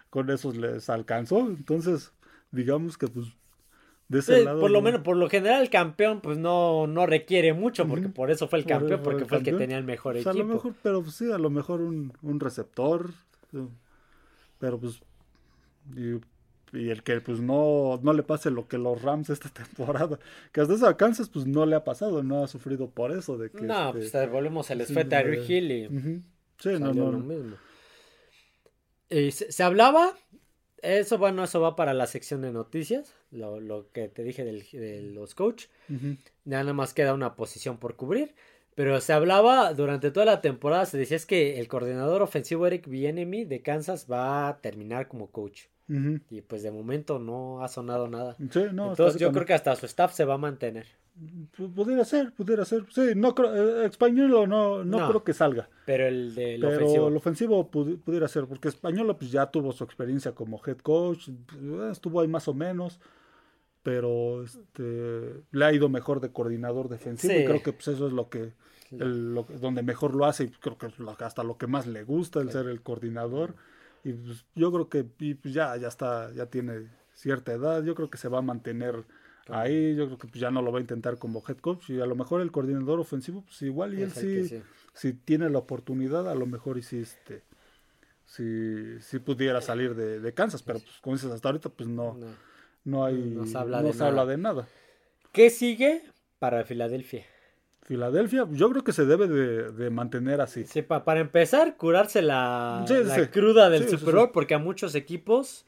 con 0.10 0.30
esos 0.30 0.56
les 0.56 0.90
alcanzó. 0.90 1.40
Entonces, 1.40 2.14
digamos 2.52 2.98
que 2.98 3.08
pues 3.08 3.28
de 4.08 4.20
ese 4.20 4.46
lado, 4.46 4.62
por 4.62 4.72
lo 4.72 4.82
menos, 4.82 5.02
por 5.02 5.18
lo 5.18 5.30
general, 5.30 5.62
el 5.62 5.70
campeón, 5.70 6.22
pues 6.22 6.38
no, 6.38 6.88
no 6.88 7.06
requiere 7.06 7.54
mucho, 7.54 7.86
porque 7.86 8.08
por 8.08 8.32
eso 8.32 8.48
fue 8.48 8.60
el 8.60 8.66
campeón, 8.66 9.02
porque 9.04 9.26
fue 9.26 9.40
el 9.40 9.44
que 9.44 9.52
tenía 9.52 9.78
el 9.78 9.84
mejor 9.84 10.16
equipo. 10.16 10.30
A 10.30 10.34
lo 10.34 10.46
mejor, 10.46 10.74
pero 10.82 11.02
pues, 11.02 11.16
sí, 11.16 11.30
a 11.30 11.38
lo 11.38 11.50
mejor 11.50 11.82
un, 11.82 12.14
un 12.22 12.40
receptor, 12.40 13.10
pero 14.60 14.80
pues. 14.80 15.02
Y, 15.96 16.20
el 16.74 17.02
que 17.02 17.22
pues 17.22 17.40
no, 17.40 17.98
no 18.04 18.12
le 18.12 18.24
pase 18.24 18.52
lo 18.52 18.68
que 18.68 18.78
los 18.78 19.02
Rams 19.02 19.30
esta 19.30 19.50
temporada. 19.64 20.20
Que 20.52 20.62
hasta 20.62 20.74
eso 20.74 20.88
a 20.88 20.98
Kansas 20.98 21.30
pues 21.30 21.46
no 21.46 21.66
le 21.66 21.76
ha 21.76 21.84
pasado, 21.84 22.24
no 22.24 22.44
ha 22.44 22.48
sufrido 22.48 22.90
por 22.90 23.12
eso. 23.12 23.38
De 23.38 23.50
que, 23.50 23.62
no, 23.62 23.96
este, 23.98 24.20
pues 24.20 24.32
volvemos, 24.32 24.66
se 24.68 24.76
les 24.76 24.92
fue 24.92 25.08
Hill 25.48 25.72
y. 25.72 25.88
Sí, 26.60 26.70
no, 26.80 26.94
no. 26.94 27.12
Lo 27.12 27.20
mismo. 27.20 27.56
Y 29.10 29.32
se, 29.32 29.64
hablaba. 29.64 30.14
Eso, 30.82 31.18
bueno, 31.18 31.44
eso 31.44 31.60
va 31.60 31.76
para 31.76 31.94
la 31.94 32.06
sección 32.06 32.42
de 32.42 32.52
noticias. 32.52 33.16
Lo, 33.32 33.60
lo 33.60 33.90
que 33.92 34.10
te 34.10 34.24
dije 34.24 34.44
del, 34.44 34.64
de 34.72 35.02
los 35.02 35.34
coach. 35.34 35.66
Nada 36.46 36.74
más 36.74 36.94
queda 36.94 37.14
una 37.14 37.36
posición 37.36 37.78
por 37.78 37.96
cubrir. 37.96 38.36
Pero 38.78 39.02
se 39.02 39.12
hablaba 39.12 39.74
durante 39.74 40.12
toda 40.12 40.28
la 40.28 40.40
temporada, 40.40 40.86
se 40.86 41.00
decía 41.00 41.18
es 41.18 41.26
que 41.26 41.60
el 41.60 41.68
coordinador 41.68 42.22
ofensivo 42.22 42.68
Eric 42.68 42.88
Bienemy 42.88 43.44
de 43.44 43.64
Kansas 43.64 44.06
va 44.10 44.48
a 44.48 44.62
terminar 44.62 45.08
como 45.08 45.32
coach. 45.32 45.64
Y 46.30 46.42
pues 46.42 46.62
de 46.62 46.70
momento 46.70 47.18
no 47.18 47.64
ha 47.64 47.70
sonado 47.70 48.08
nada. 48.08 48.36
Entonces 48.38 49.20
yo 49.20 49.32
creo 49.32 49.48
que 49.48 49.56
hasta 49.56 49.76
su 49.76 49.88
staff 49.88 50.14
se 50.14 50.26
va 50.26 50.36
a 50.36 50.38
mantener. 50.38 50.86
Pudiera 51.74 52.06
ser, 52.06 52.32
pudiera 52.34 52.66
ser. 52.66 52.86
Sí, 52.92 53.14
no 53.16 53.34
creo, 53.34 53.82
eh, 53.82 53.88
español 53.88 54.48
no, 54.48 54.84
no, 54.84 55.08
creo 55.08 55.24
que 55.24 55.34
salga. 55.34 55.68
Pero 55.88 56.06
el 56.06 56.36
del 56.36 56.64
ofensivo. 56.64 57.08
el 57.08 57.18
ofensivo 57.18 57.72
pudiera 57.72 58.28
ser, 58.28 58.46
porque 58.46 58.68
español 58.68 59.16
pues 59.18 59.32
ya 59.32 59.48
tuvo 59.48 59.72
su 59.72 59.86
experiencia 59.86 60.34
como 60.34 60.62
head 60.64 60.78
coach, 60.78 61.30
eh, 61.30 61.90
estuvo 61.92 62.22
ahí 62.22 62.28
más 62.28 62.48
o 62.48 62.54
menos 62.54 63.00
pero 63.88 64.44
este 64.44 65.46
le 65.52 65.66
ha 65.66 65.72
ido 65.72 65.88
mejor 65.88 66.20
de 66.20 66.30
coordinador 66.30 66.90
defensivo 66.90 67.34
y 67.40 67.46
creo 67.46 67.64
que 67.64 67.72
pues 67.72 67.88
eso 67.88 68.08
es 68.08 68.12
lo 68.12 68.28
que 68.28 68.52
donde 68.92 69.82
mejor 69.82 70.14
lo 70.14 70.26
hace 70.26 70.44
y 70.44 70.50
creo 70.50 70.78
que 70.78 70.92
hasta 71.24 71.42
lo 71.42 71.58
que 71.58 71.68
más 71.68 71.88
le 71.88 72.04
gusta 72.04 72.42
el 72.42 72.52
ser 72.52 72.68
el 72.68 72.82
coordinador. 72.82 73.56
Y 74.04 74.12
pues, 74.12 74.44
yo 74.56 74.74
creo 74.74 74.90
que 74.90 75.06
pues, 75.06 75.54
ya 75.54 75.78
ya 75.78 75.88
está 75.88 76.34
ya 76.34 76.48
tiene 76.48 76.90
cierta 77.14 77.54
edad 77.54 77.82
yo 77.82 77.96
creo 77.96 78.10
que 78.10 78.18
se 78.18 78.28
va 78.28 78.40
a 78.40 78.42
mantener 78.42 79.06
ahí 79.48 79.96
yo 79.96 80.08
creo 80.08 80.18
que 80.18 80.28
pues, 80.28 80.42
ya 80.42 80.52
no 80.52 80.62
lo 80.62 80.74
va 80.74 80.80
a 80.80 80.82
intentar 80.82 81.18
como 81.18 81.42
head 81.48 81.60
coach 81.60 81.90
y 81.90 82.02
a 82.02 82.06
lo 82.06 82.16
mejor 82.16 82.42
el 82.42 82.52
coordinador 82.52 83.00
ofensivo 83.00 83.44
pues 83.44 83.62
igual 83.62 83.98
y 83.98 84.02
él 84.02 84.12
sí, 84.12 84.62
si 84.96 85.14
tiene 85.14 85.50
la 85.50 85.60
oportunidad 85.60 86.30
a 86.30 86.36
lo 86.36 86.46
mejor 86.46 86.78
y 86.78 86.82
si 86.82 87.06
si, 88.26 89.20
pudiera 89.20 89.62
salir 89.62 89.96
de, 89.96 90.34
Kansas 90.34 90.62
pero 90.62 90.80
pues 90.80 91.00
como 91.00 91.16
dices 91.16 91.32
hasta 91.32 91.48
ahorita 91.48 91.70
pues 91.70 91.88
no. 91.88 92.16
No 92.16 92.48
hay, 93.06 93.16
No 93.16 93.46
se 93.46 93.58
habla 93.58 93.82
no 93.82 93.88
de 93.88 93.94
se 93.94 94.04
habla 94.04 94.22
nada. 94.24 94.32
de 94.32 94.38
nada. 94.38 94.68
¿Qué 95.32 95.50
sigue 95.50 96.02
para 96.40 96.64
Filadelfia? 96.64 97.26
Filadelfia, 97.84 98.46
yo 98.52 98.70
creo 98.70 98.84
que 98.84 98.92
se 98.92 99.06
debe 99.06 99.28
de, 99.28 99.72
de 99.72 99.90
mantener 99.90 100.42
así. 100.42 100.66
Sí, 100.66 100.82
pa- 100.82 101.06
para 101.06 101.22
empezar, 101.22 101.78
curarse 101.78 102.22
la, 102.22 102.84
Sí, 102.88 102.96
la 103.04 103.16
sí. 103.16 103.28
cruda 103.28 103.70
del 103.70 103.88
Super 103.88 104.16
Bowl, 104.16 104.32
porque 104.32 104.56
a 104.56 104.58
muchos 104.60 104.94
equipos 104.96 105.66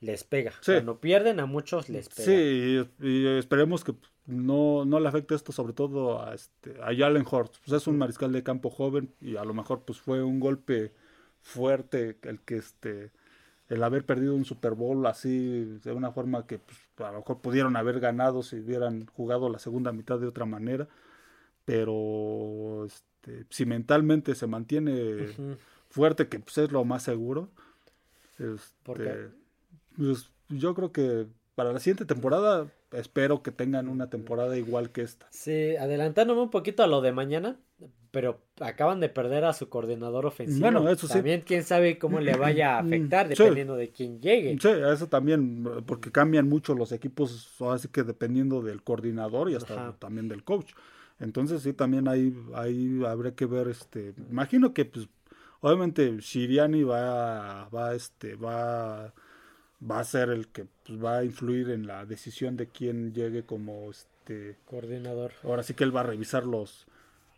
les 0.00 0.24
pega. 0.24 0.52
Cuando 0.64 0.98
pierden, 1.00 1.38
a 1.38 1.46
muchos 1.46 1.88
les 1.88 2.08
pega. 2.08 2.24
Sí, 2.24 2.86
y, 3.00 3.06
y 3.08 3.26
esperemos 3.38 3.84
que 3.84 3.94
no, 4.26 4.84
no 4.84 4.98
le 4.98 5.08
afecte 5.08 5.34
esto 5.36 5.52
sobre 5.52 5.72
todo 5.72 6.20
a, 6.22 6.34
este, 6.34 6.74
a 6.82 6.86
Jalen 6.96 7.24
Hurts. 7.30 7.60
Pues 7.64 7.82
es 7.82 7.86
un 7.86 7.98
mariscal 7.98 8.32
de 8.32 8.42
campo 8.42 8.70
joven 8.70 9.14
y 9.20 9.36
a 9.36 9.44
lo 9.44 9.54
mejor 9.54 9.82
pues 9.84 9.98
fue 10.00 10.22
un 10.24 10.40
golpe 10.40 10.92
fuerte 11.40 12.18
el 12.22 12.40
que 12.40 12.56
este 12.56 13.12
el 13.70 13.84
haber 13.84 14.04
perdido 14.04 14.34
un 14.34 14.44
Super 14.44 14.74
Bowl 14.74 15.06
así 15.06 15.78
de 15.82 15.92
una 15.92 16.10
forma 16.10 16.46
que 16.46 16.58
pues, 16.58 16.78
a 17.08 17.12
lo 17.12 17.18
mejor 17.18 17.40
pudieron 17.40 17.76
haber 17.76 18.00
ganado 18.00 18.42
si 18.42 18.56
hubieran 18.56 19.06
jugado 19.06 19.48
la 19.48 19.60
segunda 19.60 19.92
mitad 19.92 20.18
de 20.18 20.26
otra 20.26 20.44
manera. 20.44 20.88
Pero 21.64 22.84
este, 22.84 23.46
si 23.48 23.64
mentalmente 23.66 24.34
se 24.34 24.48
mantiene 24.48 25.28
fuerte, 25.88 26.28
que 26.28 26.40
pues, 26.40 26.58
es 26.58 26.72
lo 26.72 26.84
más 26.84 27.04
seguro. 27.04 27.48
¿Por 28.82 29.00
este, 29.00 29.14
qué? 29.14 29.28
pues, 29.96 30.30
yo 30.48 30.74
creo 30.74 30.90
que 30.90 31.26
para 31.54 31.72
la 31.72 31.78
siguiente 31.78 32.06
temporada 32.06 32.66
espero 32.90 33.42
que 33.44 33.52
tengan 33.52 33.88
una 33.88 34.10
temporada 34.10 34.58
igual 34.58 34.90
que 34.90 35.02
esta. 35.02 35.28
Sí, 35.30 35.76
adelantándome 35.76 36.42
un 36.42 36.50
poquito 36.50 36.82
a 36.82 36.88
lo 36.88 37.02
de 37.02 37.12
mañana, 37.12 37.56
pero 38.10 38.40
acaban 38.58 38.98
de 39.00 39.08
perder 39.08 39.44
a 39.44 39.52
su 39.52 39.68
coordinador 39.68 40.26
ofensivo. 40.26 40.60
Bueno, 40.60 40.88
eso 40.88 41.06
sí. 41.06 41.12
También 41.14 41.42
quién 41.42 41.62
sabe 41.62 41.96
cómo 41.98 42.18
le 42.20 42.36
vaya 42.36 42.76
a 42.76 42.80
afectar 42.80 43.28
Sí. 43.28 43.34
dependiendo 43.36 43.76
de 43.76 43.90
quién 43.90 44.20
llegue. 44.20 44.58
Sí, 44.60 44.68
eso 44.68 45.06
también, 45.06 45.64
porque 45.86 46.10
cambian 46.10 46.48
mucho 46.48 46.74
los 46.74 46.90
equipos, 46.92 47.54
así 47.60 47.88
que 47.88 48.02
dependiendo 48.02 48.62
del 48.62 48.82
coordinador 48.82 49.50
y 49.50 49.54
hasta 49.54 49.74
Ajá. 49.74 49.96
también 49.98 50.28
del 50.28 50.42
coach. 50.42 50.72
Entonces 51.20 51.62
sí, 51.62 51.72
también 51.72 52.08
ahí, 52.08 52.34
ahí 52.54 53.00
habrá 53.06 53.32
que 53.32 53.46
ver, 53.46 53.68
este, 53.68 54.14
imagino 54.30 54.72
que 54.74 54.86
pues, 54.86 55.06
obviamente 55.60 56.20
Siriani 56.22 56.82
va, 56.82 57.68
va, 57.68 57.94
este, 57.94 58.34
va, 58.34 59.12
va 59.88 60.00
a 60.00 60.04
ser 60.04 60.30
el 60.30 60.48
que 60.48 60.66
pues, 60.84 61.02
va 61.02 61.18
a 61.18 61.24
influir 61.24 61.70
en 61.70 61.86
la 61.86 62.06
decisión 62.06 62.56
de 62.56 62.66
quién 62.68 63.12
llegue 63.12 63.44
como, 63.44 63.90
este, 63.90 64.56
Coordinador. 64.64 65.32
ahora 65.44 65.62
sí 65.62 65.74
que 65.74 65.84
él 65.84 65.94
va 65.94 66.00
a 66.00 66.04
revisar 66.04 66.44
los, 66.46 66.86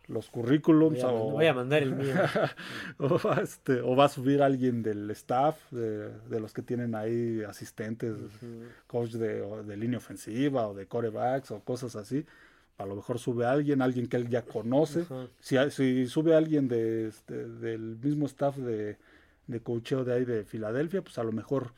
los 0.07 0.29
currículums 0.29 1.01
Voy 1.01 1.09
a, 1.09 1.13
o, 1.13 1.31
voy 1.31 1.45
a 1.45 1.53
mandar 1.53 1.81
el 1.81 1.95
mío. 1.95 2.13
o, 2.99 3.17
va, 3.19 3.41
este, 3.41 3.79
o 3.81 3.95
va 3.95 4.05
a 4.05 4.09
subir 4.09 4.41
alguien 4.41 4.83
del 4.83 5.09
staff, 5.11 5.57
de, 5.71 6.09
de 6.29 6.39
los 6.39 6.53
que 6.53 6.61
tienen 6.61 6.93
ahí 6.95 7.41
asistentes, 7.47 8.13
Ujú. 8.19 8.63
coach 8.87 9.11
de, 9.11 9.41
de 9.63 9.77
línea 9.77 9.97
ofensiva 9.97 10.67
o 10.67 10.73
de 10.73 10.87
corebacks 10.87 11.51
o 11.51 11.59
cosas 11.61 11.95
así. 11.95 12.25
A 12.77 12.85
lo 12.85 12.95
mejor 12.95 13.19
sube 13.19 13.45
alguien, 13.45 13.81
alguien 13.81 14.07
que 14.07 14.17
él 14.17 14.27
ya 14.29 14.41
conoce. 14.41 15.01
Ajá. 15.01 15.27
Si, 15.39 15.57
hay- 15.57 15.71
si 15.71 16.07
sube 16.07 16.35
alguien 16.35 16.67
de, 16.67 17.07
este, 17.07 17.47
del 17.47 17.97
mismo 18.01 18.25
staff 18.25 18.57
de, 18.57 18.97
de 19.47 19.59
coacheo 19.61 20.03
de 20.03 20.13
ahí 20.13 20.25
de 20.25 20.43
Filadelfia, 20.43 21.01
pues 21.01 21.17
a 21.17 21.23
lo 21.23 21.31
mejor 21.31 21.71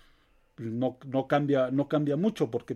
no, 0.57 0.97
no 1.05 1.27
cambia, 1.27 1.69
no 1.69 1.88
cambia 1.89 2.15
mucho 2.15 2.49
porque 2.49 2.75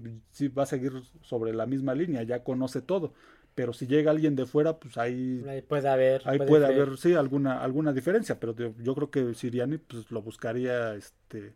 va 0.57 0.63
a 0.63 0.65
seguir 0.65 0.91
sobre 1.21 1.53
la 1.53 1.65
misma 1.65 1.95
línea, 1.95 2.21
ya 2.23 2.43
conoce 2.43 2.81
todo. 2.81 3.13
Pero 3.55 3.73
si 3.73 3.88
llega 3.88 4.12
alguien 4.12 4.35
de 4.35 4.45
fuera, 4.45 4.77
pues 4.79 4.97
ahí 4.97 5.43
Ahí 5.47 5.62
puede 5.62 5.89
haber. 5.89 6.21
Ahí 6.25 6.39
puede 6.39 6.65
haber, 6.65 6.97
sí, 6.97 7.13
alguna, 7.13 7.62
alguna 7.63 7.93
diferencia, 7.93 8.39
pero 8.39 8.55
yo, 8.55 8.73
yo 8.81 8.95
creo 8.95 9.12
que 9.12 9.33
Siriani 9.33 9.77
pues 9.77 10.09
lo 10.12 10.21
buscaría 10.21 10.95
este 10.95 11.53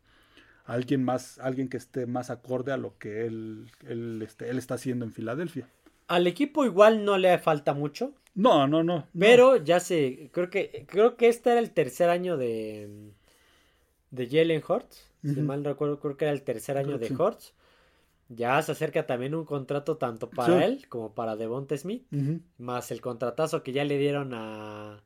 alguien 0.65 1.03
más, 1.03 1.39
alguien 1.39 1.69
que 1.69 1.77
esté 1.77 2.05
más 2.07 2.29
acorde 2.29 2.71
a 2.71 2.77
lo 2.77 2.97
que 2.97 3.25
él, 3.25 3.69
él, 3.87 4.21
este, 4.25 4.49
él 4.49 4.57
está 4.57 4.75
haciendo 4.75 5.05
en 5.05 5.11
Filadelfia. 5.13 5.67
Al 6.07 6.27
equipo 6.27 6.63
igual 6.65 7.03
no 7.05 7.17
le 7.17 7.37
falta 7.39 7.73
mucho, 7.73 8.13
No, 8.35 8.67
no, 8.67 8.83
no. 8.83 9.07
no. 9.13 9.19
pero 9.19 9.57
ya 9.57 9.79
sé, 9.79 10.29
creo 10.33 10.49
que 10.49 10.85
creo 10.87 11.17
que 11.17 11.27
este 11.27 11.51
era 11.51 11.59
el 11.59 11.71
tercer 11.71 12.09
año 12.09 12.37
de 12.37 13.11
de 14.11 14.27
Jalen 14.29 14.63
Hurts, 14.67 15.09
si 15.23 15.41
mal 15.41 15.63
recuerdo, 15.63 15.99
creo 15.99 16.17
que 16.17 16.25
era 16.25 16.33
el 16.33 16.43
tercer 16.43 16.77
año 16.77 16.97
Creo 16.97 16.99
de 16.99 17.09
sí. 17.09 17.15
Hurts. 17.17 17.53
Ya 18.35 18.61
se 18.61 18.71
acerca 18.73 19.05
también 19.05 19.35
un 19.35 19.45
contrato 19.45 19.97
tanto 19.97 20.29
para 20.29 20.57
Sí. 20.59 20.63
él 20.63 20.85
como 20.89 21.13
para 21.13 21.35
Devonta 21.35 21.77
Smith, 21.77 22.05
más 22.57 22.91
el 22.91 23.01
contratazo 23.01 23.63
que 23.63 23.71
ya 23.73 23.83
le 23.83 23.97
dieron 23.97 24.33
a 24.33 25.01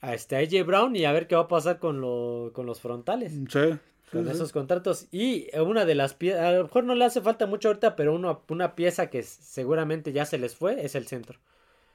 a 0.00 0.14
este 0.14 0.36
AJ 0.36 0.64
Brown 0.66 0.94
y 0.94 1.04
a 1.04 1.12
ver 1.12 1.26
qué 1.26 1.34
va 1.34 1.42
a 1.42 1.48
pasar 1.48 1.78
con 1.78 2.00
lo, 2.00 2.50
con 2.54 2.66
los 2.66 2.80
frontales. 2.80 3.32
Sí, 3.32 3.48
sí, 3.48 3.78
con 4.12 4.26
sí. 4.26 4.30
esos 4.30 4.52
contratos. 4.52 5.08
Y 5.10 5.48
una 5.58 5.84
de 5.84 5.94
las 5.94 6.14
piezas, 6.14 6.42
a 6.42 6.52
lo 6.52 6.64
mejor 6.64 6.84
no 6.84 6.94
le 6.94 7.04
hace 7.06 7.20
falta 7.22 7.46
mucho 7.46 7.68
ahorita, 7.68 7.96
pero 7.96 8.14
uno, 8.14 8.42
una 8.48 8.76
pieza 8.76 9.08
que 9.08 9.22
seguramente 9.22 10.12
ya 10.12 10.24
se 10.26 10.38
les 10.38 10.54
fue 10.54 10.84
es 10.84 10.94
el 10.94 11.06
centro. 11.06 11.38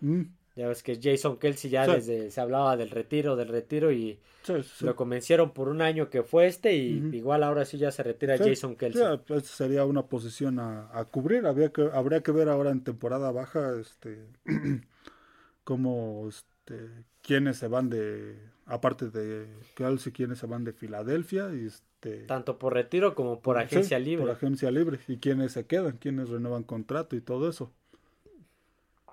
Mm, 0.01 0.23
Ya 0.55 0.67
ves 0.67 0.83
que 0.83 0.99
Jason 1.01 1.37
Kelsey 1.37 1.71
ya 1.71 1.85
Sí. 1.85 1.91
desde 1.93 2.29
se 2.29 2.41
hablaba 2.41 2.75
del 2.75 2.89
retiro, 2.89 3.35
del 3.37 3.47
retiro 3.47 3.91
y 3.91 4.19
sí, 4.43 4.53
sí. 4.63 4.85
lo 4.85 4.95
convencieron 4.97 5.51
por 5.51 5.69
un 5.69 5.81
año 5.81 6.09
que 6.09 6.23
fue 6.23 6.47
este 6.47 6.75
y 6.75 6.97
igual 7.13 7.43
ahora 7.43 7.63
sí 7.63 7.77
ya 7.77 7.89
se 7.91 8.03
retira 8.03 8.37
Jason 8.37 8.75
Kelsey. 8.75 9.01
ya, 9.01 9.17
pues, 9.17 9.45
sería 9.47 9.85
una 9.85 10.03
posición 10.07 10.59
a, 10.59 10.89
a 10.91 11.05
cubrir. 11.05 11.45
Habría 11.45 11.69
que, 11.69 11.89
habría 11.93 12.21
que 12.21 12.31
ver 12.33 12.49
ahora 12.49 12.71
en 12.71 12.83
temporada 12.83 13.31
baja 13.31 13.79
este 13.79 14.25
cómo 15.63 16.27
este, 16.27 16.89
quiénes 17.21 17.57
se 17.57 17.67
van 17.67 17.89
de, 17.89 18.35
aparte 18.65 19.09
de 19.09 19.47
Kelsey, 19.75 20.11
quiénes 20.11 20.39
se 20.39 20.47
van 20.47 20.63
de 20.63 20.73
Filadelfia 20.73 21.53
y 21.53 21.67
este 21.67 22.23
Tanto 22.25 22.57
por 22.57 22.73
retiro 22.73 23.13
como 23.13 23.41
por 23.41 23.57
agencia 23.59 23.99
libre. 23.99 24.25
Por 24.25 24.31
agencia 24.35 24.71
libre. 24.71 24.99
Y 25.07 25.17
quiénes 25.17 25.51
se 25.51 25.65
quedan, 25.67 25.97
quiénes 25.97 26.29
renuevan 26.29 26.63
contrato 26.63 27.15
y 27.15 27.21
todo 27.21 27.47
eso. 27.47 27.71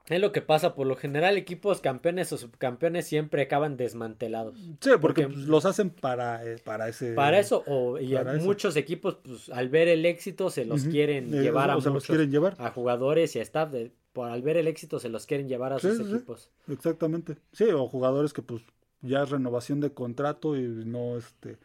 Es 0.08 0.20
lo 0.20 0.32
que 0.32 0.40
pasa, 0.40 0.74
por 0.74 0.86
lo 0.86 0.96
general 0.96 1.36
equipos 1.36 1.80
campeones 1.82 2.32
o 2.32 2.38
subcampeones 2.38 3.06
siempre 3.06 3.42
acaban 3.42 3.76
desmantelados. 3.76 4.56
Sí, 4.58 4.90
porque, 5.00 5.22
Porque- 5.22 5.26
pues, 5.26 5.36
los 5.46 5.66
hacen 5.66 5.90
para, 5.90 6.44
eh, 6.50 6.56
para 6.64 6.88
ese. 6.88 7.12
Para 7.12 7.38
eso, 7.38 7.62
o, 7.66 7.98
y 7.98 8.14
para 8.14 8.36
eso. 8.36 8.44
muchos 8.46 8.76
equipos, 8.76 9.16
pues 9.22 9.50
al 9.50 9.68
ver 9.68 9.88
el 9.88 10.06
éxito, 10.06 10.48
se 10.48 10.64
los 10.64 10.84
quieren 10.84 11.34
Eh, 11.34 11.42
llevar 11.42 11.70
a 11.70 11.74
se 11.74 11.86
los 11.86 11.92
muchos, 11.94 12.06
quieren 12.06 12.30
llevar. 12.30 12.54
a 12.58 12.70
jugadores 12.70 13.36
y 13.36 13.40
a 13.40 13.42
staff. 13.42 13.70
De, 13.70 13.92
por 14.14 14.30
al 14.30 14.40
ver 14.42 14.56
el 14.56 14.66
éxito, 14.66 14.98
se 14.98 15.10
los 15.10 15.26
quieren 15.26 15.46
llevar 15.46 15.74
a 15.74 15.78
Sí, 15.78 15.88
sus 15.88 15.98
sí. 16.08 16.14
equipos. 16.14 16.50
Exactamente. 16.68 17.36
Sí, 17.52 17.64
o 17.64 17.86
jugadores 17.86 18.32
que 18.32 18.40
pues 18.42 18.62
ya 19.02 19.22
es 19.24 19.30
renovación 19.30 19.80
de 19.80 19.92
contrato 19.92 20.56
y 20.56 20.62
no 20.62 21.18
este. 21.18 21.58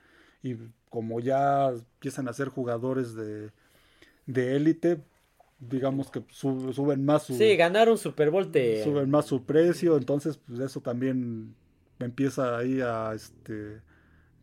Y 0.43 0.55
como 0.89 1.19
ya 1.21 1.69
empiezan 1.69 2.27
a 2.27 2.33
ser 2.33 2.49
jugadores 2.49 3.15
de 3.15 3.51
de 4.25 4.55
élite, 4.55 4.99
digamos 5.69 6.09
que 6.11 6.23
sub- 6.29 6.73
suben 6.73 7.05
más 7.05 7.23
su 7.23 7.35
Sí, 7.35 7.55
ganar 7.55 7.89
un 7.89 7.97
Super 7.97 8.29
Bowl 8.31 8.51
te... 8.51 8.83
suben 8.83 9.09
más 9.09 9.25
su 9.25 9.43
precio, 9.45 9.97
entonces 9.97 10.37
pues 10.37 10.59
eso 10.59 10.81
también 10.81 11.55
empieza 11.99 12.57
ahí 12.57 12.81
a 12.81 13.13
este 13.13 13.81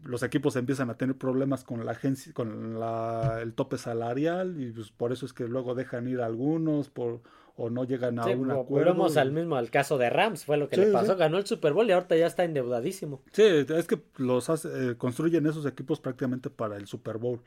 los 0.03 0.23
equipos 0.23 0.57
empiezan 0.57 0.89
a 0.89 0.97
tener 0.97 1.15
problemas 1.17 1.63
con 1.63 1.85
la 1.85 1.93
agencia, 1.93 2.33
con 2.33 2.81
la, 2.81 3.41
el 3.43 3.53
tope 3.53 3.77
salarial 3.77 4.59
y 4.59 4.73
pues 4.73 4.91
por 4.91 5.13
eso 5.13 5.27
es 5.27 5.35
que 5.35 5.47
luego 5.47 5.75
dejan 5.75 6.09
ir 6.09 6.23
a 6.23 6.27
algunos 6.27 6.89
por 6.89 7.21
o 7.57 7.69
no 7.69 7.85
llegan 7.85 8.19
a 8.19 8.25
Sí, 8.25 8.31
un 8.31 8.51
acuerdo. 8.51 8.65
volvemos 8.95 9.19
al 9.19 9.33
mismo, 9.33 9.57
al 9.57 9.69
caso 9.71 9.99
de 9.99 10.09
Rams, 10.09 10.47
fue 10.47 10.57
lo 10.57 10.71
que 10.71 10.77
Sí, 10.77 10.81
le 10.83 10.87
sí. 10.87 10.93
pasó, 10.95 11.17
ganó 11.17 11.37
el 11.37 11.45
Super 11.45 11.75
Bowl 11.75 11.87
y 11.87 11.93
ahorita 11.93 12.17
ya 12.17 12.27
está 12.27 12.45
endeudadísimo. 12.45 13.21
Sí, 13.33 13.43
es 13.43 13.87
que 13.87 14.01
los 14.17 14.49
hace- 14.49 14.93
eh, 14.93 14.97
construyen 14.97 15.45
esos 15.45 15.67
equipos 15.67 16.01
prácticamente 16.01 16.49
para 16.49 16.79
el 16.79 16.87
Super 16.87 17.19
Bowl. 17.19 17.43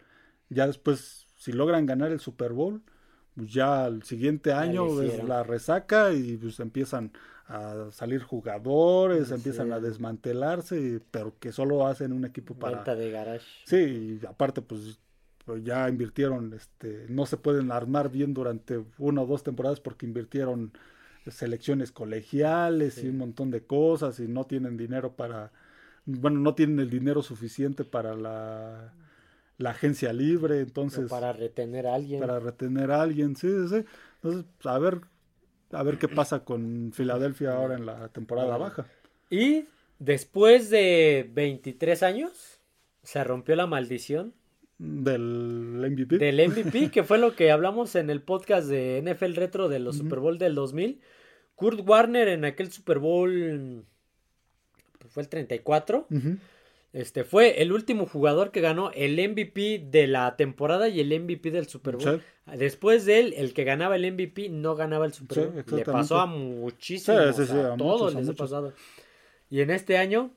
Ya 0.50 0.68
después, 0.68 1.26
si 1.36 1.52
logran 1.54 1.88
ganar 1.88 2.12
el 2.12 2.20
Super 2.20 2.54
Bowl, 2.54 2.84
pues 3.36 3.52
ya 3.52 3.88
el 3.88 4.04
siguiente 4.04 4.54
año 4.54 5.02
es 5.02 5.24
la 5.24 5.44
resaca 5.44 6.12
y 6.14 6.38
pues 6.38 6.60
empiezan 6.60 7.12
a 7.48 7.88
salir 7.92 8.22
jugadores, 8.24 9.28
Sí. 9.30 9.34
empiezan 9.34 9.74
a 9.74 9.80
desmantelarse, 9.80 11.02
pero 11.12 11.34
que 11.40 11.52
solo 11.52 11.86
hacen 11.88 12.14
un 12.14 12.26
equipo 12.26 12.56
para... 12.56 12.78
Venta 12.78 12.96
de 12.96 13.12
garage. 13.12 13.46
Sí, 13.66 14.20
y 14.22 14.26
aparte 14.26 14.62
pues, 14.62 15.00
pues 15.46 15.64
ya 15.64 15.90
invirtieron, 15.90 16.54
este, 16.54 17.06
no 17.10 17.26
se 17.26 17.38
pueden 17.38 17.72
armar 17.72 18.10
bien 18.10 18.34
durante 18.34 18.82
una 18.98 19.22
o 19.22 19.26
dos 19.26 19.44
temporadas 19.44 19.80
porque 19.82 20.06
invirtieron 20.06 20.72
selecciones 21.28 21.92
colegiales 21.92 22.96
Sí. 22.96 23.08
y 23.08 23.10
un 23.10 23.18
montón 23.18 23.50
de 23.52 23.66
cosas 23.66 24.20
y 24.20 24.28
no 24.28 24.46
tienen 24.46 24.78
dinero 24.78 25.16
para, 25.16 25.52
bueno, 26.06 26.40
no 26.40 26.54
tienen 26.56 26.80
el 26.80 26.90
dinero 26.90 27.22
suficiente 27.22 27.84
para 27.84 28.16
la, 28.16 28.94
la 29.58 29.72
agencia 29.72 30.12
libre, 30.14 30.56
o 30.56 30.60
entonces 30.62 31.10
para 31.10 31.34
retener 31.34 31.88
a 31.88 31.96
alguien. 31.96 32.20
para 32.20 32.40
retener 32.40 32.92
a 32.92 33.02
alguien, 33.02 33.36
sí, 33.36 33.48
sí. 33.70 33.84
Entonces, 34.22 34.46
pues, 34.62 34.66
a 34.66 34.80
ver, 34.80 35.02
a 35.72 35.84
ver 35.84 35.98
qué 35.98 36.08
pasa 36.08 36.44
con 36.44 36.92
Filadelfia 36.94 37.54
ahora 37.54 37.76
en 37.76 37.86
la 37.86 38.08
temporada 38.10 38.58
baja. 38.58 38.86
Y 39.30 39.66
después 40.00 40.70
de 40.70 41.30
23 41.34 42.04
años, 42.04 42.60
se 43.04 43.24
rompió 43.24 43.56
la 43.56 43.68
maldición 43.68 44.34
Del 44.78 45.78
MVP. 45.92 46.18
del 46.18 46.48
MVP, 46.50 46.90
que 46.92 47.04
fue 47.04 47.18
lo 47.18 47.36
que 47.36 47.52
hablamos 47.52 47.96
en 47.96 48.10
el 48.10 48.22
podcast 48.22 48.68
de 48.68 49.02
NFL 49.02 49.36
Retro 49.36 49.70
de 49.70 49.80
los. 49.80 49.98
Super 49.98 50.20
Bowl 50.20 50.38
del 50.38 50.56
2000. 50.56 51.00
Kurt 51.56 51.88
Warner 51.88 52.28
en 52.30 52.46
aquel 52.46 52.72
Super 52.72 53.00
Bowl, 53.00 53.86
pues, 55.00 55.14
fue 55.14 55.24
el 55.24 55.30
34, 55.30 56.08
Ujú. 56.10 56.38
Este 56.94 57.24
fue 57.24 57.62
el 57.62 57.72
último 57.74 58.06
jugador 58.06 58.52
que 58.52 58.62
ganó 58.62 58.92
el 58.92 59.14
MVP 59.16 59.88
de 59.90 60.08
la 60.08 60.36
temporada 60.38 60.88
y 60.90 61.00
el 61.00 61.20
MVP 61.20 61.50
del 61.52 61.68
Super 61.68 61.98
Bowl. 61.98 62.22
Sí. 62.22 62.56
Después 62.58 63.06
de 63.06 63.20
él, 63.20 63.34
el 63.36 63.54
que 63.54 63.64
ganaba 63.64 63.96
el 63.96 64.12
MVP 64.14 64.50
no 64.50 64.76
ganaba 64.76 65.06
el 65.06 65.14
Super 65.14 65.38
Sí, 65.40 65.44
Bowl. 65.44 65.80
Le 65.80 65.86
pasó 65.86 66.20
a 66.20 66.26
muchísimos, 66.28 67.36
Sí, 67.36 67.46
sí, 67.46 67.52
sí, 67.52 67.58
a, 67.58 67.74
a 67.74 67.78
todos 67.78 68.14
les 68.14 68.30
ha 68.30 68.34
pasado. 68.34 68.74
Y 69.50 69.62
en 69.62 69.72
este 69.72 69.98
año, 69.98 70.32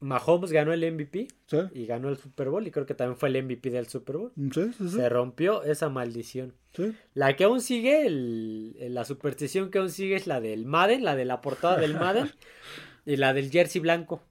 Mahomes 0.00 0.52
ganó 0.52 0.72
el 0.72 0.92
MVP 0.92 1.28
y 1.72 1.86
ganó 1.86 2.08
el 2.08 2.18
Super 2.18 2.50
Bowl 2.50 2.66
y 2.66 2.70
creo 2.70 2.84
que 2.86 2.94
también 2.94 3.16
fue 3.16 3.30
el 3.30 3.42
MVP 3.42 3.70
del 3.70 3.86
Super 3.88 4.16
Bowl. 4.18 4.32
Se 4.90 5.08
rompió 5.08 5.62
esa 5.64 5.88
maldición. 5.88 6.54
La 7.14 7.34
que 7.36 7.44
aún 7.44 7.60
sigue, 7.60 8.06
el- 8.06 8.76
la 8.94 9.04
superstición 9.04 9.70
que 9.70 9.78
aún 9.78 9.90
sigue 9.90 10.14
es 10.16 10.26
la 10.26 10.40
del 10.40 10.66
Madden, 10.66 11.04
la 11.04 11.16
de 11.16 11.24
la 11.24 11.40
portada 11.40 11.78
del 11.78 11.94
Madden 12.28 12.30
y 13.06 13.16
la 13.16 13.32
del 13.32 13.50
jersey 13.50 13.80
blanco. 13.80 14.22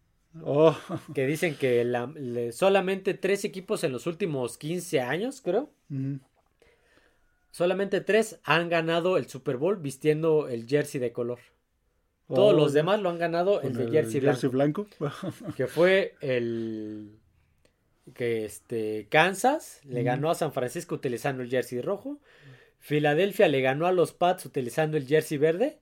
Oh, 0.43 0.75
Que 1.13 1.27
dicen 1.27 1.55
que 1.55 1.84
la- 1.84 2.07
le- 2.07 2.51
solamente 2.51 3.13
tres 3.13 3.43
equipos 3.45 3.84
en 3.84 3.91
los 3.91 4.07
últimos 4.07 4.57
15 4.57 5.01
años, 5.01 5.41
creo. 5.41 5.69
Solamente 7.51 8.01
tres 8.01 8.39
han 8.43 8.69
ganado 8.69 9.17
el 9.17 9.27
Super 9.27 9.57
Bowl 9.57 9.77
vistiendo 9.77 10.47
el 10.47 10.67
jersey 10.67 10.99
de 10.99 11.11
color. 11.11 11.39
Todos 12.27 12.55
los 12.55 12.73
demás 12.73 12.99
lo 13.01 13.09
han 13.09 13.19
ganado 13.19 13.61
el 13.61 13.73
de 13.75 13.91
jersey 13.91 14.19
blanco. 14.21 14.49
blanco. 14.49 14.88
Que 15.55 15.67
fue 15.67 16.15
el. 16.21 17.19
Que 18.15 18.45
este. 18.45 19.07
Kansas 19.09 19.81
le 19.84 20.01
ganó 20.03 20.31
a 20.31 20.36
San 20.36 20.51
Francisco 20.51 20.95
utilizando 20.95 21.43
el 21.43 21.49
jersey 21.49 21.79
rojo. 21.81 22.19
Filadelfia 22.79 23.47
le 23.47 23.61
ganó 23.61 23.86
a 23.86 23.91
los 23.91 24.13
Pats 24.13 24.45
utilizando 24.45 24.97
el 24.97 25.05
jersey 25.05 25.38
verde. 25.38 25.79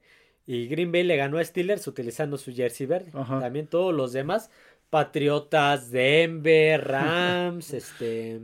Y 0.53 0.67
Green 0.67 0.91
Bay 0.91 1.03
le 1.03 1.15
ganó 1.15 1.37
a 1.37 1.43
Steelers 1.45 1.87
utilizando 1.87 2.37
su 2.37 2.51
jersey 2.53 2.85
verde. 2.85 3.11
Ajá. 3.13 3.39
También 3.39 3.67
todos 3.67 3.93
los 3.93 4.11
demás. 4.11 4.49
Patriotas, 4.89 5.91
Denver, 5.91 6.85
Rams, 6.87 7.73
este. 7.73 8.41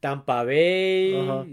Tampa 0.00 0.42
Bay, 0.44 1.14
Ajá. 1.14 1.44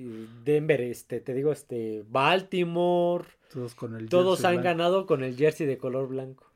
Denver, 0.44 0.82
este, 0.82 1.20
te 1.20 1.34
digo, 1.34 1.52
este, 1.52 2.04
Baltimore. 2.10 3.26
Todos 3.54 3.76
con 3.76 3.96
el 3.96 4.10
Todos 4.10 4.44
han 4.46 4.54
blanco. 4.54 4.64
ganado 4.66 5.06
con 5.06 5.24
el 5.24 5.36
jersey 5.36 5.68
de 5.68 5.78
color 5.78 6.08
blanco. 6.08 6.50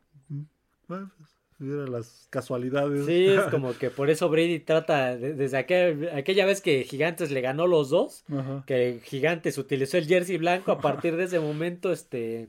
Bueno, 0.88 1.12
pues, 1.18 1.30
mira 1.60 1.86
las 1.88 2.28
casualidades. 2.30 3.06
Sí, 3.06 3.28
es 3.28 3.42
como 3.52 3.78
que 3.78 3.90
por 3.90 4.10
eso 4.10 4.28
Brady 4.30 4.60
trata, 4.60 5.16
de- 5.18 5.34
desde 5.34 5.58
aquel- 5.58 6.10
aquella 6.16 6.46
vez 6.46 6.62
que 6.62 6.84
Gigantes 6.84 7.30
le 7.30 7.42
ganó 7.42 7.68
los 7.68 7.90
dos, 7.90 8.24
Ajá. 8.32 8.64
que 8.66 9.00
Gigantes 9.04 9.58
utilizó 9.58 9.98
el 9.98 10.08
jersey 10.08 10.38
blanco, 10.38 10.72
a 10.72 10.80
partir 10.82 11.16
de 11.18 11.26
ese 11.26 11.40
momento, 11.40 11.92
este, 11.92 12.48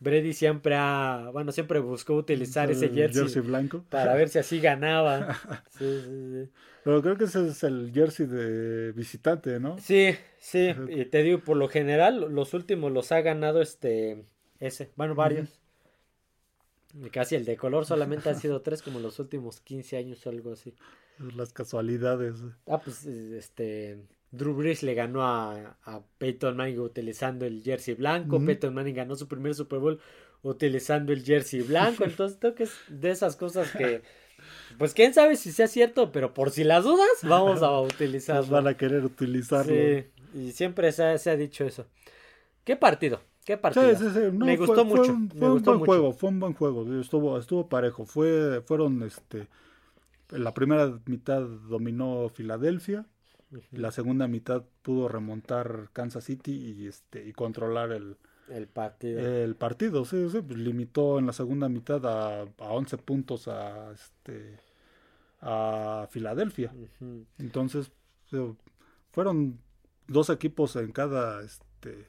Brady 0.00 0.32
siempre 0.32 0.74
ha, 0.76 1.28
bueno, 1.30 1.52
siempre 1.52 1.78
buscó 1.78 2.14
utilizar 2.14 2.70
ese 2.70 2.86
El 2.86 2.94
jersey, 2.94 3.42
blanco. 3.42 3.84
para 3.90 4.14
ver 4.14 4.30
si 4.30 4.38
así 4.38 4.58
ganaba. 4.60 5.36
Sí, 5.70 6.00
sí, 6.04 6.44
sí. 6.44 6.50
Pero 6.82 7.02
creo 7.02 7.16
que 7.16 7.24
ese 7.24 7.46
es 7.46 7.62
el 7.62 7.92
jersey 7.92 8.26
de 8.26 8.92
visitante, 8.92 9.60
¿no? 9.60 9.78
Sí, 9.78 10.14
sí, 10.38 10.74
y 10.88 11.04
te 11.04 11.22
digo, 11.22 11.40
por 11.40 11.58
lo 11.58 11.68
general, 11.68 12.32
los 12.34 12.54
últimos 12.54 12.90
los 12.90 13.12
ha 13.12 13.20
ganado 13.20 13.60
este, 13.60 14.24
ese, 14.58 14.90
bueno, 14.96 15.14
varios. 15.14 15.60
Y 16.94 17.10
Casi 17.10 17.36
el 17.36 17.44
de 17.44 17.56
color 17.56 17.84
solamente 17.84 18.30
han 18.30 18.36
sido 18.40 18.62
tres 18.62 18.82
como 18.82 18.98
los 19.00 19.18
últimos 19.18 19.60
15 19.60 19.96
años 19.98 20.26
o 20.26 20.30
algo 20.30 20.52
así. 20.54 20.74
Las 21.36 21.52
casualidades. 21.52 22.36
Ah, 22.66 22.80
pues 22.80 23.04
este. 23.04 23.98
Drew 24.32 24.54
Brees 24.54 24.82
le 24.82 24.94
ganó 24.94 25.22
a, 25.22 25.76
a 25.84 26.00
Peyton 26.18 26.56
Manning 26.56 26.78
utilizando 26.80 27.46
el 27.46 27.62
jersey 27.62 27.94
blanco. 27.94 28.40
Peyton 28.44 28.72
Manning 28.72 28.94
ganó 28.94 29.16
su 29.16 29.26
primer 29.28 29.54
Super 29.54 29.78
Bowl 29.80 30.00
utilizando 30.42 31.12
el 31.12 31.24
jersey 31.24 31.62
blanco. 31.62 32.04
Entonces, 32.04 32.38
creo 32.40 32.54
que 32.54 32.64
es 32.64 32.72
de 32.88 33.10
esas 33.10 33.36
cosas 33.36 33.70
que. 33.72 34.02
Pues 34.78 34.94
quién 34.94 35.12
sabe 35.12 35.36
si 35.36 35.52
sea 35.52 35.66
cierto, 35.66 36.12
pero 36.12 36.32
por 36.32 36.50
si 36.50 36.64
las 36.64 36.84
dudas, 36.84 37.08
vamos 37.22 37.62
a 37.62 37.78
utilizarlo. 37.82 38.50
van 38.50 38.68
a 38.68 38.76
querer 38.76 39.04
utilizarlo. 39.04 39.72
Sí, 39.72 40.04
y 40.34 40.52
siempre 40.52 40.92
se 40.92 41.02
ha, 41.04 41.18
se 41.18 41.30
ha 41.30 41.36
dicho 41.36 41.64
eso. 41.64 41.86
¿Qué 42.64 42.76
partido? 42.76 43.20
¿Qué 43.44 43.56
partido? 43.58 43.90
sí, 43.96 44.04
sí. 44.14 44.20
No, 44.32 44.46
me 44.46 44.56
fue- 44.56 44.66
gustó 44.66 44.86
fue 44.86 44.98
mucho. 44.98 45.12
un- 45.12 45.24
me 45.24 45.28
fue 45.40 45.48
un 45.48 45.52
gustó 45.54 45.70
buen 45.72 45.78
mucho. 45.80 45.86
juego, 45.90 46.12
fue 46.12 46.28
un 46.30 46.40
buen 46.40 46.54
juego. 46.54 47.00
Estuvo, 47.00 47.38
estuvo 47.38 47.68
parejo. 47.68 48.06
Fue, 48.06 48.62
fueron, 48.64 49.02
este, 49.02 49.48
en 50.30 50.44
la 50.44 50.54
primera 50.54 50.98
mitad 51.06 51.42
dominó 51.42 52.28
Filadelfia. 52.32 53.04
La 53.72 53.90
segunda 53.90 54.28
mitad 54.28 54.64
pudo 54.82 55.08
remontar 55.08 55.88
Kansas 55.92 56.24
City 56.24 56.52
y, 56.52 56.86
este, 56.86 57.26
y 57.26 57.32
controlar 57.32 57.90
el, 57.92 58.16
El 58.48 58.68
partido. 58.68 59.20
el 59.20 59.56
partido. 59.56 60.04
Sí, 60.04 60.28
sí, 60.30 60.40
pues, 60.40 60.58
limitó 60.58 61.18
en 61.18 61.26
la 61.26 61.32
segunda 61.32 61.68
mitad 61.68 62.04
a, 62.06 62.42
a 62.42 62.72
11 62.72 62.96
puntos 62.98 63.48
a, 63.48 63.90
este, 63.92 64.58
a 65.40 66.06
Filadelfia. 66.10 66.72
Entonces, 67.38 67.90
fueron 69.10 69.58
dos 70.06 70.30
equipos 70.30 70.76
en 70.76 70.92
cada, 70.92 71.42
este, 71.42 72.06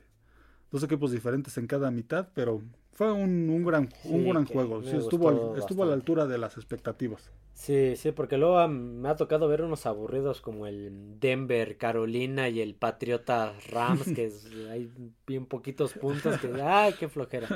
dos 0.72 0.84
equipos 0.84 1.12
diferentes 1.12 1.58
en 1.58 1.68
cada 1.68 1.90
mitad, 1.92 2.30
pero 2.34 2.62
fue 2.92 3.12
un, 3.12 3.50
un 3.50 3.64
gran, 3.64 3.90
un 4.04 4.28
gran 4.30 4.46
juego. 4.46 4.84
Sí, 4.84 4.96
estuvo, 4.96 5.30
al- 5.30 5.58
estuvo 5.58 5.84
a 5.84 5.86
la 5.88 5.94
altura 5.94 6.28
de 6.28 6.38
las 6.38 6.58
expectativas. 6.58 7.32
Sí, 7.54 7.96
sí, 7.96 8.12
porque 8.12 8.38
luego 8.38 8.68
me 8.68 9.10
ha 9.10 9.16
tocado 9.16 9.48
ver 9.48 9.62
unos 9.62 9.86
aburridos 9.86 10.42
como 10.42 10.66
el 10.66 11.20
Denver, 11.20 11.78
Carolina 11.78 12.50
y 12.50 12.60
el 12.60 12.74
Patriota 12.76 13.54
Rams, 13.70 14.12
que 14.12 14.26
es- 14.26 14.48
hay 14.70 14.92
bien 15.28 15.46
poquitos 15.46 15.94
puntos 15.94 16.38
que, 16.38 16.60
ay, 16.62 16.94
qué 16.94 17.08
flojera. 17.08 17.48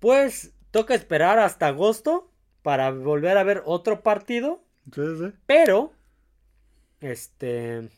Pues 0.00 0.54
toca 0.70 0.94
esperar 0.94 1.38
hasta 1.38 1.68
agosto 1.68 2.30
para 2.62 2.90
volver 2.90 3.36
a 3.38 3.44
ver 3.44 3.62
otro 3.64 4.02
partido, 4.02 4.62
Sí, 4.94 5.02
sí. 5.18 5.32
pero, 5.46 5.92
este, 7.00 7.88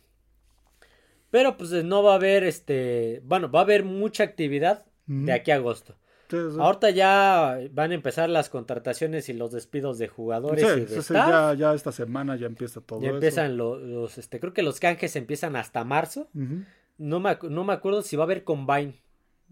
pero 1.30 1.56
pues 1.56 1.70
no 1.84 2.02
va 2.02 2.12
a 2.12 2.16
haber, 2.16 2.44
este, 2.44 3.20
bueno, 3.24 3.50
va 3.50 3.60
a 3.60 3.62
haber 3.62 3.84
mucha 3.84 4.24
actividad 4.24 4.84
de 5.06 5.32
aquí 5.32 5.50
a 5.50 5.56
agosto. 5.56 5.96
Ahorita 6.58 6.90
ya 6.90 7.58
van 7.72 7.90
a 7.92 7.94
empezar 7.94 8.28
las 8.28 8.48
contrataciones 8.50 9.28
y 9.28 9.32
los 9.32 9.52
despidos 9.52 9.98
de 9.98 10.08
jugadores 10.08 10.64
Sí, 10.66 10.76
y 10.76 10.80
de 10.80 10.86
sí, 10.88 10.94
sí, 10.94 11.00
staff. 11.00 11.28
ya, 11.28 11.54
ya 11.54 11.74
esta 11.74 11.92
semana 11.92 12.36
ya 12.36 12.46
empieza 12.46 12.80
todo 12.80 13.00
Ya 13.00 13.08
eso. 13.08 13.16
empiezan 13.16 13.56
los, 13.56 14.18
este, 14.18 14.40
creo 14.40 14.52
que 14.52 14.62
los 14.62 14.80
canjes 14.80 15.16
empiezan 15.16 15.56
hasta 15.56 15.84
marzo. 15.84 16.28
No 16.98 17.18
me, 17.20 17.38
no 17.48 17.64
me 17.64 17.72
acuerdo 17.72 18.02
si 18.02 18.16
va 18.16 18.24
a 18.24 18.26
haber 18.26 18.44
combine, 18.44 18.94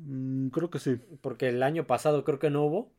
Mm, 0.01 0.49
creo 0.51 0.71
que 0.71 0.79
sí. 0.79 0.97
porque 1.21 1.49
el 1.49 1.61
año 1.63 1.85
pasado 1.87 2.23
creo 2.23 2.39
que 2.39 2.51
no 2.51 2.65
hubo. 2.65 2.93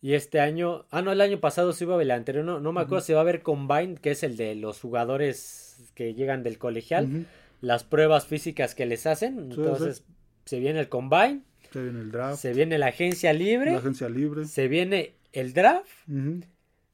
Y 0.00 0.14
este 0.14 0.40
año, 0.40 0.84
ah, 0.90 1.00
no, 1.00 1.12
el 1.12 1.20
año 1.20 1.38
pasado 1.38 1.72
sí 1.72 1.84
hubo, 1.84 2.00
el 2.00 2.10
anterior 2.10 2.44
no, 2.44 2.58
no 2.58 2.72
me 2.72 2.80
acuerdo 2.80 3.04
si 3.04 3.12
va 3.12 3.20
a 3.20 3.22
haber 3.22 3.42
combine, 3.42 3.94
que 3.94 4.10
es 4.10 4.24
el 4.24 4.36
de 4.36 4.56
los 4.56 4.80
jugadores 4.80 5.92
que 5.94 6.12
llegan 6.14 6.42
del 6.42 6.58
colegial, 6.58 7.26
las 7.60 7.84
pruebas 7.84 8.26
físicas 8.26 8.74
que 8.74 8.84
les 8.84 9.06
hacen. 9.06 9.52
Sí, 9.52 9.60
Entonces, 9.60 10.04
se 10.44 10.58
viene 10.58 10.80
el 10.80 10.88
combine, 10.88 11.42
Se 11.72 11.82
viene 11.82 12.00
el 12.00 12.10
draft, 12.10 12.40
se 12.40 12.52
viene 12.52 12.78
la 12.78 12.86
agencia 12.88 13.32
libre, 13.32 13.72
la 13.72 13.78
agencia 13.78 14.08
libre. 14.08 14.44
se 14.46 14.68
viene 14.68 15.14
el 15.32 15.52
draft, 15.54 15.88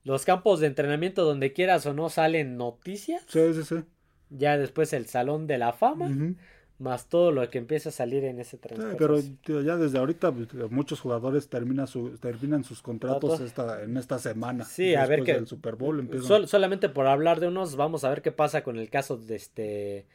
los 0.04 0.24
campos 0.24 0.60
de 0.60 0.66
entrenamiento 0.68 1.24
donde 1.24 1.52
quieras 1.52 1.84
o 1.86 1.92
no 1.94 2.08
salen 2.08 2.56
noticias. 2.56 3.22
Sí, 3.28 3.40
sí, 3.54 3.62
sí. 3.64 3.76
Ya 4.30 4.56
después 4.58 4.92
el 4.92 5.06
salón 5.06 5.46
de 5.46 5.58
la 5.58 5.72
fama. 5.72 6.10
Más 6.80 7.08
todo 7.08 7.32
lo 7.32 7.50
que 7.50 7.58
empieza 7.58 7.88
a 7.88 7.92
salir 7.92 8.22
en 8.22 8.38
ese 8.38 8.52
Sí, 8.56 8.58
transcurso. 8.62 8.96
pero 8.98 9.20
tío, 9.44 9.62
ya 9.62 9.76
desde 9.76 9.98
ahorita 9.98 10.30
pues, 10.30 10.46
muchos 10.70 11.00
jugadores 11.00 11.48
terminan, 11.48 11.88
su, 11.88 12.16
terminan 12.18 12.62
sus 12.62 12.82
contratos 12.82 13.40
Contrato. 13.40 13.44
esta, 13.44 13.82
en 13.82 13.96
esta 13.96 14.20
semana. 14.20 14.64
Sí, 14.64 14.94
a 14.94 15.04
ver 15.06 15.24
del 15.24 15.48
Super 15.48 15.74
Bowl. 15.74 16.08
Sol- 16.22 16.46
solamente 16.46 16.88
por 16.88 17.08
hablar 17.08 17.40
de 17.40 17.48
unos, 17.48 17.74
vamos 17.74 18.04
a 18.04 18.10
ver 18.10 18.22
qué 18.22 18.30
pasa 18.30 18.62
con 18.62 18.78
el 18.78 18.90
caso 18.90 19.16
de 19.16 19.34
este 19.34 20.06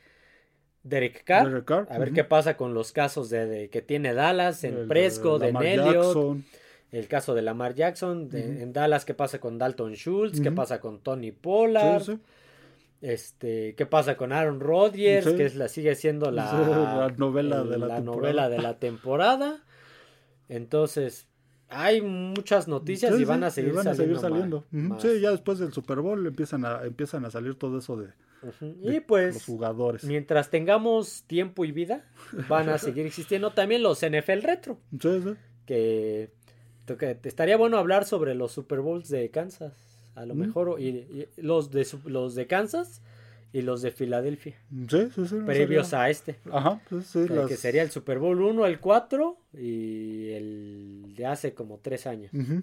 Derek 0.84 1.24
Carr. 1.24 1.48
Derek 1.50 1.66
Carr, 1.66 1.88
A 1.90 1.98
ver 1.98 2.12
qué 2.14 2.24
pasa 2.24 2.58
con 2.58 2.74
los 2.74 2.92
casos 2.92 3.30
de, 3.30 3.46
de- 3.46 3.70
que 3.70 3.82
tiene 3.82 4.14
Dallas, 4.14 4.64
en 4.64 4.76
El 4.78 4.88
de 5.40 5.48
Lamar 5.48 5.66
Elliott, 5.66 5.94
Jackson. 6.06 6.46
el 6.92 7.08
caso 7.08 7.34
de 7.34 7.42
Lamar 7.42 7.74
Jackson, 7.74 8.30
de- 8.30 8.62
en 8.64 8.74
Dallas 8.74 9.06
qué 9.06 9.14
pasa 9.14 9.40
con 9.40 9.58
Dalton 9.58 9.94
Schultz, 9.96 10.42
qué 10.42 10.52
pasa 10.52 10.80
con 10.82 11.00
Tony 11.00 11.32
Pollard, 11.32 12.02
Sí, 12.04 12.14
sí. 12.14 12.20
este, 13.02 13.76
qué 13.76 13.86
pasa 13.86 14.16
con 14.18 14.32
Aaron 14.34 14.60
Rodgers, 14.60 15.26
Sí. 15.26 15.36
que 15.36 15.46
es 15.46 15.56
la 15.56 15.68
sigue 15.70 15.96
siendo 15.96 16.32
la, 16.32 17.12
novela 17.18 17.64
de 17.64 17.78
la 17.78 17.96
temporada. 17.96 18.00
novela 18.02 18.50
de 18.50 18.58
la 18.62 18.78
temporada. 18.80 19.64
Entonces, 20.50 21.28
hay 21.70 22.02
muchas 22.02 22.68
noticias 22.68 23.16
Sí, 23.16 23.22
y 23.22 23.26
van 23.26 23.44
a 23.44 23.50
seguir 23.50 23.72
y 23.74 23.76
van 23.76 23.88
a 23.88 23.96
saliendo. 23.96 24.20
seguir 24.20 24.30
ma- 24.32 24.38
saliendo. 24.38 24.58
Ujú. 24.58 24.94
más. 24.94 25.02
Sí, 25.02 25.20
ya 25.22 25.32
después 25.32 25.60
del 25.60 25.72
Super 25.74 26.00
Bowl 26.00 26.26
empiezan 26.26 26.66
a, 26.66 26.84
empiezan 26.84 27.26
a 27.26 27.32
salir 27.32 27.56
todo 27.56 27.78
eso 27.80 27.98
de, 27.98 28.10
Y 28.82 29.00
pues, 29.02 29.36
los 29.36 29.46
jugadores. 29.46 30.04
mientras 30.04 30.50
tengamos 30.50 31.24
tiempo 31.28 31.66
y 31.66 31.72
vida, 31.72 32.06
van 32.50 32.70
a 32.70 32.78
seguir 32.78 33.06
existiendo 33.06 33.52
también 33.52 33.84
los 33.84 34.00
NFL 34.06 34.42
retro. 34.42 34.80
Sí, 35.00 35.22
sí. 35.24 35.34
Que, 35.66 36.30
que 37.00 37.18
estaría 37.24 37.58
bueno 37.58 37.78
hablar 37.78 38.06
sobre 38.06 38.36
los 38.36 38.52
Super 38.52 38.82
Bowls 38.82 39.10
de 39.10 39.30
Kansas. 39.30 39.74
A 40.16 40.26
lo 40.26 40.36
Mm. 40.36 40.40
mejor, 40.40 40.80
y, 40.80 40.88
y 40.90 41.28
los, 41.38 41.72
de, 41.72 41.88
los 42.06 42.36
de 42.36 42.46
Kansas 42.46 43.02
y 43.52 43.62
los 43.62 43.82
de 43.82 43.92
Filadelfia. 43.92 44.56
Sí, 44.90 45.08
sí, 45.16 45.28
sí, 45.28 45.36
Previos 45.46 45.88
sería- 45.88 46.04
a 46.04 46.10
este. 46.10 46.36
Ajá, 46.52 46.82
sí, 46.90 47.02
sí, 47.02 47.28
las- 47.30 47.48
Que 47.48 47.58
sería 47.58 47.82
el 47.82 47.90
Super 47.92 48.20
Bowl 48.20 48.42
1, 48.42 48.66
el 48.68 48.80
4 48.80 49.38
y 49.54 50.30
el 50.32 51.14
de 51.16 51.26
hace 51.26 51.54
como 51.54 51.80
3 51.80 52.06
años. 52.08 52.32
Ujú. 52.34 52.62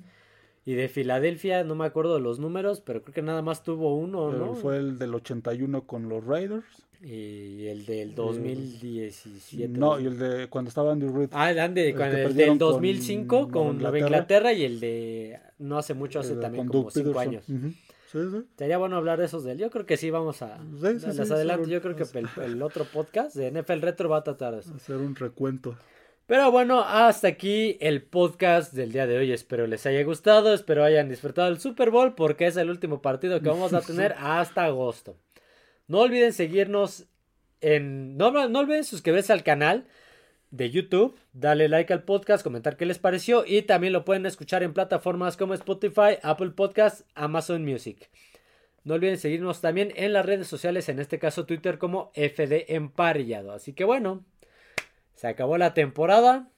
Y 0.64 0.74
de 0.74 0.88
Filadelfia, 0.88 1.64
no 1.64 1.74
me 1.74 1.86
acuerdo 1.86 2.14
de 2.14 2.20
los 2.20 2.38
números, 2.38 2.80
pero 2.80 3.02
creo 3.02 3.14
que 3.14 3.22
nada 3.22 3.42
más 3.42 3.62
tuvo 3.62 3.96
uno, 3.96 4.30
¿no? 4.30 4.54
Fue 4.54 4.76
el 4.76 4.98
del 4.98 5.14
81 5.14 5.86
con 5.86 6.08
los 6.08 6.24
Raiders. 6.24 6.64
Y 7.02 7.66
el 7.66 7.86
del 7.86 8.14
2017. 8.14 9.68
No, 9.68 9.98
y 9.98 10.04
el 10.04 10.18
de 10.18 10.48
cuando 10.48 10.68
estaba 10.68 10.92
Andy 10.92 11.06
Reid. 11.06 11.30
Ah, 11.32 11.50
el, 11.50 11.58
Andy, 11.58 11.80
el 11.80 11.94
con 11.94 12.10
que 12.10 12.22
el 12.24 12.36
del 12.36 12.48
con 12.48 12.58
2005 12.58 13.48
con, 13.50 13.78
Nueva 13.78 13.98
Inglaterra. 13.98 13.98
Inglaterra 13.98 14.52
y 14.52 14.64
el 14.64 14.80
de 14.80 15.40
no 15.58 15.78
hace 15.78 15.94
mucho, 15.94 16.20
hace 16.20 16.34
eh, 16.34 16.36
también 16.36 16.66
con 16.66 16.72
como 16.72 16.82
Doug 16.84 16.92
5 16.92 17.12
Peterson. 17.12 17.28
años. 17.28 17.48
Ujú. 17.48 17.74
Sí, 18.12 18.18
sí. 18.30 18.46
Sería 18.58 18.76
bueno 18.76 18.96
hablar 18.96 19.18
de 19.18 19.26
esos 19.26 19.44
de 19.44 19.52
él. 19.52 19.58
Yo 19.58 19.70
creo 19.70 19.86
que 19.86 19.96
sí, 19.96 20.10
vamos 20.10 20.42
a. 20.42 20.58
Sí, 20.58 21.00
sí, 21.00 21.06
les 21.06 21.30
adelanto. 21.30 21.68
Yo 21.68 21.80
creo 21.80 21.96
que 21.96 22.02
el, 22.18 22.28
el 22.42 22.62
otro 22.62 22.84
podcast 22.84 23.34
de 23.34 23.50
NFL 23.50 23.80
Retro 23.80 24.10
va 24.10 24.18
a 24.18 24.24
tratar 24.24 24.54
de 24.54 24.60
eso. 24.60 24.74
Hacer 24.74 24.96
un 24.96 25.14
recuento. 25.14 25.76
Pero 26.30 26.52
bueno, 26.52 26.82
hasta 26.82 27.26
aquí 27.26 27.76
el 27.80 28.02
podcast 28.02 28.72
del 28.72 28.92
día 28.92 29.08
de 29.08 29.18
hoy. 29.18 29.32
Espero 29.32 29.66
les 29.66 29.84
haya 29.84 30.04
gustado, 30.04 30.54
espero 30.54 30.84
hayan 30.84 31.08
disfrutado 31.08 31.48
del 31.48 31.58
Super 31.58 31.90
Bowl 31.90 32.14
porque 32.14 32.46
es 32.46 32.56
el 32.56 32.70
último 32.70 33.02
partido 33.02 33.40
que 33.40 33.48
vamos 33.48 33.74
a 33.74 33.80
tener 33.84 34.14
hasta 34.16 34.66
agosto. 34.66 35.16
No 35.88 35.98
olviden 35.98 36.32
seguirnos 36.32 37.06
en... 37.60 38.16
No, 38.16 38.30
no 38.48 38.60
olviden 38.60 38.84
suscribirse 38.84 39.32
al 39.32 39.42
canal 39.42 39.88
de 40.52 40.70
YouTube, 40.70 41.18
darle 41.32 41.68
like 41.68 41.92
al 41.92 42.04
podcast, 42.04 42.44
comentar 42.44 42.76
qué 42.76 42.86
les 42.86 43.00
pareció 43.00 43.44
y 43.44 43.62
también 43.62 43.92
lo 43.92 44.04
pueden 44.04 44.24
escuchar 44.24 44.62
en 44.62 44.72
plataformas 44.72 45.36
como 45.36 45.54
Spotify, 45.54 46.18
Apple 46.22 46.50
Podcasts, 46.50 47.04
Amazon 47.16 47.64
Music. 47.64 48.08
No 48.84 48.94
olviden 48.94 49.18
seguirnos 49.18 49.60
también 49.60 49.92
en 49.96 50.12
las 50.12 50.24
redes 50.24 50.46
sociales, 50.46 50.88
en 50.90 51.00
este 51.00 51.18
caso 51.18 51.44
Twitter 51.44 51.78
como 51.78 52.12
FD 52.14 52.72
Emparrillado. 52.76 53.50
Así 53.50 53.72
que 53.72 53.82
bueno, 53.82 54.24
se 55.20 55.28
acabó 55.28 55.58
la 55.58 55.74
temporada. 55.74 56.48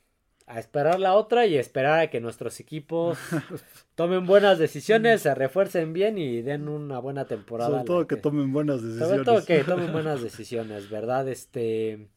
A 0.46 0.58
esperar 0.58 1.00
la 1.00 1.14
otra 1.14 1.46
y 1.46 1.56
esperar 1.56 2.00
a 2.00 2.10
que 2.10 2.20
nuestros 2.20 2.60
equipos 2.60 3.18
tomen 3.94 4.26
buenas 4.26 4.58
decisiones, 4.58 5.22
se 5.22 5.34
refuercen 5.34 5.92
bien 5.92 6.18
y 6.18 6.42
den 6.42 6.68
una 6.68 6.98
buena 6.98 7.26
temporada. 7.26 7.70
Sobre 7.70 7.84
todo 7.84 8.06
que 8.06 8.16
tomen 8.16 8.52
buenas 8.52 8.80
sobre 8.80 8.94
decisiones. 8.94 9.24
todo 9.24 9.44
que 9.44 9.64
tomen 9.64 9.92
buenas 9.92 10.20
decisiones, 10.20 10.90
¿verdad? 10.90 11.28
Este 11.28 12.08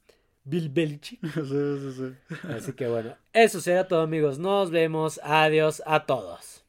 Bill 0.43 0.70
Belichick. 0.70 1.22
sí, 1.34 1.41
sí, 1.43 1.91
sí. 1.93 2.38
Así 2.50 2.74
que 2.74 2.88
bueno, 2.88 3.16
eso 3.32 3.62
será 3.62 3.88
todo 3.88 4.02
amigos. 4.02 4.38
Nos 4.38 4.70
vemos. 4.72 5.20
Adiós 5.24 5.82
a 5.86 6.06
todos. 6.06 6.64